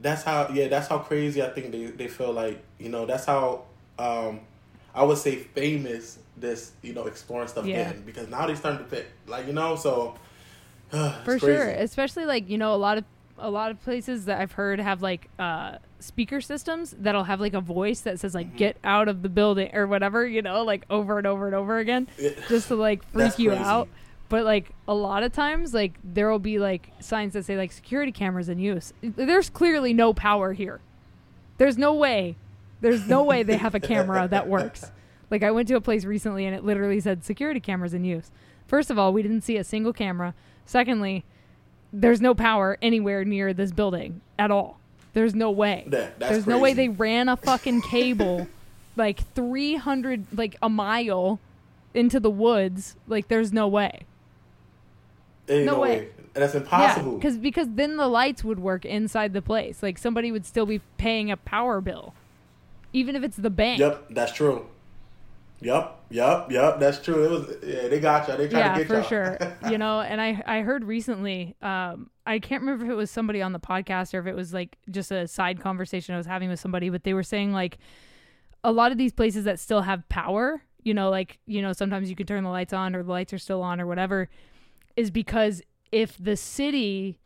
that's 0.00 0.22
how 0.24 0.48
yeah 0.52 0.68
that's 0.68 0.88
how 0.88 0.98
crazy 0.98 1.42
i 1.42 1.48
think 1.48 1.72
they, 1.72 1.86
they 1.86 2.06
feel 2.08 2.30
like 2.32 2.62
you 2.78 2.90
know 2.90 3.06
that's 3.06 3.24
how 3.24 3.62
um 3.98 4.40
i 4.94 5.02
would 5.02 5.16
say 5.16 5.36
famous 5.36 6.18
this 6.36 6.72
you 6.82 6.92
know 6.92 7.06
exploring 7.06 7.48
stuff 7.48 7.64
Yeah. 7.64 7.84
getting 7.84 8.02
because 8.02 8.28
now 8.28 8.46
they 8.46 8.54
starting 8.54 8.84
to 8.84 8.90
fit 8.90 9.06
like 9.26 9.46
you 9.46 9.54
know 9.54 9.74
so 9.76 10.14
For 10.90 11.24
crazy. 11.24 11.46
sure, 11.46 11.68
especially 11.70 12.26
like 12.26 12.48
you 12.50 12.58
know 12.58 12.74
a 12.74 12.76
lot 12.76 12.98
of 12.98 13.04
a 13.38 13.50
lot 13.50 13.70
of 13.70 13.82
places 13.82 14.24
that 14.26 14.40
I've 14.40 14.52
heard 14.52 14.78
have 14.80 15.02
like 15.02 15.28
uh 15.38 15.76
speaker 16.00 16.40
systems 16.40 16.94
that'll 16.98 17.24
have 17.24 17.40
like 17.40 17.54
a 17.54 17.60
voice 17.60 18.00
that 18.00 18.20
says 18.20 18.34
like 18.34 18.56
"get 18.56 18.76
out 18.84 19.08
of 19.08 19.22
the 19.22 19.28
building" 19.28 19.74
or 19.74 19.86
whatever, 19.86 20.26
you 20.26 20.42
know, 20.42 20.62
like 20.64 20.84
over 20.90 21.18
and 21.18 21.26
over 21.26 21.46
and 21.46 21.54
over 21.54 21.78
again. 21.78 22.08
It- 22.18 22.38
just 22.48 22.68
to 22.68 22.74
like 22.76 23.02
freak 23.12 23.38
you 23.38 23.50
crazy. 23.50 23.64
out. 23.64 23.88
But 24.28 24.44
like 24.44 24.70
a 24.88 24.94
lot 24.94 25.22
of 25.22 25.32
times, 25.32 25.72
like 25.72 25.94
there 26.02 26.28
will 26.30 26.38
be 26.40 26.58
like 26.58 26.90
signs 27.00 27.34
that 27.34 27.44
say 27.44 27.56
like 27.56 27.70
security 27.72 28.10
cameras 28.12 28.48
in 28.48 28.58
use. 28.58 28.92
There's 29.02 29.48
clearly 29.50 29.92
no 29.94 30.12
power 30.12 30.52
here. 30.52 30.80
There's 31.58 31.78
no 31.78 31.94
way. 31.94 32.36
There's 32.80 33.06
no 33.08 33.22
way 33.24 33.42
they 33.42 33.56
have 33.56 33.74
a 33.74 33.80
camera 33.80 34.26
that 34.28 34.48
works. 34.48 34.90
Like 35.28 35.42
I 35.42 35.50
went 35.50 35.66
to 35.68 35.74
a 35.74 35.80
place 35.80 36.04
recently 36.04 36.46
and 36.46 36.54
it 36.54 36.62
literally 36.64 37.00
said 37.00 37.24
security 37.24 37.58
cameras 37.58 37.92
in 37.94 38.04
use. 38.04 38.30
First 38.68 38.92
of 38.92 38.98
all, 38.98 39.12
we 39.12 39.22
didn't 39.22 39.40
see 39.40 39.56
a 39.56 39.64
single 39.64 39.92
camera. 39.92 40.34
Secondly, 40.64 41.24
there's 42.00 42.20
no 42.20 42.34
power 42.34 42.76
anywhere 42.82 43.24
near 43.24 43.52
this 43.54 43.72
building 43.72 44.20
at 44.38 44.50
all. 44.50 44.78
There's 45.14 45.34
no 45.34 45.50
way. 45.50 45.84
That- 45.86 46.18
there's 46.20 46.46
no 46.46 46.58
way 46.58 46.74
they 46.74 46.88
ran 46.88 47.28
a 47.28 47.36
fucking 47.36 47.80
cable 47.82 48.46
like 48.96 49.20
300 49.34 50.26
like 50.36 50.56
a 50.60 50.68
mile 50.68 51.38
into 51.94 52.20
the 52.20 52.30
woods. 52.30 52.96
Like 53.08 53.28
there's 53.28 53.52
no 53.52 53.66
way. 53.66 54.02
Ain't 55.48 55.64
No 55.64 55.74
no, 55.76 55.80
way. 55.80 55.88
way. 56.00 56.08
And 56.34 56.42
that's 56.42 56.54
impossible 56.54 57.12
Yeah, 57.12 57.18
because 57.18 57.38
because 57.38 57.66
then 57.70 57.96
the 57.96 58.08
lights 58.08 58.44
would 58.44 58.58
work 58.58 58.84
inside 58.84 59.32
the 59.32 59.40
place. 59.40 59.82
Like 59.82 59.96
somebody 59.96 60.30
would 60.30 60.44
still 60.44 60.66
be 60.66 60.80
paying 60.98 61.30
a 61.30 61.36
power 61.38 61.80
bill, 61.80 62.12
even 62.92 63.16
if 63.16 63.22
it's 63.22 63.36
the 63.38 63.48
bank. 63.50 63.80
yep 63.80 64.04
that's 64.10 64.32
true 64.32 64.66
yep 65.60 66.00
yep 66.10 66.50
yep 66.50 66.78
that's 66.78 66.98
true 66.98 67.24
it 67.24 67.30
was 67.30 67.56
yeah 67.62 67.88
they 67.88 67.98
got 68.00 68.28
you 68.28 68.36
they 68.36 68.48
tried 68.48 68.58
yeah, 68.58 68.72
to 68.74 68.78
get 68.80 68.86
for 68.86 68.94
y'all. 68.94 69.02
sure. 69.04 69.38
you 69.70 69.78
know, 69.78 70.00
and 70.00 70.20
I 70.20 70.42
I 70.46 70.60
heard 70.60 70.84
recently, 70.84 71.56
um, 71.62 72.10
I 72.26 72.38
can't 72.38 72.62
remember 72.62 72.84
if 72.84 72.90
it 72.90 72.94
was 72.94 73.10
somebody 73.10 73.42
on 73.42 73.52
the 73.52 73.60
podcast 73.60 74.14
or 74.14 74.20
if 74.20 74.26
it 74.26 74.34
was 74.34 74.52
like 74.52 74.76
just 74.90 75.10
a 75.10 75.26
side 75.26 75.60
conversation 75.60 76.14
I 76.14 76.18
was 76.18 76.26
having 76.26 76.48
with 76.48 76.60
somebody, 76.60 76.90
but 76.90 77.04
they 77.04 77.14
were 77.14 77.22
saying 77.22 77.52
like 77.52 77.78
a 78.64 78.72
lot 78.72 78.92
of 78.92 78.98
these 78.98 79.12
places 79.12 79.44
that 79.44 79.58
still 79.60 79.82
have 79.82 80.08
power, 80.08 80.62
you 80.82 80.94
know, 80.94 81.10
like 81.10 81.38
you 81.46 81.62
know 81.62 81.72
sometimes 81.72 82.10
you 82.10 82.16
can 82.16 82.26
turn 82.26 82.44
the 82.44 82.50
lights 82.50 82.72
on 82.72 82.94
or 82.94 83.02
the 83.02 83.10
lights 83.10 83.32
are 83.32 83.38
still 83.38 83.62
on 83.62 83.80
or 83.80 83.86
whatever, 83.86 84.28
is 84.96 85.10
because 85.10 85.62
if 85.92 86.16
the 86.18 86.36
city 86.36 87.18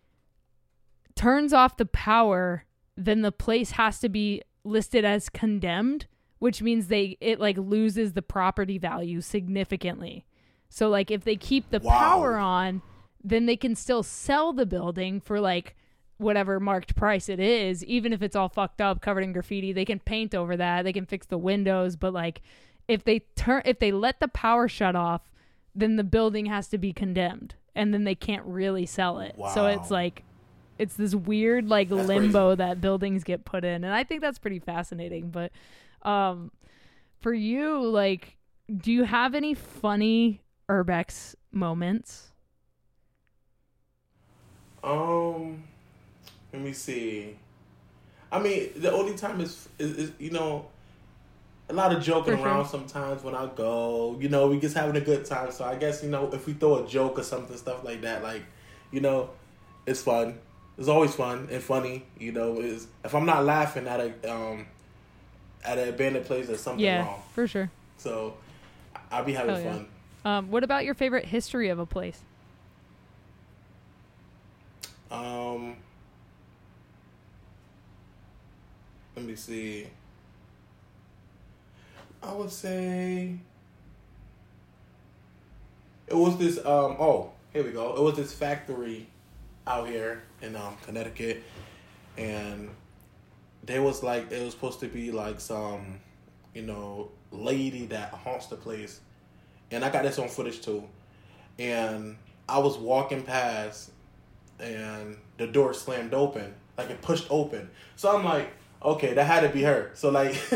turns 1.14 1.52
off 1.52 1.76
the 1.76 1.86
power, 1.86 2.64
then 2.96 3.22
the 3.22 3.32
place 3.32 3.72
has 3.72 3.98
to 4.00 4.08
be 4.08 4.42
listed 4.64 5.04
as 5.04 5.28
condemned, 5.28 6.06
which 6.40 6.60
means 6.60 6.88
they 6.88 7.16
it 7.20 7.38
like 7.38 7.56
loses 7.56 8.14
the 8.14 8.22
property 8.22 8.76
value 8.76 9.20
significantly. 9.20 10.26
So 10.68 10.88
like 10.88 11.10
if 11.10 11.22
they 11.24 11.36
keep 11.36 11.70
the 11.70 11.80
Wow. 11.80 11.98
power 11.98 12.36
on, 12.36 12.82
then 13.22 13.46
they 13.46 13.56
can 13.56 13.74
still 13.76 14.02
sell 14.02 14.52
the 14.52 14.66
building 14.66 15.20
for 15.20 15.38
like 15.40 15.76
whatever 16.16 16.60
marked 16.60 16.96
price 16.96 17.28
it 17.28 17.40
is, 17.40 17.84
even 17.84 18.12
if 18.12 18.22
it's 18.22 18.36
all 18.36 18.48
fucked 18.48 18.80
up, 18.80 19.00
covered 19.00 19.22
in 19.22 19.32
graffiti. 19.32 19.72
They 19.72 19.84
can 19.84 20.00
paint 20.00 20.34
over 20.34 20.56
that. 20.56 20.82
They 20.82 20.92
can 20.92 21.06
fix 21.06 21.26
the 21.26 21.38
windows, 21.38 21.96
but 21.96 22.12
like 22.12 22.40
if 22.88 23.04
they 23.04 23.20
turn 23.36 23.62
if 23.64 23.78
they 23.78 23.92
let 23.92 24.20
the 24.20 24.28
power 24.28 24.66
shut 24.68 24.96
off, 24.96 25.30
then 25.74 25.96
the 25.96 26.04
building 26.04 26.46
has 26.46 26.68
to 26.68 26.78
be 26.78 26.92
condemned 26.92 27.54
and 27.74 27.94
then 27.94 28.04
they 28.04 28.14
can't 28.14 28.44
really 28.44 28.86
sell 28.86 29.20
it. 29.20 29.34
So 29.54 29.66
it's 29.66 29.90
like 29.90 30.24
it's 30.78 30.94
this 30.94 31.14
weird 31.14 31.68
like 31.68 31.90
That's 31.90 32.08
limbo 32.08 32.54
that 32.54 32.80
buildings 32.80 33.24
get 33.24 33.44
put 33.44 33.64
in 33.64 33.84
and 33.84 33.92
I 33.92 34.04
think 34.04 34.20
that's 34.22 34.38
pretty 34.38 34.58
fascinating, 34.58 35.30
but 35.30 35.52
um 36.02 36.50
for 37.20 37.32
you 37.32 37.86
like 37.86 38.36
do 38.76 38.92
you 38.92 39.04
have 39.04 39.34
any 39.34 39.54
funny 39.54 40.40
urbex 40.68 41.34
moments? 41.52 42.30
Um, 44.82 45.64
let 46.52 46.62
me 46.62 46.72
see. 46.72 47.36
I 48.32 48.38
mean, 48.38 48.70
the 48.76 48.92
only 48.92 49.16
time 49.16 49.40
is, 49.40 49.68
is, 49.78 49.96
is 49.96 50.12
you 50.18 50.30
know, 50.30 50.66
a 51.68 51.72
lot 51.72 51.92
of 51.94 52.02
joking 52.02 52.36
sure. 52.36 52.46
around 52.46 52.66
sometimes 52.66 53.22
when 53.22 53.34
I 53.34 53.46
go. 53.54 54.16
You 54.20 54.28
know, 54.28 54.48
we 54.48 54.60
just 54.60 54.76
having 54.76 54.96
a 54.96 55.00
good 55.00 55.24
time. 55.24 55.50
So 55.50 55.64
I 55.64 55.74
guess 55.74 56.02
you 56.02 56.10
know, 56.10 56.30
if 56.32 56.46
we 56.46 56.52
throw 56.52 56.84
a 56.84 56.88
joke 56.88 57.18
or 57.18 57.22
something, 57.22 57.56
stuff 57.56 57.84
like 57.84 58.02
that, 58.02 58.22
like, 58.22 58.42
you 58.92 59.00
know, 59.00 59.30
it's 59.86 60.02
fun. 60.02 60.38
It's 60.78 60.88
always 60.88 61.14
fun 61.14 61.48
and 61.50 61.62
funny. 61.62 62.04
You 62.18 62.32
know, 62.32 62.60
is 62.60 62.86
if 63.04 63.14
I'm 63.14 63.26
not 63.26 63.44
laughing 63.44 63.86
at 63.86 64.00
a 64.00 64.32
um 64.32 64.66
at 65.64 65.78
an 65.78 65.88
abandoned 65.88 66.26
place, 66.26 66.46
there's 66.46 66.60
something 66.60 66.84
Yeah, 66.84 67.04
wrong. 67.06 67.22
for 67.34 67.46
sure. 67.46 67.70
So 67.98 68.34
I'll 69.10 69.24
be 69.24 69.32
having 69.32 69.54
Hell 69.54 69.64
yeah. 69.64 69.72
fun. 69.72 69.86
Um 70.24 70.50
what 70.50 70.64
about 70.64 70.84
your 70.84 70.94
favorite 70.94 71.24
history 71.26 71.68
of 71.68 71.78
a 71.78 71.86
place? 71.86 72.20
Um, 75.10 75.76
let 79.16 79.24
me 79.24 79.34
see. 79.34 79.88
I 82.22 82.32
would 82.32 82.50
say 82.50 83.34
it 86.06 86.14
was 86.14 86.36
this. 86.38 86.58
Um, 86.58 86.96
oh, 87.00 87.32
here 87.52 87.64
we 87.64 87.70
go. 87.72 87.96
It 87.96 88.02
was 88.02 88.14
this 88.16 88.32
factory 88.32 89.08
out 89.66 89.88
here 89.88 90.22
in 90.42 90.54
um, 90.54 90.76
Connecticut, 90.84 91.42
and 92.16 92.70
there 93.64 93.82
was 93.82 94.02
like 94.02 94.30
it 94.32 94.42
was 94.42 94.52
supposed 94.54 94.80
to 94.80 94.86
be 94.88 95.10
like 95.10 95.40
some, 95.40 96.00
you 96.54 96.62
know, 96.62 97.10
lady 97.30 97.86
that 97.86 98.10
haunts 98.12 98.46
the 98.46 98.56
place, 98.56 99.00
and 99.70 99.84
I 99.84 99.90
got 99.90 100.02
this 100.02 100.18
on 100.18 100.28
footage 100.28 100.60
too, 100.62 100.84
and 101.58 102.16
I 102.48 102.58
was 102.58 102.76
walking 102.78 103.22
past 103.22 103.90
and 104.58 105.16
the 105.38 105.46
door 105.46 105.72
slammed 105.72 106.12
open, 106.14 106.54
like 106.76 106.90
it 106.90 107.00
pushed 107.02 107.26
open. 107.30 107.70
So 107.96 108.14
I'm 108.16 108.24
like, 108.24 108.50
okay, 108.82 109.14
that 109.14 109.24
had 109.24 109.40
to 109.40 109.48
be 109.48 109.62
her. 109.62 109.90
So 109.94 110.10
like 110.10 110.34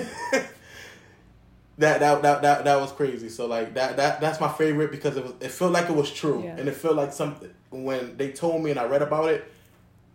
that 1.78 2.00
that 2.00 2.22
that 2.22 2.42
that 2.42 2.64
that 2.64 2.80
was 2.80 2.92
crazy. 2.92 3.28
So 3.28 3.46
like 3.46 3.74
that 3.74 3.96
that 3.96 4.20
that's 4.20 4.40
my 4.40 4.48
favorite 4.48 4.90
because 4.90 5.16
it 5.16 5.24
was 5.24 5.32
it 5.40 5.50
felt 5.50 5.72
like 5.72 5.88
it 5.88 5.94
was 5.96 6.12
true 6.12 6.42
Yeah. 6.44 6.56
and 6.56 6.68
it 6.68 6.74
felt 6.74 6.96
like 6.96 7.12
something 7.12 7.50
when 7.70 8.16
they 8.16 8.30
told 8.30 8.62
me 8.62 8.70
and 8.70 8.78
I 8.78 8.84
read 8.84 9.02
about 9.02 9.30
it, 9.30 9.50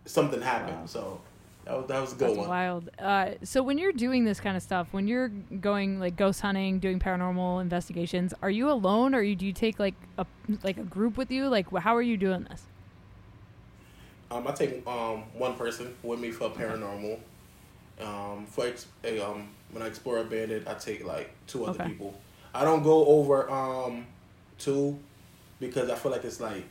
something 0.06 0.40
happened. 0.40 0.78
Wow. 0.80 0.86
So 0.86 1.20
that 1.64 1.76
was 1.76 1.86
that 1.88 2.00
was 2.00 2.12
a 2.12 2.16
good 2.16 2.28
That's 2.28 2.38
one. 2.38 2.48
wild. 2.48 2.90
Uh, 2.98 3.30
so 3.44 3.62
when 3.62 3.78
you're 3.78 3.92
doing 3.92 4.24
this 4.24 4.40
kind 4.40 4.56
of 4.56 4.62
stuff, 4.62 4.88
when 4.92 5.06
you're 5.06 5.28
going 5.28 6.00
like 6.00 6.16
ghost 6.16 6.40
hunting, 6.40 6.78
doing 6.80 6.98
paranormal 6.98 7.60
investigations, 7.60 8.32
are 8.42 8.50
you 8.50 8.70
alone 8.70 9.14
or 9.14 9.22
do 9.34 9.46
you 9.46 9.52
take 9.52 9.78
like 9.78 9.94
a 10.18 10.26
like 10.62 10.78
a 10.78 10.82
group 10.84 11.16
with 11.16 11.30
you? 11.30 11.48
Like 11.48 11.66
how 11.78 11.94
are 11.96 12.02
you 12.02 12.16
doing 12.16 12.44
this? 12.50 12.64
Um, 14.30 14.46
I 14.46 14.52
take 14.52 14.86
um 14.86 15.24
one 15.34 15.54
person 15.54 15.94
with 16.02 16.20
me 16.20 16.30
for 16.30 16.50
paranormal. 16.50 17.18
Um, 18.00 18.46
for 18.46 18.66
ex- 18.66 18.86
eh, 19.04 19.18
um 19.20 19.48
when 19.72 19.82
I 19.82 19.86
explore 19.86 20.18
abandoned, 20.18 20.66
I 20.68 20.74
take 20.74 21.04
like 21.04 21.30
two 21.46 21.64
other 21.64 21.78
Okay. 21.80 21.90
people. 21.90 22.18
I 22.54 22.64
don't 22.64 22.82
go 22.82 23.04
over 23.06 23.50
um 23.50 24.06
two 24.58 24.98
because 25.60 25.90
I 25.90 25.94
feel 25.96 26.10
like 26.12 26.24
it's 26.24 26.40
like 26.40 26.64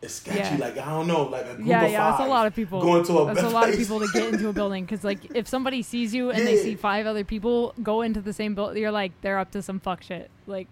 it's 0.00 0.14
sketchy. 0.14 0.38
Yeah. 0.38 0.56
Like 0.56 0.78
I 0.78 0.90
don't 0.90 1.06
know, 1.06 1.24
like 1.24 1.46
a 1.46 1.54
group 1.54 1.66
yeah, 1.66 1.84
of 1.84 1.92
yeah, 1.92 2.10
that's 2.10 2.22
a 2.22 2.26
lot 2.26 2.46
of 2.46 2.54
people. 2.54 2.80
going 2.80 3.04
to 3.04 3.18
a 3.18 3.26
that's 3.26 3.42
a 3.42 3.48
lot 3.48 3.68
of 3.68 3.76
people 3.76 3.98
to 4.00 4.06
get 4.12 4.28
into 4.34 4.48
a 4.48 4.52
building 4.52 4.84
because 4.84 5.02
like 5.02 5.34
if 5.34 5.48
somebody 5.48 5.82
sees 5.82 6.14
you 6.14 6.30
and 6.30 6.46
they 6.46 6.56
see 6.56 6.76
five 6.76 7.06
other 7.06 7.24
people 7.24 7.74
go 7.82 8.02
into 8.02 8.20
the 8.20 8.32
same 8.32 8.54
building, 8.54 8.80
you're 8.80 8.92
like 8.92 9.12
they're 9.22 9.38
up 9.38 9.50
to 9.52 9.62
some 9.62 9.80
fuck 9.80 10.02
shit. 10.02 10.30
Like 10.46 10.68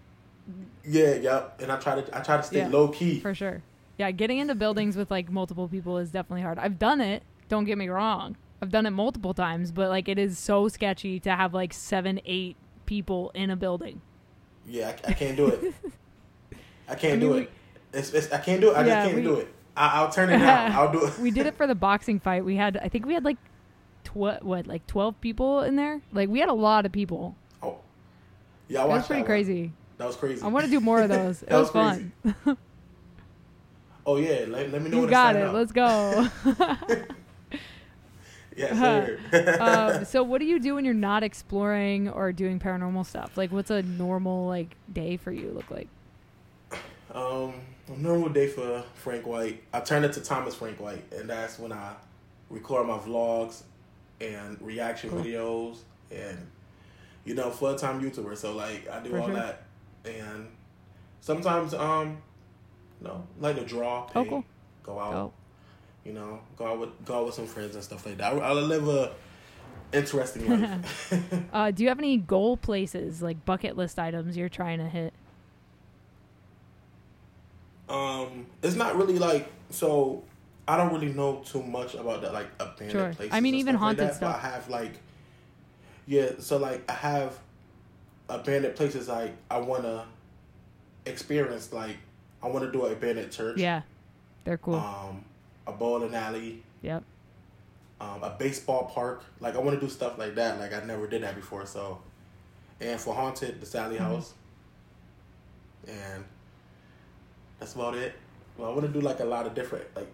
Yeah, 0.84 1.14
yep. 1.14 1.60
And 1.60 1.72
I 1.72 1.76
try 1.76 2.00
to 2.00 2.16
I 2.16 2.20
try 2.22 2.36
to 2.36 2.42
stay 2.42 2.58
Yeah, 2.58 2.68
low 2.68 2.88
key. 2.88 3.18
for 3.20 3.34
sure. 3.34 3.62
Yeah, 3.98 4.10
getting 4.10 4.38
into 4.38 4.54
buildings 4.54 4.96
with 4.96 5.10
like 5.10 5.30
multiple 5.30 5.68
people 5.68 5.98
is 5.98 6.10
definitely 6.10 6.42
hard. 6.42 6.58
I've 6.58 6.78
done 6.78 7.00
it. 7.00 7.22
Don't 7.48 7.64
get 7.64 7.78
me 7.78 7.88
wrong. 7.88 8.36
I've 8.62 8.70
done 8.70 8.86
it 8.86 8.90
multiple 8.90 9.34
times, 9.34 9.72
but 9.72 9.88
like 9.88 10.08
it 10.08 10.18
is 10.18 10.38
so 10.38 10.68
sketchy 10.68 11.18
to 11.20 11.30
have 11.34 11.52
like 11.52 11.72
seven, 11.72 12.20
eight 12.26 12.56
people 12.86 13.32
in 13.34 13.50
a 13.50 13.56
building. 13.56 14.00
Yeah, 14.66 14.94
I, 15.04 15.10
I 15.10 15.12
can't 15.14 15.36
do 15.36 15.48
it. 15.48 15.74
I 16.88 16.94
can't 16.94 17.14
I 17.14 17.20
do 17.20 17.34
it. 17.34 17.50
It's, 17.96 18.12
it's, 18.12 18.32
I 18.32 18.38
can't 18.38 18.60
do 18.60 18.70
it. 18.70 18.76
I 18.76 18.80
Yeah, 18.80 18.86
just 18.86 19.04
can't 19.06 19.16
we- 19.16 19.22
do 19.22 19.34
it. 19.36 19.52
I, 19.76 19.88
I'll 20.00 20.10
turn 20.10 20.30
it 20.30 20.38
down. 20.38 20.72
I'll 20.72 20.90
do 20.92 21.04
it. 21.06 21.18
we 21.18 21.30
did 21.30 21.46
it 21.46 21.54
for 21.54 21.66
the 21.66 21.74
boxing 21.74 22.18
fight. 22.18 22.44
We 22.44 22.56
had, 22.56 22.76
I 22.78 22.88
think 22.88 23.04
we 23.04 23.12
had 23.14 23.24
like, 23.24 23.36
tw- 24.04 24.16
what, 24.42 24.66
like 24.66 24.86
twelve 24.86 25.20
people 25.20 25.60
in 25.60 25.76
there. 25.76 26.00
Like 26.12 26.28
we 26.30 26.38
had 26.40 26.48
a 26.48 26.54
lot 26.54 26.86
of 26.86 26.92
people. 26.92 27.36
Oh, 27.62 27.76
yeah, 28.68 28.84
I 28.84 28.86
That 28.88 28.94
was 28.94 29.06
pretty 29.06 29.22
that 29.22 29.26
crazy. 29.26 29.72
That 29.98 30.06
was 30.06 30.16
crazy. 30.16 30.42
I 30.42 30.46
want 30.48 30.64
to 30.64 30.70
do 30.70 30.80
more 30.80 31.02
of 31.02 31.08
those. 31.10 31.42
It 31.42 31.50
was, 31.52 31.62
was 31.64 31.70
fun. 31.72 32.12
Oh 34.08 34.18
yeah, 34.18 34.44
let, 34.46 34.70
let 34.70 34.82
me 34.82 34.88
know 34.88 35.00
You 35.00 35.08
got 35.08 35.34
it. 35.34 35.42
up. 35.42 35.52
Let's 35.52 35.72
go. 35.72 36.28
Yes, 38.56 38.78
sir. 38.78 39.18
um, 39.60 40.04
so 40.06 40.22
what 40.22 40.38
do 40.38 40.46
you 40.46 40.58
do 40.58 40.76
when 40.76 40.84
you're 40.86 40.94
not 40.94 41.22
exploring 41.22 42.08
or 42.08 42.32
doing 42.32 42.58
paranormal 42.58 43.04
stuff? 43.04 43.36
Like, 43.36 43.52
what's 43.52 43.70
a 43.70 43.82
normal 43.82 44.46
like 44.46 44.76
day 44.92 45.16
for 45.18 45.30
you 45.30 45.50
look 45.50 45.70
like? 45.70 45.88
Um, 47.12 47.52
a 47.88 47.98
normal 47.98 48.28
day 48.28 48.46
for 48.48 48.82
Frank 48.94 49.26
White. 49.26 49.62
I 49.72 49.80
turn 49.80 50.04
it 50.04 50.12
to 50.14 50.20
Thomas 50.20 50.54
Frank 50.54 50.80
White, 50.80 51.04
and 51.12 51.28
that's 51.30 51.58
when 51.58 51.72
I 51.72 51.94
record 52.50 52.86
my 52.86 52.98
vlogs 52.98 53.62
and 54.20 54.60
reaction 54.60 55.10
Cool. 55.10 55.20
videos, 55.22 55.76
and 56.10 56.46
you 57.24 57.34
know, 57.34 57.50
full 57.50 57.74
time 57.76 58.00
YouTuber. 58.02 58.36
So 58.36 58.54
like, 58.54 58.88
I 58.88 59.00
do 59.00 59.10
For 59.10 59.18
all 59.20 59.26
sure. 59.26 59.34
that, 59.36 59.62
and 60.04 60.48
sometimes 61.20 61.74
um, 61.74 62.18
you 63.00 63.08
know, 63.08 63.26
like 63.40 63.56
to 63.56 63.64
draw, 63.64 64.08
Oh, 64.14 64.24
cool. 64.24 64.44
go 64.82 64.98
out, 64.98 65.14
Oh, 65.14 65.32
you 66.04 66.12
know, 66.12 66.40
go 66.56 66.66
out 66.66 66.78
with 66.80 67.04
go 67.04 67.18
out 67.20 67.26
with 67.26 67.34
some 67.34 67.46
friends 67.46 67.74
and 67.74 67.84
stuff 67.84 68.06
like 68.06 68.18
that. 68.18 68.32
I, 68.32 68.36
I 68.38 68.52
live 68.52 68.88
a 68.88 69.12
interesting 69.92 70.48
life. 70.62 71.12
uh, 71.52 71.70
do 71.70 71.82
you 71.82 71.88
have 71.88 71.98
any 71.98 72.16
goal 72.16 72.56
places 72.56 73.22
like 73.22 73.44
bucket 73.44 73.76
list 73.76 73.98
items 73.98 74.36
you're 74.36 74.48
trying 74.48 74.78
to 74.78 74.88
hit? 74.88 75.12
Um, 77.88 78.46
it's 78.62 78.76
not 78.76 78.96
really 78.96 79.18
like 79.18 79.50
so. 79.70 80.22
I 80.68 80.76
don't 80.76 80.92
really 80.92 81.12
know 81.12 81.42
too 81.44 81.62
much 81.62 81.94
about 81.94 82.22
that, 82.22 82.32
like 82.32 82.48
abandoned 82.58 82.90
Sure. 82.90 83.12
places. 83.14 83.32
I 83.34 83.40
mean, 83.40 83.54
even 83.54 83.74
stuff 83.74 83.82
like 83.82 83.88
haunted 83.98 84.08
that, 84.08 84.14
stuff. 84.16 84.36
I 84.36 84.48
have 84.48 84.68
like, 84.68 84.92
yeah. 86.06 86.30
So 86.40 86.56
like, 86.56 86.90
I 86.90 86.94
have 86.94 87.38
abandoned 88.28 88.74
places. 88.74 89.06
Like, 89.08 89.32
I 89.48 89.58
want 89.58 89.84
to 89.84 90.04
experience. 91.04 91.72
Like, 91.72 91.96
I 92.42 92.48
want 92.48 92.64
to 92.64 92.72
do 92.72 92.84
an 92.86 92.92
abandoned 92.92 93.30
church. 93.30 93.58
Yeah, 93.58 93.82
they're 94.44 94.58
cool. 94.58 94.74
Um, 94.74 95.24
a 95.68 95.72
bowling 95.72 96.14
alley. 96.14 96.62
yep. 96.82 97.04
Um, 98.00 98.22
a 98.22 98.30
baseball 98.38 98.90
park. 98.92 99.24
Like, 99.40 99.54
I 99.54 99.58
want 99.58 99.78
to 99.80 99.86
do 99.86 99.90
stuff 99.90 100.18
like 100.18 100.34
that. 100.34 100.58
Like, 100.58 100.74
I 100.74 100.84
never 100.84 101.06
did 101.06 101.22
that 101.22 101.34
before. 101.34 101.64
So, 101.64 101.98
and 102.80 103.00
for 103.00 103.14
haunted, 103.14 103.60
the 103.60 103.66
Sallie 103.66 103.94
Mm-hmm. 103.96 104.04
House. 104.04 104.34
And 105.88 106.24
that's 107.58 107.74
about 107.74 107.94
it. 107.94 108.14
Well, 108.56 108.70
I 108.70 108.74
want 108.74 108.86
to 108.86 108.92
do 108.92 109.00
like 109.00 109.20
a 109.20 109.24
lot 109.24 109.46
of 109.46 109.54
different 109.54 109.84
like. 109.94 110.08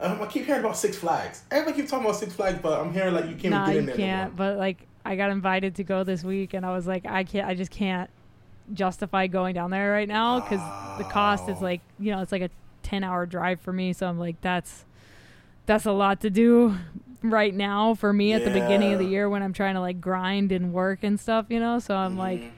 Um, 0.00 0.20
I 0.20 0.26
keep 0.26 0.46
hearing 0.46 0.60
about 0.60 0.76
Six 0.76 0.96
Flags. 0.96 1.42
Everybody 1.50 1.82
keep 1.82 1.90
talking 1.90 2.04
about 2.04 2.16
Six 2.16 2.32
Flags, 2.32 2.58
but 2.60 2.80
I'm 2.80 2.92
hearing 2.92 3.14
like 3.14 3.26
you 3.28 3.36
can't 3.36 3.50
nah, 3.50 3.66
get 3.66 3.74
you 3.74 3.78
in 3.80 3.86
there. 3.86 3.96
can't. 3.96 4.32
No 4.32 4.36
But 4.36 4.58
like, 4.58 4.88
I 5.04 5.14
got 5.14 5.30
invited 5.30 5.76
to 5.76 5.84
go 5.84 6.02
this 6.02 6.24
week, 6.24 6.54
and 6.54 6.66
I 6.66 6.72
was 6.72 6.86
like, 6.86 7.06
I 7.06 7.22
can't. 7.24 7.46
I 7.46 7.54
just 7.54 7.70
can't 7.70 8.10
justify 8.72 9.26
going 9.26 9.54
down 9.54 9.70
there 9.70 9.92
right 9.92 10.08
now 10.08 10.40
because 10.40 10.60
the 10.96 11.04
cost 11.04 11.48
is 11.48 11.60
like, 11.60 11.80
you 11.98 12.10
know, 12.10 12.20
it's 12.20 12.32
like 12.32 12.42
a 12.42 12.50
ten 12.82 13.04
hour 13.04 13.26
drive 13.26 13.60
for 13.60 13.72
me. 13.72 13.92
So 13.92 14.08
I'm 14.08 14.18
like, 14.18 14.40
that's 14.40 14.84
that's 15.66 15.86
a 15.86 15.92
lot 15.92 16.20
to 16.22 16.30
do 16.30 16.76
right 17.22 17.54
now 17.54 17.94
for 17.94 18.12
me 18.12 18.32
at 18.32 18.44
the 18.44 18.50
beginning 18.50 18.92
of 18.94 18.98
the 18.98 19.06
year 19.06 19.28
when 19.28 19.42
I'm 19.42 19.52
trying 19.52 19.74
to 19.74 19.80
like 19.80 20.00
grind 20.00 20.50
and 20.50 20.72
work 20.72 21.00
and 21.04 21.20
stuff, 21.20 21.46
you 21.48 21.60
know. 21.60 21.78
So 21.78 21.94
I'm 21.94 22.16
like 22.16 22.40
Mhm. 22.40 22.50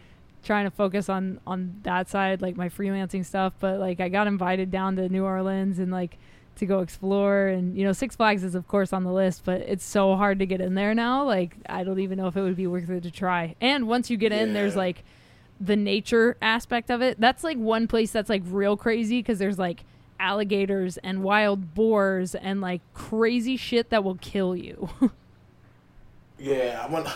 Trying 0.44 0.64
to 0.64 0.70
focus 0.70 1.08
on 1.08 1.40
on 1.46 1.80
that 1.82 2.08
side, 2.08 2.42
like 2.42 2.56
my 2.56 2.68
freelancing 2.68 3.24
stuff. 3.24 3.54
But 3.58 3.80
like, 3.80 4.00
I 4.00 4.08
got 4.08 4.26
invited 4.26 4.70
down 4.70 4.96
to 4.96 5.08
New 5.08 5.24
Orleans 5.24 5.78
and 5.78 5.90
like 5.90 6.18
to 6.56 6.66
go 6.66 6.78
explore 6.78 7.48
and 7.48 7.76
you 7.76 7.84
know 7.84 7.92
six 7.92 8.14
flags 8.14 8.44
is 8.44 8.54
of 8.54 8.68
course 8.68 8.92
on 8.92 9.02
the 9.02 9.10
list 9.10 9.42
but 9.44 9.60
it's 9.62 9.84
so 9.84 10.14
hard 10.14 10.38
to 10.38 10.46
get 10.46 10.60
in 10.60 10.76
there 10.76 10.94
now 10.94 11.24
like 11.24 11.56
i 11.68 11.82
don't 11.82 11.98
even 11.98 12.16
know 12.16 12.28
if 12.28 12.36
it 12.36 12.42
would 12.42 12.54
be 12.54 12.68
worth 12.68 12.88
it 12.88 13.02
to 13.02 13.10
try 13.10 13.56
and 13.60 13.88
once 13.88 14.08
you 14.08 14.16
get 14.16 14.30
in 14.30 14.52
there's 14.52 14.76
like 14.76 15.02
the 15.60 15.74
nature 15.74 16.36
aspect 16.40 16.92
of 16.92 17.02
it 17.02 17.18
that's 17.18 17.42
like 17.42 17.56
one 17.56 17.88
place 17.88 18.12
that's 18.12 18.28
like 18.28 18.40
real 18.46 18.76
crazy 18.76 19.18
because 19.18 19.40
there's 19.40 19.58
like 19.58 19.82
alligators 20.20 20.96
and 20.98 21.24
wild 21.24 21.74
boars 21.74 22.36
and 22.36 22.60
like 22.60 22.80
crazy 22.92 23.56
shit 23.56 23.90
that 23.90 24.04
will 24.04 24.18
kill 24.20 24.54
you 24.54 24.88
Yeah, 26.38 26.84
I 26.86 26.90
want. 26.90 27.08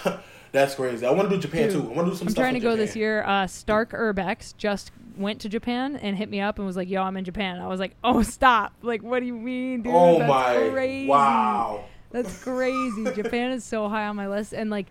That's 0.53 0.75
crazy. 0.75 1.05
I 1.07 1.11
want 1.11 1.29
to 1.31 1.37
do 1.37 1.41
Japan 1.41 1.69
Dude, 1.71 1.83
too. 1.83 1.91
I 1.91 1.95
want 1.95 2.07
to 2.09 2.13
do 2.13 2.17
some 2.17 2.29
i'm 2.29 2.35
trying 2.35 2.55
to 2.55 2.61
go 2.61 2.71
Japan. 2.73 2.87
this 2.87 2.97
year 2.97 3.23
uh 3.25 3.47
stark 3.47 3.91
urbex 3.93 4.57
just 4.57 4.91
went 5.17 5.41
to 5.41 5.49
japan 5.49 5.97
and 5.97 6.17
hit 6.17 6.29
me 6.29 6.41
up 6.41 6.59
and 6.59 6.67
was 6.67 6.77
like 6.77 6.89
yo 6.89 7.03
i'm 7.03 7.17
in 7.17 7.25
japan 7.25 7.59
i 7.61 7.67
was 7.67 7.81
like 7.81 7.97
oh 8.05 8.23
stop 8.23 8.73
like 8.83 9.03
what 9.03 9.19
do 9.19 9.27
you 9.27 9.35
mean 9.35 9.83
dude 9.83 9.93
Oh 9.93 10.19
that's 10.21 10.29
my! 10.29 10.71
crazy 10.71 11.07
Wow. 11.09 11.85
That's 12.11 12.43
crazy. 12.43 13.05
Japan 13.15 13.51
is 13.51 13.65
so 13.65 13.87
high 13.89 14.07
on 14.07 14.17
my 14.17 14.29
list, 14.29 14.55
and 14.55 14.71
like 14.71 14.87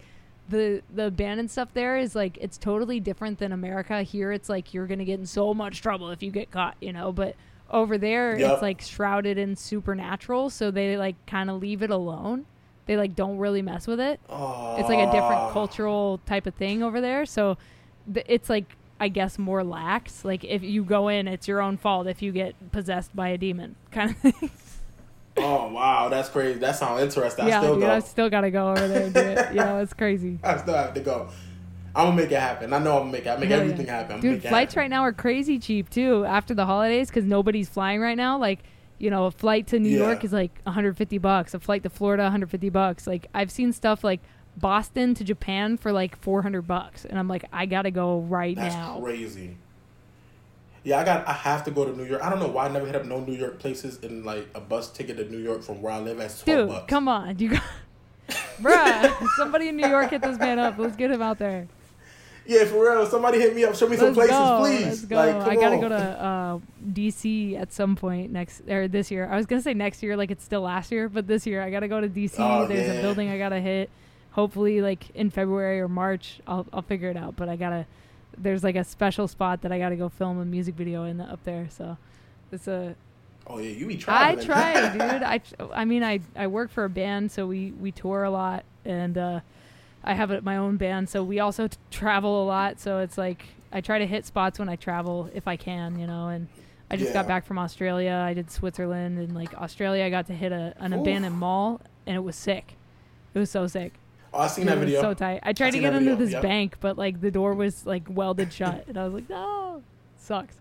the 0.49 0.84
the 0.93 1.08
abandoned 1.08 1.49
stuff 1.49 1.70
there 1.74 1.97
is 1.97 2.14
like 2.14 2.38
it's 2.39 2.60
totally 2.60 2.99
different 2.99 3.39
than 3.39 3.51
America. 3.51 4.03
Here, 4.03 4.32
it's 4.32 4.49
like 4.49 4.72
you're 4.74 4.86
gonna 4.86 5.03
get 5.03 5.20
in 5.20 5.26
so 5.26 5.51
much 5.55 5.82
trouble 5.82 6.12
if 6.12 6.22
you 6.22 6.30
get 6.30 6.51
caught, 6.51 6.76
you 6.80 6.93
know. 6.93 7.12
But 7.12 7.36
over 7.72 7.97
there, 7.97 8.38
Yep. 8.38 8.51
it's 8.53 8.62
like 8.62 8.82
shrouded 8.82 9.39
in 9.39 9.55
supernatural, 9.55 10.51
so 10.51 10.70
they 10.70 10.95
like 10.95 11.16
kind 11.26 11.49
of 11.49 11.60
leave 11.60 11.82
it 11.82 11.89
alone. 11.89 12.45
They 12.88 12.97
like 12.97 13.15
don't 13.15 13.38
really 13.38 13.61
mess 13.61 13.85
with 13.85 13.99
it. 13.99 14.19
It's 14.29 14.89
like 14.89 14.99
a 14.99 15.11
different 15.11 15.41
Oh. 15.41 15.49
cultural 15.53 16.19
type 16.25 16.47
of 16.47 16.55
thing 16.55 16.81
over 16.83 16.99
there. 17.01 17.25
So 17.25 17.57
th- 18.13 18.25
it's 18.29 18.49
like 18.49 18.65
I 18.99 19.09
guess 19.09 19.38
more 19.38 19.63
lax. 19.63 20.25
Like 20.25 20.43
if 20.43 20.63
you 20.63 20.83
go 20.83 21.07
in, 21.09 21.27
it's 21.27 21.47
your 21.47 21.61
own 21.61 21.77
fault 21.77 22.07
if 22.07 22.21
you 22.21 22.31
get 22.31 22.55
possessed 22.71 23.15
by 23.15 23.27
a 23.29 23.38
demon, 23.38 23.75
kind 23.91 24.11
of 24.11 24.17
thing. 24.17 24.49
Oh 25.39 25.71
wow, 25.71 26.09
that's 26.09 26.29
crazy. 26.29 26.57
That 26.59 26.75
sounds 26.77 27.01
interesting. 27.01 27.45
I 27.45 27.49
yeah, 27.49 27.59
still 27.61 27.75
dude, 27.75 27.83
go. 27.83 27.91
I 27.91 27.99
still 27.99 28.29
gotta 28.29 28.49
go 28.49 28.71
over 28.71 28.88
there 28.88 29.03
and 29.05 29.13
do 29.13 29.19
it. 29.19 29.53
Know, 29.53 29.77
it's 29.79 29.93
crazy. 29.93 30.39
I 30.43 30.57
still 30.57 30.73
have 30.73 30.93
to 30.95 30.99
go. 31.01 31.29
I'm 31.95 32.07
gonna 32.07 32.15
make 32.21 32.31
it 32.31 32.39
happen. 32.39 32.73
I 32.73 32.79
know 32.79 32.93
I'm 32.97 32.99
gonna 33.03 33.11
make 33.11 33.25
it. 33.25 33.29
I 33.29 33.38
make 33.38 33.49
Hell 33.49 33.59
everything 33.61 33.85
yeah. 33.85 33.97
happen. 33.97 34.15
I'm 34.15 34.21
Dude, 34.21 34.41
flights 34.41 34.73
happen. 34.73 34.81
right 34.85 34.89
now 34.89 35.01
are 35.01 35.13
crazy 35.13 35.59
cheap 35.59 35.89
too 35.91 36.25
after 36.25 36.53
the 36.55 36.65
holidays 36.65 37.09
because 37.09 37.23
nobody's 37.25 37.69
flying 37.69 38.01
right 38.01 38.17
now. 38.17 38.38
Like, 38.39 38.59
you 39.00 39.10
know, 39.10 39.26
a 39.26 39.32
flight 39.32 39.68
to 39.68 39.80
New 39.80 39.89
Yeah. 39.89 40.08
York 40.08 40.24
is 40.24 40.34
like 40.34 40.52
150 40.64 41.18
bucks. 41.18 41.54
A 41.54 41.60
flight 41.60 41.84
to 41.84 41.89
Florida, 41.89 42.24
150 42.24 42.70
bucks. 42.70 43.06
Like, 43.08 43.28
I've 43.34 43.52
seen 43.52 43.72
stuff 43.74 44.04
like 44.04 44.22
Boston 44.56 45.14
to 45.16 45.24
Japan 45.24 45.78
for 45.78 45.91
like 45.91 46.16
400 46.18 46.64
bucks, 46.64 47.06
and 47.06 47.20
I'm 47.20 47.28
like, 47.28 47.45
I 47.54 47.66
gotta 47.68 47.91
go 47.91 48.20
right 48.22 48.56
That's 48.56 48.74
now. 48.74 48.93
That's 48.93 49.04
crazy. 49.04 49.58
Yeah, 50.84 51.00
I 51.00 51.04
got. 51.04 51.28
I 51.28 51.34
have 51.34 51.64
to 51.66 51.72
go 51.72 51.84
to 51.86 51.95
New 51.95 52.06
York. 52.06 52.24
I 52.24 52.30
don't 52.30 52.39
know 52.39 52.48
why 52.48 52.66
I 52.66 52.70
never 52.70 52.86
hit 52.86 52.95
up 52.95 53.04
no 53.06 53.20
New 53.20 53.34
York 53.36 53.60
places 53.60 54.00
and 54.04 54.24
like 54.26 54.48
a 54.56 54.62
bus 54.62 54.89
ticket 54.89 55.18
to 55.18 55.26
New 55.26 55.38
York 55.39 55.62
from 55.62 55.82
where 55.82 55.91
I 55.91 56.00
live 56.00 56.20
at 56.22 56.30
twelve 56.39 56.45
Dude, 56.45 56.68
bucks. 56.70 56.89
come 56.89 57.08
on, 57.10 57.38
you 57.39 57.50
got, 57.50 57.64
bruh. 58.62 59.28
somebody 59.36 59.68
in 59.68 59.76
New 59.78 59.88
York 59.88 60.12
hit 60.12 60.22
this 60.22 60.39
man 60.39 60.60
up. 60.60 60.78
Let's 60.78 60.95
get 60.95 61.12
him 61.12 61.22
out 61.22 61.39
there. 61.39 61.68
Yeah, 62.48 62.66
for 62.66 62.84
real. 62.84 63.06
Somebody 63.06 63.39
hit 63.39 63.56
me 63.56 63.64
up. 63.66 63.76
Show 63.76 63.88
me 63.88 63.98
some 63.98 64.14
Let's 64.14 64.18
places, 64.18 64.38
go. 64.38 64.60
please. 64.60 64.86
Let's 64.86 65.06
go. 65.06 65.16
Like, 65.18 65.36
I 65.36 65.56
gotta 65.56 65.76
on. 65.76 65.82
go 65.82 65.89
to 65.89 65.95
uh, 65.95 66.60
DC 66.93 67.60
at 67.60 67.74
some 67.74 67.95
point 67.95 68.32
next 68.32 68.62
or 68.70 68.88
this 68.88 69.12
year. 69.12 69.28
I 69.30 69.36
was 69.36 69.45
gonna 69.45 69.62
say 69.62 69.74
next 69.74 70.02
year, 70.02 70.16
like 70.16 70.32
it's 70.32 70.43
still 70.43 70.62
last 70.62 70.91
year, 70.91 71.10
but 71.10 71.28
this 71.28 71.45
year 71.45 71.62
I 71.62 71.70
gotta 71.70 71.88
go 71.88 72.00
to 72.00 72.08
DC. 72.08 72.36
Oh, 72.39 72.66
There's 72.68 72.88
yeah. 72.88 72.93
a 72.93 73.02
building 73.02 73.30
I 73.30 73.38
gotta 73.38 73.60
hit. 73.60 73.89
Hopefully, 74.32 74.82
like 74.82 75.10
in 75.12 75.30
February 75.30 75.80
or 75.82 75.88
March, 75.88 76.39
I'll 76.48 76.66
I'll 76.72 76.82
figure 76.82 77.10
it 77.10 77.18
out. 77.18 77.36
But 77.36 77.50
I 77.50 77.56
gotta. 77.56 77.86
There's 78.38 78.64
like 78.64 78.76
a 78.76 78.84
special 78.84 79.28
spot 79.28 79.62
that 79.64 79.72
I 79.72 79.80
gotta 79.80 79.95
go 79.95 80.10
film 80.10 80.39
a 80.39 80.45
music 80.45 80.76
video 80.76 81.04
in 81.04 81.20
up 81.20 81.43
there. 81.43 81.68
So 81.70 81.98
it's 82.52 82.68
a 82.68 82.95
Oh 83.50 83.60
yeah, 83.60 83.70
you 83.72 83.88
be 83.88 83.98
trying. 83.98 84.39
I 84.39 84.43
try, 84.43 84.89
dude. 84.91 85.24
I 85.24 85.41
I 85.74 85.86
mean, 85.86 86.04
I 86.04 86.20
I 86.36 86.48
work 86.48 86.70
for 86.70 86.84
a 86.84 86.89
band, 86.89 87.32
so 87.32 87.48
we 87.48 87.72
we 87.72 87.91
tour 87.91 88.24
a 88.24 88.30
lot, 88.30 88.64
and 88.86 89.18
uh, 89.18 89.39
I 90.08 90.14
have 90.14 90.32
a, 90.32 90.41
my 90.41 90.55
own 90.55 90.78
band, 90.78 91.10
so 91.10 91.22
we 91.22 91.39
also 91.41 91.68
t- 91.68 91.78
travel 91.91 92.43
a 92.43 92.45
lot. 92.45 92.80
So 92.80 92.99
it's 92.99 93.18
like 93.18 93.45
I 93.74 93.82
try 93.82 93.99
to 93.99 94.08
hit 94.08 94.26
spots 94.26 94.58
when 94.58 94.70
I 94.70 94.78
travel 94.78 95.30
if 95.34 95.47
I 95.47 95.58
can, 95.58 95.99
you 95.99 96.08
know. 96.08 96.30
And 96.30 96.47
I 96.89 96.95
just 96.95 97.12
got 97.12 97.28
back 97.28 97.45
from 97.45 97.60
Australia. 97.60 98.24
I 98.26 98.34
did 98.34 98.49
Switzerland 98.49 99.20
and 99.20 99.36
like 99.36 99.53
Australia. 99.55 100.05
I 100.05 100.10
got 100.10 100.28
to 100.28 100.34
hit 100.34 100.53
a 100.53 100.74
an 100.80 100.93
Oof. 100.93 101.01
abandoned 101.01 101.38
mall, 101.38 101.82
and 102.05 102.16
it 102.16 102.22
was 102.22 102.38
sick. 102.38 102.76
It 103.34 103.39
was 103.39 103.51
so 103.51 103.68
sick. 103.68 103.93
Oh, 104.34 104.39
I 104.39 104.47
seen 104.47 104.64
It 104.68 104.72
that 104.72 104.78
video. 104.78 105.01
so 105.01 105.14
tight. 105.14 105.41
I 105.43 105.51
tried 105.51 105.68
I 105.68 105.72
to 105.72 105.80
get 105.80 105.93
into 105.93 106.16
this 106.16 106.32
yep. 106.32 106.41
bank, 106.41 106.78
but 106.80 106.97
like 106.97 107.20
the 107.20 107.32
door 107.32 107.53
was 107.53 107.86
like 107.86 108.03
welded 108.10 108.53
shut, 108.53 108.86
and 108.88 108.97
I 108.97 109.03
was 109.03 109.14
like, 109.14 109.30
no, 109.30 109.84
sucks. 110.18 110.55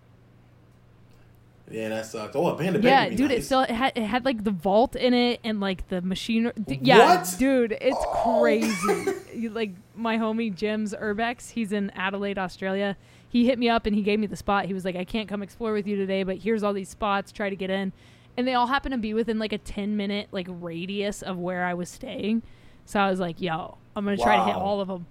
Yeah, 1.70 1.88
that 1.90 2.06
sucks. 2.06 2.34
Oh, 2.36 2.46
abandoned 2.48 2.84
Yeah, 2.84 3.04
would 3.04 3.10
be 3.10 3.16
dude, 3.16 3.30
it 3.32 3.44
still 3.44 3.62
it 3.62 3.70
had, 3.70 3.92
it 3.96 4.04
had 4.04 4.24
like 4.24 4.44
the 4.44 4.50
vault 4.50 4.94
in 4.96 5.14
it 5.14 5.40
and 5.44 5.60
like 5.60 5.88
the 5.88 6.00
machine. 6.02 6.52
D- 6.66 6.78
yeah, 6.82 7.16
What? 7.16 7.34
dude, 7.38 7.72
it's 7.80 7.96
Oh. 7.98 8.38
crazy. 8.40 9.12
You- 9.36 9.50
like 9.50 9.72
my 9.94 10.16
homie 10.16 10.54
Jim's 10.54 10.94
Urbex, 10.94 11.50
he's 11.50 11.72
in 11.72 11.90
Adelaide, 11.90 12.38
Australia. 12.38 12.96
He 13.28 13.44
hit 13.46 13.58
me 13.58 13.68
up 13.68 13.84
and 13.84 13.94
he 13.94 14.02
gave 14.02 14.18
me 14.18 14.26
the 14.26 14.36
spot. 14.36 14.64
He 14.64 14.72
was 14.72 14.84
like, 14.84 14.96
"I 14.96 15.04
can't 15.04 15.28
come 15.28 15.42
explore 15.42 15.72
with 15.74 15.86
you 15.86 15.96
today, 15.96 16.22
but 16.22 16.38
here's 16.38 16.62
all 16.62 16.72
these 16.72 16.88
spots. 16.88 17.32
Try 17.32 17.50
to 17.50 17.56
get 17.56 17.68
in." 17.68 17.92
And 18.38 18.46
they 18.48 18.54
all 18.54 18.66
happen 18.68 18.92
to 18.92 18.98
be 18.98 19.12
within 19.12 19.38
like 19.38 19.52
a 19.52 19.58
ten 19.58 19.96
minute 19.96 20.28
like 20.32 20.46
radius 20.48 21.20
of 21.22 21.36
where 21.38 21.64
I 21.64 21.74
was 21.74 21.88
staying. 21.90 22.42
So 22.86 22.98
I 23.00 23.10
was 23.10 23.18
like, 23.20 23.40
yo, 23.42 23.76
I'm 23.94 24.04
gonna 24.04 24.16
try 24.16 24.36
to 24.36 24.44
hit 24.44 24.54
all 24.54 24.80
of 24.80 24.88
them. 24.88 25.06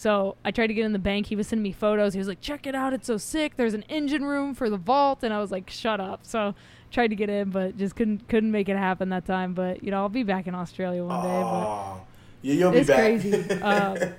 So 0.00 0.36
I 0.46 0.50
tried 0.50 0.68
to 0.68 0.72
get 0.72 0.86
in 0.86 0.94
the 0.94 0.98
bank. 0.98 1.26
He 1.26 1.36
was 1.36 1.48
sending 1.48 1.62
me 1.62 1.72
photos. 1.72 2.14
He 2.14 2.18
was 2.18 2.26
like, 2.26 2.40
check 2.40 2.66
it 2.66 2.74
out, 2.74 2.94
it's 2.94 3.06
so 3.06 3.18
sick. 3.18 3.58
There's 3.58 3.74
an 3.74 3.82
engine 3.90 4.24
room 4.24 4.54
for 4.54 4.70
the 4.70 4.78
vault, 4.78 5.22
and 5.22 5.34
I 5.34 5.38
was 5.40 5.50
like, 5.50 5.68
shut 5.68 6.00
up. 6.00 6.20
So 6.22 6.54
tried 6.90 7.08
to 7.08 7.14
get 7.14 7.28
in, 7.28 7.50
but 7.50 7.76
just 7.76 7.96
couldn't 7.96 8.26
couldn't 8.26 8.50
make 8.50 8.70
it 8.70 8.78
happen 8.78 9.10
that 9.10 9.26
time. 9.26 9.52
But 9.52 9.84
you 9.84 9.90
know, 9.90 9.98
I'll 9.98 10.08
be 10.08 10.22
back 10.22 10.46
in 10.46 10.54
Australia 10.54 11.04
one 11.04 11.22
day. 11.22 11.42
But 11.42 11.96
yeah, 12.40 12.54
you'll 12.54 12.72
be 12.72 12.78
it's 12.78 12.88
back. 12.88 12.96
crazy. 12.96 13.50
um, 13.60 14.14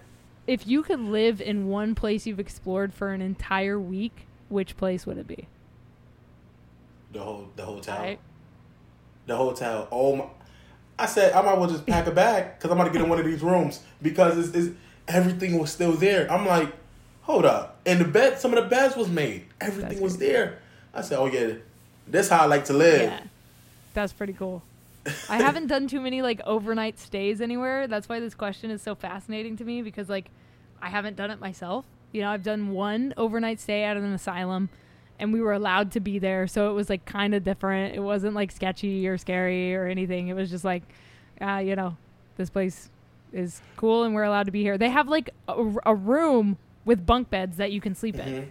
if 0.46 0.68
you 0.68 0.84
could 0.84 1.00
live 1.00 1.42
in 1.42 1.68
one 1.68 1.96
place 1.96 2.28
you've 2.28 2.40
explored 2.40 2.94
for 2.94 3.12
an 3.12 3.24
entire 3.24 3.80
week, 3.80 4.28
which 4.50 4.78
place 4.78 5.08
would 5.08 5.18
it 5.18 5.26
be? 5.26 5.48
the 7.12 7.22
whole 7.22 7.50
the 7.56 7.66
hotel. 7.66 7.98
Right? 7.98 8.20
The 9.26 9.36
hotel. 9.36 9.88
Oh 9.92 10.16
my! 10.16 10.26
I 11.00 11.08
said 11.08 11.34
I 11.34 11.42
might 11.42 11.58
well 11.58 11.68
just 11.68 11.88
pack 11.88 12.06
a 12.06 12.12
bag 12.12 12.60
because 12.60 12.70
I'm 12.70 12.78
gonna 12.78 12.92
get 12.92 13.02
in 13.02 13.10
one 13.10 13.20
of 13.20 13.26
these 13.26 13.42
rooms 13.42 13.82
because 14.00 14.38
it's, 14.38 14.56
it's 14.56 14.76
everything 15.08 15.60
was 15.60 15.72
still 15.72 15.94
there. 15.94 16.32
I'm 16.32 16.46
like, 16.46 16.72
hold 17.22 17.46
up, 17.46 17.80
and 17.86 18.00
the 18.00 18.06
bed, 18.06 18.40
some 18.40 18.54
of 18.54 18.64
the 18.64 18.70
beds 18.70 18.96
was 18.96 19.10
made. 19.10 19.46
Everything 19.60 19.90
That's 19.90 20.02
was 20.02 20.18
crazy. 20.18 20.34
there. 20.34 20.60
I 20.94 21.02
said, 21.02 21.20
oh 21.20 21.28
yeah, 21.28 21.54
this 22.08 22.30
how 22.30 22.44
I 22.44 22.46
like 22.46 22.66
to 22.66 22.74
live. 22.74 23.02
Yeah, 23.02 23.22
that's 23.94 24.14
pretty 24.14 24.34
cool. 24.34 24.64
I 25.30 25.38
haven't 25.38 25.68
done 25.68 25.88
too 25.88 26.00
many 26.00 26.22
like 26.22 26.42
overnight 26.46 27.00
stays 27.00 27.42
anywhere. 27.42 27.88
That's 27.88 28.08
why 28.08 28.20
this 28.20 28.36
question 28.36 28.70
is 28.70 28.82
so 28.82 28.94
fascinating 28.94 29.58
to 29.58 29.64
me 29.64 29.82
because 29.82 30.10
like 30.10 30.30
I 30.82 30.90
haven't 30.90 31.16
done 31.16 31.32
it 31.32 31.40
myself. 31.40 31.86
You 32.12 32.22
know, 32.22 32.30
I've 32.30 32.44
done 32.44 32.72
one 32.72 33.14
overnight 33.18 33.60
stay 33.60 33.84
at 33.84 33.98
an 33.98 34.14
asylum 34.14 34.70
and 35.18 35.32
we 35.32 35.40
were 35.40 35.54
allowed 35.54 35.92
to 35.94 36.00
be 36.00 36.20
there, 36.20 36.48
so 36.48 36.70
it 36.70 36.74
was 36.74 36.90
like 36.90 37.06
kind 37.06 37.34
of 37.34 37.44
different. 37.44 37.96
It 37.96 38.00
wasn't 38.00 38.36
like 38.36 38.52
sketchy 38.52 39.08
or 39.08 39.18
scary 39.18 39.76
or 39.76 39.88
anything. 39.88 40.28
It 40.28 40.34
was 40.34 40.50
just 40.50 40.66
like 40.66 40.84
uh, 41.42 41.58
you 41.58 41.76
know, 41.76 41.98
this 42.38 42.50
place 42.50 42.90
is 43.34 43.62
cool 43.78 44.04
and 44.04 44.14
we're 44.14 44.24
allowed 44.24 44.46
to 44.48 44.52
be 44.52 44.62
here. 44.62 44.78
They 44.78 44.90
have 44.90 45.08
like 45.08 45.30
a, 45.48 45.74
a 45.86 45.96
room 45.96 46.58
with 46.86 47.06
bunk 47.06 47.30
beds 47.30 47.58
that 47.58 47.72
you 47.72 47.80
can 47.82 47.96
sleep 47.96 48.16
in. 48.20 48.28
Mhm. 48.28 48.48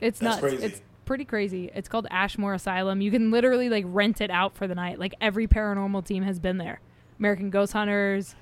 It's 0.00 0.18
That's 0.20 0.40
nuts. 0.40 0.54
crazy. 0.54 0.64
It's 0.64 0.82
pretty 1.04 1.24
crazy. 1.24 1.70
It's 1.74 1.88
called 1.88 2.06
Ashmore 2.10 2.54
Asylum. 2.54 3.00
You 3.00 3.10
can 3.10 3.30
literally 3.30 3.68
like 3.68 3.84
rent 3.88 4.20
it 4.20 4.30
out 4.30 4.56
for 4.56 4.66
the 4.66 4.74
night. 4.74 4.98
Like 4.98 5.14
every 5.20 5.46
paranormal 5.48 6.04
team 6.04 6.22
has 6.22 6.38
been 6.38 6.58
there. 6.58 6.80
American 7.18 7.50
Ghost 7.50 7.72
Hunters, 7.72 8.34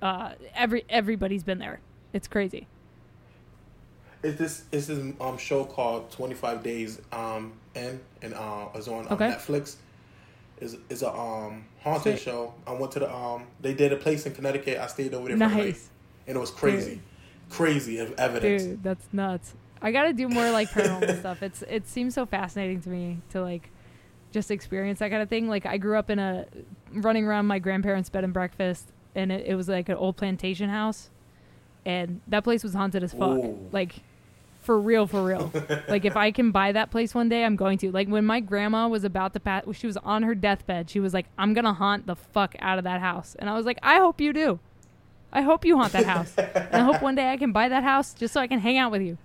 uh, 0.00 0.32
every 0.54 0.84
everybody's 0.88 1.42
been 1.42 1.58
there. 1.58 1.80
It's 2.12 2.28
crazy. 2.28 2.68
It's 4.22 4.38
this 4.38 4.64
it's 4.70 4.86
this 4.86 5.14
um 5.20 5.36
show 5.38 5.64
called 5.64 6.10
Twenty 6.12 6.34
Five 6.34 6.62
Days 6.62 7.00
um 7.10 7.52
in 7.74 7.98
and 8.20 8.34
uh 8.34 8.68
it's 8.74 8.86
on 8.86 9.06
um, 9.08 9.12
Okay. 9.14 9.30
Netflix. 9.30 9.76
Is 10.62 10.76
is 10.88 11.02
a 11.02 11.12
um 11.12 11.64
haunted 11.80 12.20
show. 12.20 12.54
I 12.66 12.72
went 12.72 12.92
to 12.92 13.00
the 13.00 13.12
um 13.12 13.46
they 13.60 13.74
did 13.74 13.92
a 13.92 13.96
place 13.96 14.26
in 14.26 14.34
Connecticut. 14.34 14.78
I 14.78 14.86
stayed 14.86 15.12
over 15.12 15.28
there 15.28 15.36
for 15.36 15.48
the 15.54 15.62
night, 15.62 15.78
and 16.26 16.36
it 16.36 16.40
was 16.40 16.52
crazy, 16.52 17.00
crazy 17.50 17.98
evidence. 17.98 18.62
dude. 18.62 18.82
That's 18.82 19.04
nuts. 19.12 19.54
I 19.82 19.90
gotta 19.90 20.12
do 20.12 20.28
more 20.28 20.50
like 20.52 20.70
paranormal 20.70 21.18
stuff. 21.20 21.42
It's 21.42 21.62
it 21.62 21.88
seems 21.88 22.14
so 22.14 22.26
fascinating 22.26 22.80
to 22.82 22.88
me 22.88 23.18
to 23.30 23.42
like 23.42 23.70
just 24.30 24.52
experience 24.52 25.00
that 25.00 25.10
kind 25.10 25.20
of 25.20 25.28
thing. 25.28 25.48
Like 25.48 25.66
I 25.66 25.78
grew 25.78 25.98
up 25.98 26.08
in 26.08 26.20
a 26.20 26.46
running 26.92 27.26
around 27.26 27.46
my 27.46 27.58
grandparents' 27.58 28.08
bed 28.08 28.22
and 28.22 28.32
breakfast, 28.32 28.88
and 29.16 29.32
it, 29.32 29.46
it 29.46 29.54
was 29.56 29.68
like 29.68 29.88
an 29.88 29.96
old 29.96 30.16
plantation 30.16 30.70
house, 30.70 31.10
and 31.84 32.20
that 32.28 32.44
place 32.44 32.62
was 32.62 32.74
haunted 32.74 33.02
as 33.02 33.12
fuck. 33.12 33.38
Ooh. 33.38 33.68
Like 33.72 33.96
for 34.62 34.80
real, 34.80 35.06
for 35.06 35.22
real. 35.24 35.52
like 35.88 36.04
if 36.04 36.16
I 36.16 36.30
can 36.30 36.50
buy 36.50 36.72
that 36.72 36.90
place 36.90 37.14
one 37.14 37.28
day, 37.28 37.44
I'm 37.44 37.56
going 37.56 37.78
to. 37.78 37.92
Like 37.92 38.08
when 38.08 38.24
my 38.24 38.40
grandma 38.40 38.88
was 38.88 39.04
about 39.04 39.34
to 39.34 39.40
pass, 39.40 39.64
she 39.72 39.86
was 39.86 39.96
on 39.98 40.22
her 40.22 40.34
deathbed. 40.34 40.88
She 40.88 41.00
was 41.00 41.12
like, 41.12 41.26
"I'm 41.36 41.52
gonna 41.52 41.74
haunt 41.74 42.06
the 42.06 42.16
fuck 42.16 42.54
out 42.60 42.78
of 42.78 42.84
that 42.84 43.00
house," 43.00 43.36
and 43.38 43.50
I 43.50 43.54
was 43.54 43.66
like, 43.66 43.78
"I 43.82 43.98
hope 43.98 44.20
you 44.20 44.32
do. 44.32 44.60
I 45.32 45.42
hope 45.42 45.64
you 45.64 45.76
haunt 45.76 45.92
that 45.92 46.06
house, 46.06 46.34
and 46.36 46.74
I 46.74 46.80
hope 46.80 47.02
one 47.02 47.14
day 47.14 47.30
I 47.30 47.36
can 47.36 47.52
buy 47.52 47.68
that 47.68 47.82
house 47.82 48.14
just 48.14 48.34
so 48.34 48.40
I 48.40 48.46
can 48.46 48.60
hang 48.60 48.78
out 48.78 48.90
with 48.90 49.02
you." 49.02 49.18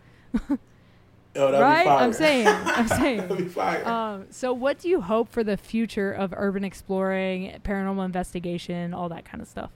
Oh, 1.38 1.51
right? 1.51 1.88
I'm 1.88 2.13
saying. 2.13 2.47
I'm 2.47 2.88
saying. 2.99 3.19
that'd 3.19 3.38
be 3.38 3.45
fire. 3.45 3.88
Um, 3.88 4.25
so, 4.31 4.53
what 4.53 4.79
do 4.79 4.89
you 4.89 5.01
hope 5.01 5.29
for 5.29 5.43
the 5.43 5.55
future 5.55 6.11
of 6.11 6.33
urban 6.35 6.63
exploring, 6.63 7.59
paranormal 7.63 8.03
investigation, 8.03 8.93
all 8.93 9.09
that 9.09 9.23
kind 9.23 9.41
of 9.41 9.47
stuff? 9.47 9.69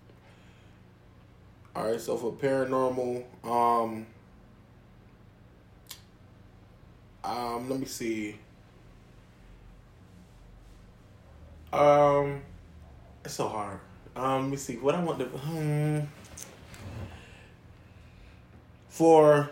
All 1.75 1.85
right, 1.85 2.01
so 2.01 2.17
for 2.17 2.31
paranormal, 2.33 3.23
um, 3.45 4.05
um, 7.23 7.69
let 7.69 7.79
me 7.79 7.85
see. 7.85 8.37
Um, 11.73 12.41
it's 13.23 13.35
so 13.35 13.47
hard. 13.47 13.79
Um, 14.15 14.43
let 14.43 14.51
me 14.51 14.57
see 14.57 14.75
what 14.77 14.95
I 14.95 15.03
want 15.03 15.19
to. 15.19 15.25
Hmm, 15.25 15.99
for 18.89 19.49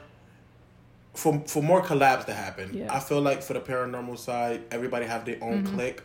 for 1.14 1.42
for 1.48 1.64
more 1.64 1.82
collabs 1.82 2.26
to 2.26 2.34
happen. 2.34 2.72
Yeah. 2.74 2.94
I 2.94 3.00
feel 3.00 3.22
like 3.22 3.42
for 3.42 3.54
the 3.54 3.62
paranormal 3.62 4.18
side, 4.18 4.64
everybody 4.72 5.06
have 5.06 5.26
their 5.26 5.38
own 5.42 5.64
Mhm. 5.64 5.74
clique, 5.74 6.02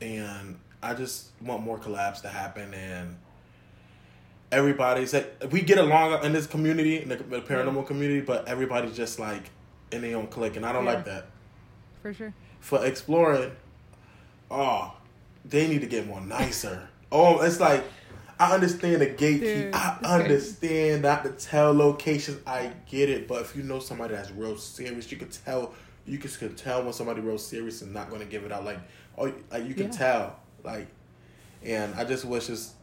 and 0.00 0.58
I 0.82 0.94
just 0.94 1.30
want 1.42 1.62
more 1.62 1.78
collabs 1.78 2.22
to 2.22 2.28
happen 2.28 2.74
and 2.74 3.16
everybody's 4.52 5.12
like 5.14 5.34
we 5.50 5.62
get 5.62 5.78
along 5.78 6.22
in 6.24 6.32
this 6.32 6.46
community 6.46 7.02
in 7.02 7.08
the, 7.08 7.16
the 7.16 7.40
paranormal 7.40 7.86
community, 7.86 8.20
but 8.20 8.46
everybody's 8.46 8.96
just 8.96 9.18
like 9.18 9.50
in 9.94 10.02
their 10.02 10.16
own 10.16 10.26
clique, 10.26 10.56
and 10.56 10.66
I 10.66 10.72
don't 10.72 10.84
Yeah. 10.84 10.92
like 10.94 11.04
that. 11.06 11.26
For 12.02 12.12
sure. 12.12 12.34
For 12.60 12.84
exploring, 12.84 13.52
oh, 14.50 14.94
they 15.44 15.68
need 15.68 15.80
to 15.82 15.86
get 15.86 16.06
more 16.06 16.20
nicer. 16.20 16.88
oh, 17.12 17.40
it's 17.42 17.60
like 17.60 17.84
I 18.40 18.52
understand 18.54 19.00
the 19.00 19.06
gatekeep. 19.06 19.72
I 19.72 19.98
understand 20.02 21.02
not 21.02 21.22
to 21.22 21.30
tell 21.30 21.72
locations. 21.72 22.40
I 22.46 22.72
get 22.90 23.08
it, 23.08 23.28
but 23.28 23.42
if 23.42 23.54
you 23.54 23.62
know 23.62 23.78
somebody 23.78 24.14
that's 24.14 24.32
real 24.32 24.56
serious, 24.56 25.10
you 25.12 25.18
can 25.18 25.28
tell. 25.28 25.72
You 26.06 26.18
can, 26.18 26.28
can 26.30 26.54
tell 26.56 26.82
when 26.82 26.92
somebody 26.92 27.20
real 27.22 27.38
serious 27.38 27.80
and 27.82 27.94
not 27.94 28.08
going 28.10 28.20
to 28.20 28.26
give 28.26 28.44
it 28.44 28.52
out. 28.52 28.64
Like, 28.64 28.78
oh, 29.16 29.32
like 29.50 29.64
you 29.66 29.74
can 29.74 29.84
Yeah. 29.86 29.90
tell. 29.92 30.36
Like, 30.64 30.88
and 31.62 31.94
I 31.94 32.04
just 32.04 32.24
wish 32.24 32.50
it's 32.50 32.74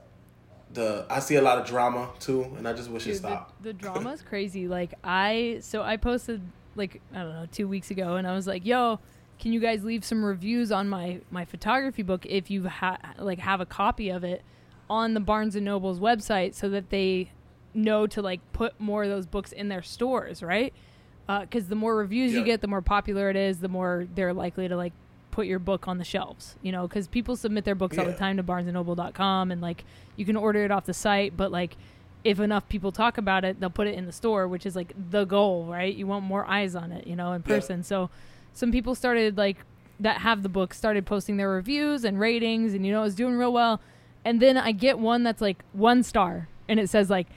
the. 0.74 1.06
I 1.10 1.20
see 1.20 1.36
a 1.36 1.42
lot 1.42 1.60
of 1.60 1.68
drama 1.68 2.10
too, 2.20 2.44
and 2.58 2.66
I 2.68 2.72
just 2.74 2.90
wish 2.90 3.04
it 3.06 3.14
Dude, 3.14 3.16
the, 3.16 3.28
stopped. 3.28 3.64
the 3.64 3.74
drama 3.84 4.12
is 4.14 4.22
crazy. 4.22 4.68
Like 4.70 4.94
I, 5.04 5.58
so 5.62 5.82
I 5.84 5.98
posted 5.98 6.42
like 6.76 7.02
I 7.14 7.20
don't 7.20 7.34
know 7.34 7.48
two 7.52 7.68
weeks 7.68 7.92
ago, 7.92 8.16
and 8.16 8.28
I 8.28 8.34
was 8.34 8.48
like, 8.48 8.66
"Yo, 8.66 9.00
can 9.40 9.54
you 9.54 9.60
guys 9.60 9.84
leave 9.84 10.06
some 10.06 10.24
reviews 10.24 10.72
on 10.72 10.88
my 10.88 11.22
my 11.32 11.46
photography 11.46 12.04
book 12.04 12.26
if 12.26 12.50
you 12.52 12.68
ha- 12.68 12.98
like 13.18 13.40
have 13.40 13.60
a 13.60 13.66
copy 13.66 14.10
of 14.10 14.24
it 14.24 14.44
on 14.90 15.14
the 15.14 15.20
Barnes 15.20 15.56
and 15.56 15.66
Noble's 15.66 16.00
website 16.00 16.54
so 16.54 16.70
that 16.70 16.90
they 16.90 17.32
know 17.74 18.06
to 18.08 18.22
like 18.22 18.40
put 18.54 18.80
more 18.80 19.04
of 19.04 19.10
those 19.10 19.26
books 19.26 19.52
in 19.52 19.70
their 19.70 19.82
stores, 19.82 20.44
right? 20.44 20.74
Uh, 21.30 21.42
because 21.42 21.68
the 21.68 21.76
more 21.76 21.96
reviews 21.96 22.34
you 22.34 22.44
get, 22.44 22.62
the 22.62 22.68
more 22.68 22.82
popular 22.82 23.30
it 23.30 23.36
is, 23.36 23.60
the 23.60 23.70
more 23.70 24.06
they're 24.16 24.34
likely 24.34 24.68
to 24.68 24.76
like 24.76 24.92
put 25.32 25.48
your 25.48 25.60
book 25.60 25.88
on 25.88 25.98
the 25.98 26.04
shelves. 26.04 26.56
You 26.62 26.72
know, 26.72 26.88
because 26.88 27.08
people 27.08 27.36
submit 27.36 27.64
their 27.64 27.76
books 27.76 27.98
all 27.98 28.06
the 28.06 28.14
time 28.14 28.38
to 28.38 28.44
BarnesandNoble.com, 28.44 29.52
and 29.52 29.62
like 29.62 29.86
you 30.18 30.26
can 30.26 30.36
order 30.36 30.64
it 30.66 30.72
off 30.72 30.86
the 30.86 30.94
site, 30.94 31.38
but 31.38 31.52
like 31.52 31.78
if 32.24 32.40
enough 32.40 32.68
people 32.70 32.92
talk 32.92 33.18
about 33.18 33.44
it, 33.44 33.60
they'll 33.60 33.70
put 33.70 33.88
it 33.88 33.96
in 33.96 34.06
the 34.06 34.12
store, 34.12 34.48
which 34.48 34.66
is 34.66 34.76
like 34.76 34.94
the 35.10 35.26
goal, 35.26 35.66
right? 35.66 35.94
You 35.96 36.06
want 36.08 36.24
more 36.26 36.46
eyes 36.46 36.76
on 36.76 36.92
it, 36.92 37.08
you 37.08 37.16
know, 37.16 37.34
in 37.34 37.42
Yeah. 37.46 37.56
person. 37.56 37.84
So 37.84 38.10
some 38.54 38.72
people 38.72 38.94
started 38.96 39.38
like 39.38 39.58
that 40.00 40.18
have 40.22 40.44
the 40.44 40.50
book 40.50 40.74
started 40.74 41.06
posting 41.06 41.38
their 41.38 41.50
reviews 41.50 42.04
and 42.04 42.20
ratings, 42.20 42.74
and 42.74 42.86
you 42.86 42.92
know, 42.92 43.04
it's 43.04 43.16
doing 43.16 43.36
real 43.38 43.54
well. 43.54 43.80
And 44.26 44.40
then 44.40 44.58
I 44.58 44.72
get 44.72 45.00
one 45.00 45.24
that's 45.24 45.42
like 45.42 45.64
one 45.74 46.04
star, 46.04 46.48
and 46.68 46.80
it 46.80 46.90
says 46.90 47.10
like. 47.10 47.28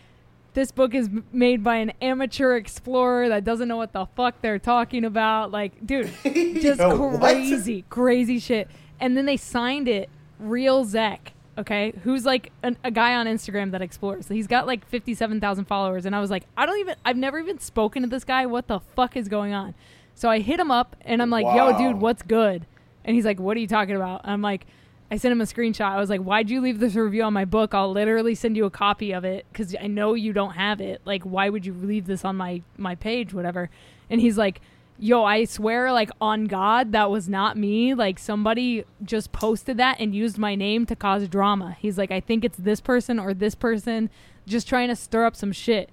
This 0.52 0.70
book 0.70 0.94
is 0.94 1.10
made 1.32 1.64
by 1.64 1.78
an 1.78 1.92
amateur 2.00 2.54
explorer 2.54 3.28
that 3.28 3.42
doesn't 3.42 3.66
know 3.66 3.76
what 3.76 3.92
the 3.92 4.06
fuck 4.14 4.40
they're 4.40 4.60
talking 4.60 5.04
about. 5.04 5.50
Like, 5.50 5.84
dude, 5.84 6.12
just 6.22 6.78
Yo, 6.78 6.96
what? 7.08 7.20
crazy, 7.20 7.84
crazy 7.90 8.38
shit. 8.38 8.68
And 9.00 9.16
then 9.16 9.26
they 9.26 9.36
signed 9.36 9.88
it, 9.88 10.08
Real 10.38 10.84
Zek, 10.84 11.32
okay, 11.58 11.92
who's 12.02 12.24
like 12.24 12.52
an, 12.62 12.76
a 12.84 12.90
guy 12.90 13.14
on 13.14 13.26
Instagram 13.26 13.70
that 13.72 13.82
explores. 13.82 14.28
He's 14.28 14.46
got 14.46 14.66
like 14.66 14.86
57,000 14.88 15.64
followers. 15.64 16.06
And 16.06 16.14
I 16.14 16.20
was 16.20 16.30
like, 16.30 16.44
I 16.56 16.66
don't 16.66 16.78
even, 16.78 16.96
I've 17.04 17.16
never 17.16 17.38
even 17.38 17.58
spoken 17.58 18.02
to 18.02 18.08
this 18.08 18.24
guy. 18.24 18.46
What 18.46 18.68
the 18.68 18.80
fuck 18.96 19.16
is 19.16 19.28
going 19.28 19.52
on? 19.52 19.74
So 20.14 20.28
I 20.28 20.40
hit 20.40 20.60
him 20.60 20.70
up 20.70 20.96
and 21.02 21.20
I'm 21.20 21.30
like, 21.30 21.44
yo, 21.44 21.76
dude, 21.76 22.00
what's 22.00 22.22
good? 22.22 22.66
And 23.04 23.14
he's 23.14 23.24
like, 23.24 23.40
what 23.40 23.56
are 23.56 23.60
you 23.60 23.66
talking 23.66 23.96
about? 23.96 24.22
I'm 24.24 24.42
like, 24.42 24.66
I 25.10 25.16
sent 25.16 25.32
him 25.32 25.40
a 25.40 25.44
screenshot. 25.44 25.86
I 25.86 26.00
was 26.00 26.08
like, 26.08 26.22
why'd 26.22 26.50
you 26.50 26.60
leave 26.60 26.80
this 26.80 26.94
review 26.94 27.22
on 27.24 27.32
my 27.32 27.44
book? 27.44 27.74
I'll 27.74 27.92
literally 27.92 28.34
send 28.34 28.56
you 28.56 28.64
a 28.64 28.70
copy 28.70 29.12
of 29.12 29.24
it 29.24 29.46
because 29.52 29.74
I 29.80 29.86
know 29.86 30.14
you 30.14 30.32
don't 30.32 30.52
have 30.52 30.80
it. 30.80 31.02
Like, 31.04 31.22
why 31.24 31.50
would 31.50 31.66
you 31.66 31.74
leave 31.74 32.06
this 32.06 32.24
on 32.24 32.36
my, 32.36 32.62
my 32.78 32.94
page, 32.94 33.34
whatever? 33.34 33.70
And 34.08 34.20
he's 34.20 34.38
like, 34.38 34.60
yo, 34.98 35.24
I 35.24 35.44
swear, 35.44 35.92
like, 35.92 36.10
on 36.20 36.46
God, 36.46 36.92
that 36.92 37.10
was 37.10 37.28
not 37.28 37.56
me. 37.56 37.94
Like, 37.94 38.18
somebody 38.18 38.84
just 39.02 39.32
posted 39.32 39.76
that 39.78 40.00
and 40.00 40.14
used 40.14 40.38
my 40.38 40.54
name 40.54 40.86
to 40.86 40.96
cause 40.96 41.28
drama. 41.28 41.76
He's 41.80 41.98
like, 41.98 42.10
I 42.10 42.20
think 42.20 42.44
it's 42.44 42.58
this 42.58 42.80
person 42.80 43.18
or 43.18 43.34
this 43.34 43.54
person 43.54 44.10
just 44.46 44.68
trying 44.68 44.88
to 44.88 44.96
stir 44.96 45.24
up 45.24 45.36
some 45.36 45.52
shit. 45.52 45.90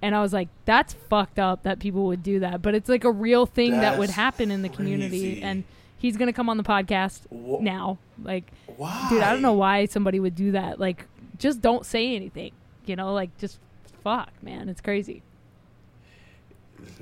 And 0.00 0.14
I 0.16 0.20
was 0.20 0.32
like, 0.32 0.48
that's 0.64 0.94
fucked 0.94 1.38
up 1.38 1.62
that 1.62 1.78
people 1.78 2.06
would 2.06 2.22
do 2.22 2.40
that. 2.40 2.60
But 2.62 2.74
it's 2.74 2.88
like 2.88 3.04
a 3.04 3.10
real 3.12 3.46
thing 3.46 3.72
that 3.72 3.98
would 3.98 4.10
happen 4.10 4.50
in 4.50 4.62
the 4.62 4.68
community. 4.68 5.20
crazy. 5.34 5.42
And 5.42 5.64
he's 5.96 6.16
going 6.16 6.26
to 6.26 6.32
come 6.32 6.48
on 6.48 6.56
the 6.56 6.64
podcast 6.64 7.20
Wha- 7.30 7.60
now. 7.60 7.98
Like, 8.20 8.50
Why? 8.76 9.06
dude, 9.08 9.22
I 9.22 9.32
don't 9.32 9.42
know 9.42 9.52
why 9.52 9.86
somebody 9.86 10.18
would 10.18 10.34
do 10.34 10.52
that. 10.52 10.80
Like, 10.80 11.06
just 11.38 11.60
don't 11.60 11.86
say 11.86 12.16
anything. 12.16 12.52
You 12.84 12.96
know, 12.96 13.12
like 13.12 13.36
just 13.38 13.60
fuck, 14.02 14.30
man. 14.42 14.68
It's 14.68 14.80
crazy. 14.80 15.22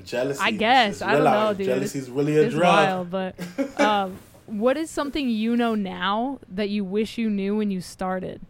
Jealousy. 0.05 0.41
I 0.43 0.51
guess. 0.51 0.97
is 0.97 1.03
I 1.03 1.13
don't 1.13 1.25
know, 1.25 1.55
dude. 1.55 1.67
Jealousy's 1.67 2.11
really 2.11 2.37
a 2.37 2.43
It's 2.43 2.55
drug. 2.55 2.65
wild, 2.65 3.11
but 3.11 3.35
um, 3.81 4.19
what 4.47 4.77
is 4.77 4.91
something 4.91 5.29
you 5.29 5.57
know 5.57 5.75
now 5.75 6.39
that 6.49 6.69
you 6.71 6.85
wish 6.85 7.19
you 7.19 7.29
knew 7.31 7.57
when 7.57 7.71
you 7.71 7.81
started? 7.81 8.41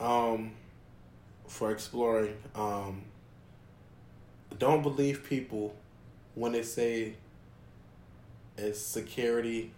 um, 0.00 0.52
for 1.48 1.70
exploring. 1.70 2.36
Um, 2.54 3.02
don't 4.58 4.82
believe 4.82 5.24
people 5.28 5.74
when 6.34 6.52
they 6.52 6.62
say 6.62 7.14
it's 8.56 8.78
security 8.80 9.72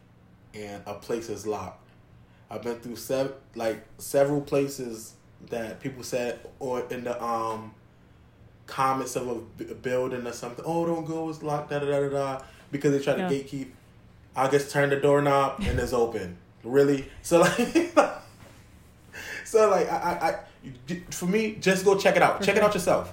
and 0.55 0.83
a 0.87 0.95
place 0.95 1.29
is 1.29 1.47
locked. 1.47 1.89
I've 2.51 2.62
been 2.62 2.77
through 2.81 2.97
sev- 2.97 3.35
like 3.55 3.85
several 3.99 4.41
places 4.41 5.14
that 5.51 5.80
people 5.80 6.03
said 6.03 6.41
or 6.59 6.80
in 6.91 7.05
the 7.05 7.22
um 7.22 7.72
comments 8.66 9.14
of 9.16 9.28
a 9.28 9.74
building 9.74 10.26
or 10.26 10.32
something. 10.32 10.64
Oh, 10.66 10.84
don't 10.87 11.05
go, 11.05 11.28
it's 11.30 11.43
locked. 11.43 11.70
Da 11.70 11.78
da 11.78 11.87
da 11.87 12.01
da 12.01 12.09
da. 12.09 12.43
Because 12.72 12.93
they 12.93 13.03
try 13.05 13.14
to 13.14 13.20
Yeah. 13.22 13.28
gatekeep. 13.30 13.68
I 14.34 14.49
just 14.49 14.70
turn 14.70 14.91
the 14.91 14.97
doorknob 14.97 15.61
and 15.62 15.78
it's 15.78 15.93
open. 15.93 16.37
Really? 16.64 17.09
So 17.22 17.41
like, 17.97 17.97
so 19.45 19.70
like 19.70 19.91
I, 19.91 19.97
I, 19.97 20.28
I 20.28 20.39
for 21.11 21.26
me, 21.26 21.55
just 21.61 21.84
go 21.84 21.97
check 21.97 22.16
it 22.16 22.22
out. 22.22 22.43
Check 22.43 22.57
it 22.57 22.62
out 22.62 22.74
yourself. 22.74 23.12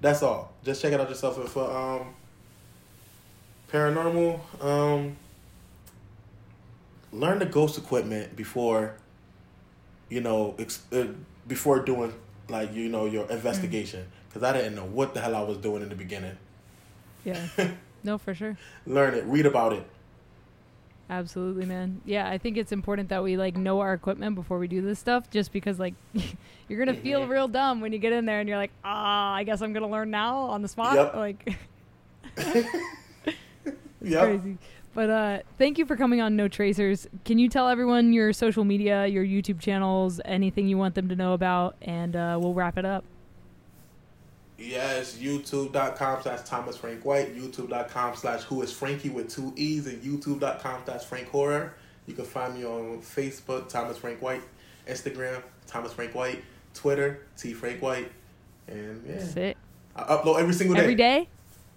That's 0.00 0.22
all. 0.22 0.52
Just 0.64 0.80
check 0.80 0.92
it 0.94 1.00
out 1.00 1.08
yourself. 1.10 1.36
And 1.36 1.48
for 1.48 1.70
um, 1.70 2.14
paranormal, 3.70 4.40
um, 4.64 5.16
learn 7.12 7.38
the 7.38 7.46
ghost 7.46 7.76
equipment 7.78 8.34
before, 8.34 8.94
you 10.08 10.20
know, 10.20 10.54
ex- 10.58 10.82
uh, 10.92 11.06
before 11.48 11.80
doing 11.80 12.12
like 12.48 12.72
you 12.74 12.88
know 12.88 13.06
your 13.06 13.28
investigation. 13.30 14.06
Because 14.28 14.42
I 14.42 14.52
didn't 14.52 14.74
know 14.76 14.84
what 14.84 15.14
the 15.14 15.20
hell 15.20 15.34
I 15.34 15.40
was 15.42 15.58
doing 15.58 15.82
in 15.82 15.88
the 15.88 15.94
beginning. 15.96 16.36
Yeah. 17.24 17.46
no, 18.04 18.16
for 18.18 18.32
sure. 18.34 18.56
Learn 18.86 19.14
it. 19.14 19.24
Read 19.24 19.46
about 19.46 19.72
it. 19.72 19.84
Absolutely, 21.08 21.66
man. 21.66 22.00
Yeah, 22.04 22.28
I 22.28 22.38
think 22.38 22.56
it's 22.56 22.70
important 22.70 23.08
that 23.08 23.24
we 23.24 23.36
like 23.36 23.56
know 23.56 23.80
our 23.80 23.92
equipment 23.92 24.36
before 24.36 24.58
we 24.60 24.68
do 24.68 24.80
this 24.80 25.00
stuff 25.00 25.28
just 25.28 25.50
because 25.52 25.80
like 25.80 25.94
you're 26.68 26.84
going 26.84 26.94
to 26.96 27.02
feel 27.02 27.22
Mhm. 27.22 27.28
real 27.28 27.48
dumb 27.48 27.80
when 27.80 27.92
you 27.92 27.98
get 27.98 28.12
in 28.12 28.26
there 28.26 28.38
and 28.38 28.48
you're 28.48 28.58
like, 28.58 28.70
"Ah, 28.84 29.34
I 29.34 29.42
guess 29.42 29.60
I'm 29.60 29.72
going 29.72 29.82
to 29.82 29.88
learn 29.88 30.10
now 30.12 30.36
on 30.38 30.62
the 30.62 30.68
spot." 30.68 30.94
Yep. 30.94 31.14
Like 31.16 31.58
Yep. 34.02 34.22
crazy. 34.22 34.56
But 34.94 35.10
uh 35.10 35.38
thank 35.58 35.78
you 35.78 35.86
for 35.86 35.96
coming 35.96 36.20
on 36.20 36.36
No 36.36 36.48
Tracers. 36.48 37.08
Can 37.24 37.38
you 37.38 37.48
tell 37.48 37.68
everyone 37.68 38.12
your 38.12 38.32
social 38.32 38.64
media, 38.64 39.06
your 39.06 39.24
YouTube 39.24 39.60
channels, 39.60 40.20
anything 40.24 40.66
you 40.66 40.78
want 40.78 40.94
them 40.94 41.08
to 41.08 41.16
know 41.16 41.32
about 41.32 41.76
and 41.82 42.16
uh 42.16 42.38
we'll 42.40 42.54
wrap 42.54 42.76
it 42.76 42.84
up. 42.84 43.04
Yes, 44.58 45.16
youtube.com 45.16 46.22
slash 46.22 46.40
Thomas 46.44 46.76
Frank 46.76 47.04
White, 47.04 47.34
youtube.com 47.34 48.14
slash 48.16 48.42
who 48.42 48.60
is 48.60 48.70
Frankie 48.70 49.08
with 49.08 49.30
two 49.30 49.54
E's, 49.56 49.86
and 49.86 50.02
youtube.com 50.02 50.82
slash 50.84 51.04
Frank 51.04 51.28
Horror. 51.28 51.74
You 52.06 52.12
can 52.12 52.26
find 52.26 52.54
me 52.54 52.66
on 52.66 53.00
Facebook, 53.00 53.68
Thomas 53.68 53.96
Frank 53.96 54.20
White, 54.20 54.42
Instagram, 54.86 55.42
Thomas 55.66 55.94
Frank 55.94 56.14
White, 56.14 56.44
Twitter, 56.74 57.22
T 57.38 57.54
Frank 57.54 57.80
White, 57.80 58.12
and 58.68 59.02
yeah. 59.08 59.24
Sick. 59.24 59.56
I 59.96 60.02
upload 60.02 60.40
every 60.40 60.52
single 60.52 60.76
day. 60.76 60.82
Every 60.82 60.94
day? 60.94 61.28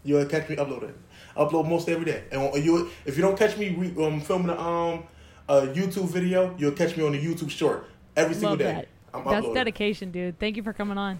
You'll 0.04 0.26
catch 0.26 0.50
me 0.50 0.58
uploading. 0.58 0.94
Upload 1.38 1.68
most 1.68 1.90
every 1.90 2.06
day. 2.06 2.24
And 2.32 2.64
you, 2.64 2.90
if 3.06 3.16
you 3.18 3.22
don't 3.24 3.38
catch 3.38 3.58
me 3.58 3.70
re, 3.70 4.06
um, 4.06 4.22
filming 4.22 4.50
a, 4.50 4.60
um, 4.60 5.04
a 5.50 5.62
YouTube 5.68 6.10
video, 6.10 6.56
you'll 6.58 6.72
catch 6.72 6.96
me 6.96 7.04
on 7.04 7.12
the 7.14 7.20
YouTube 7.24 7.50
short 7.50 7.90
every 8.16 8.34
single 8.34 8.52
Love 8.52 8.60
day. 8.60 8.66
that. 8.66 8.88
I'm 9.14 9.24
That's 9.24 9.38
uploading. 9.38 9.54
dedication, 9.54 10.12
dude. 10.12 10.40
Thank 10.40 10.58
you 10.58 10.64
for 10.64 10.74
coming 10.74 10.98
on. 10.98 11.20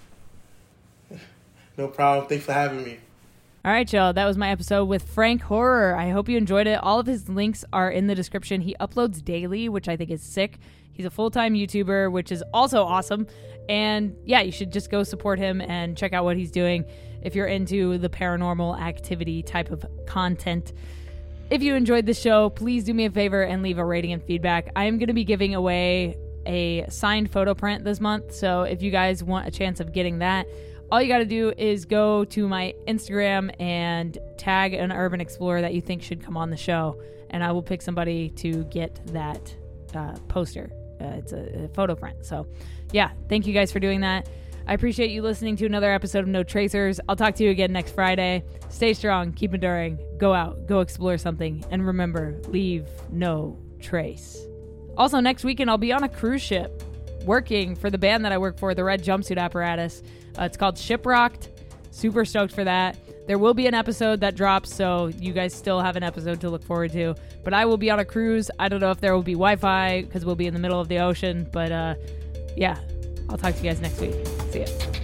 No 1.76 1.88
problem. 1.88 2.28
Thanks 2.28 2.46
for 2.46 2.54
having 2.54 2.84
me. 2.84 3.00
All 3.66 3.72
right, 3.72 3.92
y'all. 3.92 4.14
That 4.14 4.26
was 4.26 4.38
my 4.38 4.50
episode 4.52 4.86
with 4.86 5.10
Frank 5.10 5.42
Horror. 5.42 5.96
I 5.96 6.10
hope 6.10 6.30
you 6.30 6.38
enjoyed 6.38 6.68
it. 6.68 6.76
All 6.84 7.00
of 7.00 7.08
his 7.08 7.30
links 7.30 7.66
are 7.74 7.90
in 7.90 8.06
the 8.06 8.14
description. 8.14 8.62
He 8.62 8.76
uploads 8.80 9.26
daily, 9.26 9.70
which 9.70 9.88
I 9.90 9.98
think 9.98 10.12
is 10.12 10.22
sick. 10.22 10.60
He's 10.92 11.06
a 11.06 11.10
full 11.10 11.32
time 11.32 11.56
YouTuber, 11.56 12.12
which 12.12 12.32
is 12.32 12.44
also 12.54 12.84
awesome. 12.84 13.26
And 13.70 14.16
yeah, 14.26 14.42
you 14.42 14.52
should 14.52 14.72
just 14.72 14.92
go 14.92 15.04
support 15.04 15.40
him 15.40 15.62
and 15.62 15.98
check 15.98 16.14
out 16.14 16.24
what 16.24 16.38
he's 16.38 16.52
doing 16.52 16.86
if 17.22 17.36
you're 17.36 17.48
into 17.48 17.98
the 17.98 18.10
paranormal 18.10 18.80
activity 18.80 19.42
type 19.44 19.72
of 19.72 19.86
content. 20.06 20.74
If 21.50 21.62
you 21.62 21.76
enjoyed 21.76 22.06
the 22.06 22.14
show, 22.14 22.50
please 22.50 22.84
do 22.84 22.94
me 22.94 23.06
a 23.06 23.12
favor 23.12 23.44
and 23.44 23.62
leave 23.62 23.78
a 23.78 23.86
rating 23.86 24.12
and 24.12 24.24
feedback. 24.24 24.72
I 24.76 24.86
am 24.86 24.98
going 24.98 25.08
to 25.08 25.14
be 25.14 25.24
giving 25.24 25.56
away 25.56 26.18
a 26.46 26.90
signed 26.90 27.32
photo 27.32 27.54
print 27.54 27.84
this 27.84 28.00
month. 28.00 28.34
So 28.34 28.64
if 28.64 28.82
you 28.82 28.92
guys 28.92 29.24
want 29.24 29.48
a 29.48 29.52
chance 29.52 29.80
of 29.80 29.94
getting 29.94 30.20
that, 30.20 30.48
all 30.92 31.02
you 31.02 31.08
got 31.08 31.20
to 31.20 31.26
do 31.26 31.54
is 31.58 31.86
go 31.86 32.24
to 32.26 32.48
my 32.48 32.76
Instagram 32.88 33.50
and 33.60 34.18
tag 34.38 34.74
an 34.74 34.92
urban 34.92 35.22
explorer 35.22 35.62
that 35.62 35.74
you 35.74 35.82
think 35.82 36.04
should 36.04 36.22
come 36.24 36.38
on 36.38 36.50
the 36.50 36.58
show, 36.58 37.02
and 37.32 37.44
I 37.44 37.52
will 37.52 37.64
pick 37.64 37.82
somebody 37.82 38.30
to 38.30 38.64
get 38.66 39.02
that 39.08 39.56
uh, 39.96 40.14
poster. 40.28 40.70
Uh, 41.02 41.16
it's 41.18 41.34
a, 41.34 41.66
a 41.66 41.68
photo 41.70 41.96
print. 41.96 42.24
So, 42.24 42.46
yeah, 42.94 43.12
thank 43.28 43.46
you 43.46 43.54
guys 43.54 43.72
for 43.72 43.80
doing 43.80 44.02
that. 44.02 44.30
I 44.66 44.74
appreciate 44.74 45.12
you 45.12 45.22
listening 45.22 45.58
to 45.58 45.66
another 45.66 45.92
episode 45.92 46.20
of 46.20 46.28
No 46.28 46.44
Tracers. 46.44 47.02
I'll 47.10 47.18
talk 47.18 47.36
to 47.36 47.44
you 47.44 47.50
again 47.50 47.74
next 47.74 47.94
Friday. 47.94 48.44
Stay 48.70 48.94
strong, 48.94 49.34
keep 49.34 49.54
enduring, 49.54 50.00
go 50.18 50.34
out, 50.34 50.68
go 50.68 50.80
explore 50.80 51.18
something, 51.18 51.66
and 51.70 51.86
remember, 51.86 52.40
leave 52.48 52.88
no 53.12 53.60
trace. 53.82 54.38
Also, 54.96 55.20
next 55.20 55.44
weekend, 55.44 55.70
I'll 55.70 55.78
be 55.78 55.92
on 55.92 56.04
a 56.04 56.10
cruise 56.10 56.42
ship 56.42 56.82
working 57.26 57.76
for 57.76 57.90
the 57.90 57.98
band 57.98 58.24
that 58.24 58.32
I 58.32 58.38
work 58.38 58.58
for, 58.58 58.74
the 58.74 58.84
Red 58.84 59.04
Jumpsuit 59.04 59.38
Apparatus. 59.38 60.02
Uh, 60.40 60.44
it's 60.44 60.56
called 60.56 60.76
Shiprocked. 60.76 61.50
Super 61.92 62.26
stoked 62.26 62.54
for 62.54 62.64
that. 62.64 62.98
There 63.28 63.38
will 63.38 63.54
be 63.54 63.68
an 63.68 63.74
episode 63.74 64.20
that 64.22 64.36
drops, 64.36 64.74
so 64.74 65.08
you 65.08 65.34
guys 65.34 65.54
still 65.54 65.80
have 65.82 65.96
an 65.96 66.04
episode 66.04 66.42
to 66.42 66.50
look 66.50 66.64
forward 66.64 66.92
to. 66.94 67.16
But 67.44 67.54
I 67.54 67.66
will 67.66 67.78
be 67.78 67.90
on 67.90 68.00
a 68.00 68.06
cruise. 68.06 68.50
I 68.60 68.70
don't 68.70 68.80
know 68.80 68.92
if 68.92 69.00
there 69.00 69.14
will 69.14 69.24
be 69.24 69.34
Wi 69.34 69.56
Fi 69.58 70.02
because 70.02 70.26
we'll 70.26 70.36
be 70.36 70.48
in 70.48 70.54
the 70.54 70.60
middle 70.60 70.80
of 70.80 70.88
the 70.88 71.00
ocean. 71.00 71.48
But 71.52 71.72
uh, 71.72 71.96
yeah, 72.56 72.78
I'll 73.30 73.38
talk 73.38 73.56
to 73.56 73.64
you 73.64 73.70
guys 73.70 73.82
next 73.82 74.00
week. 74.00 74.16
See 74.52 74.62
ya. 74.62 75.03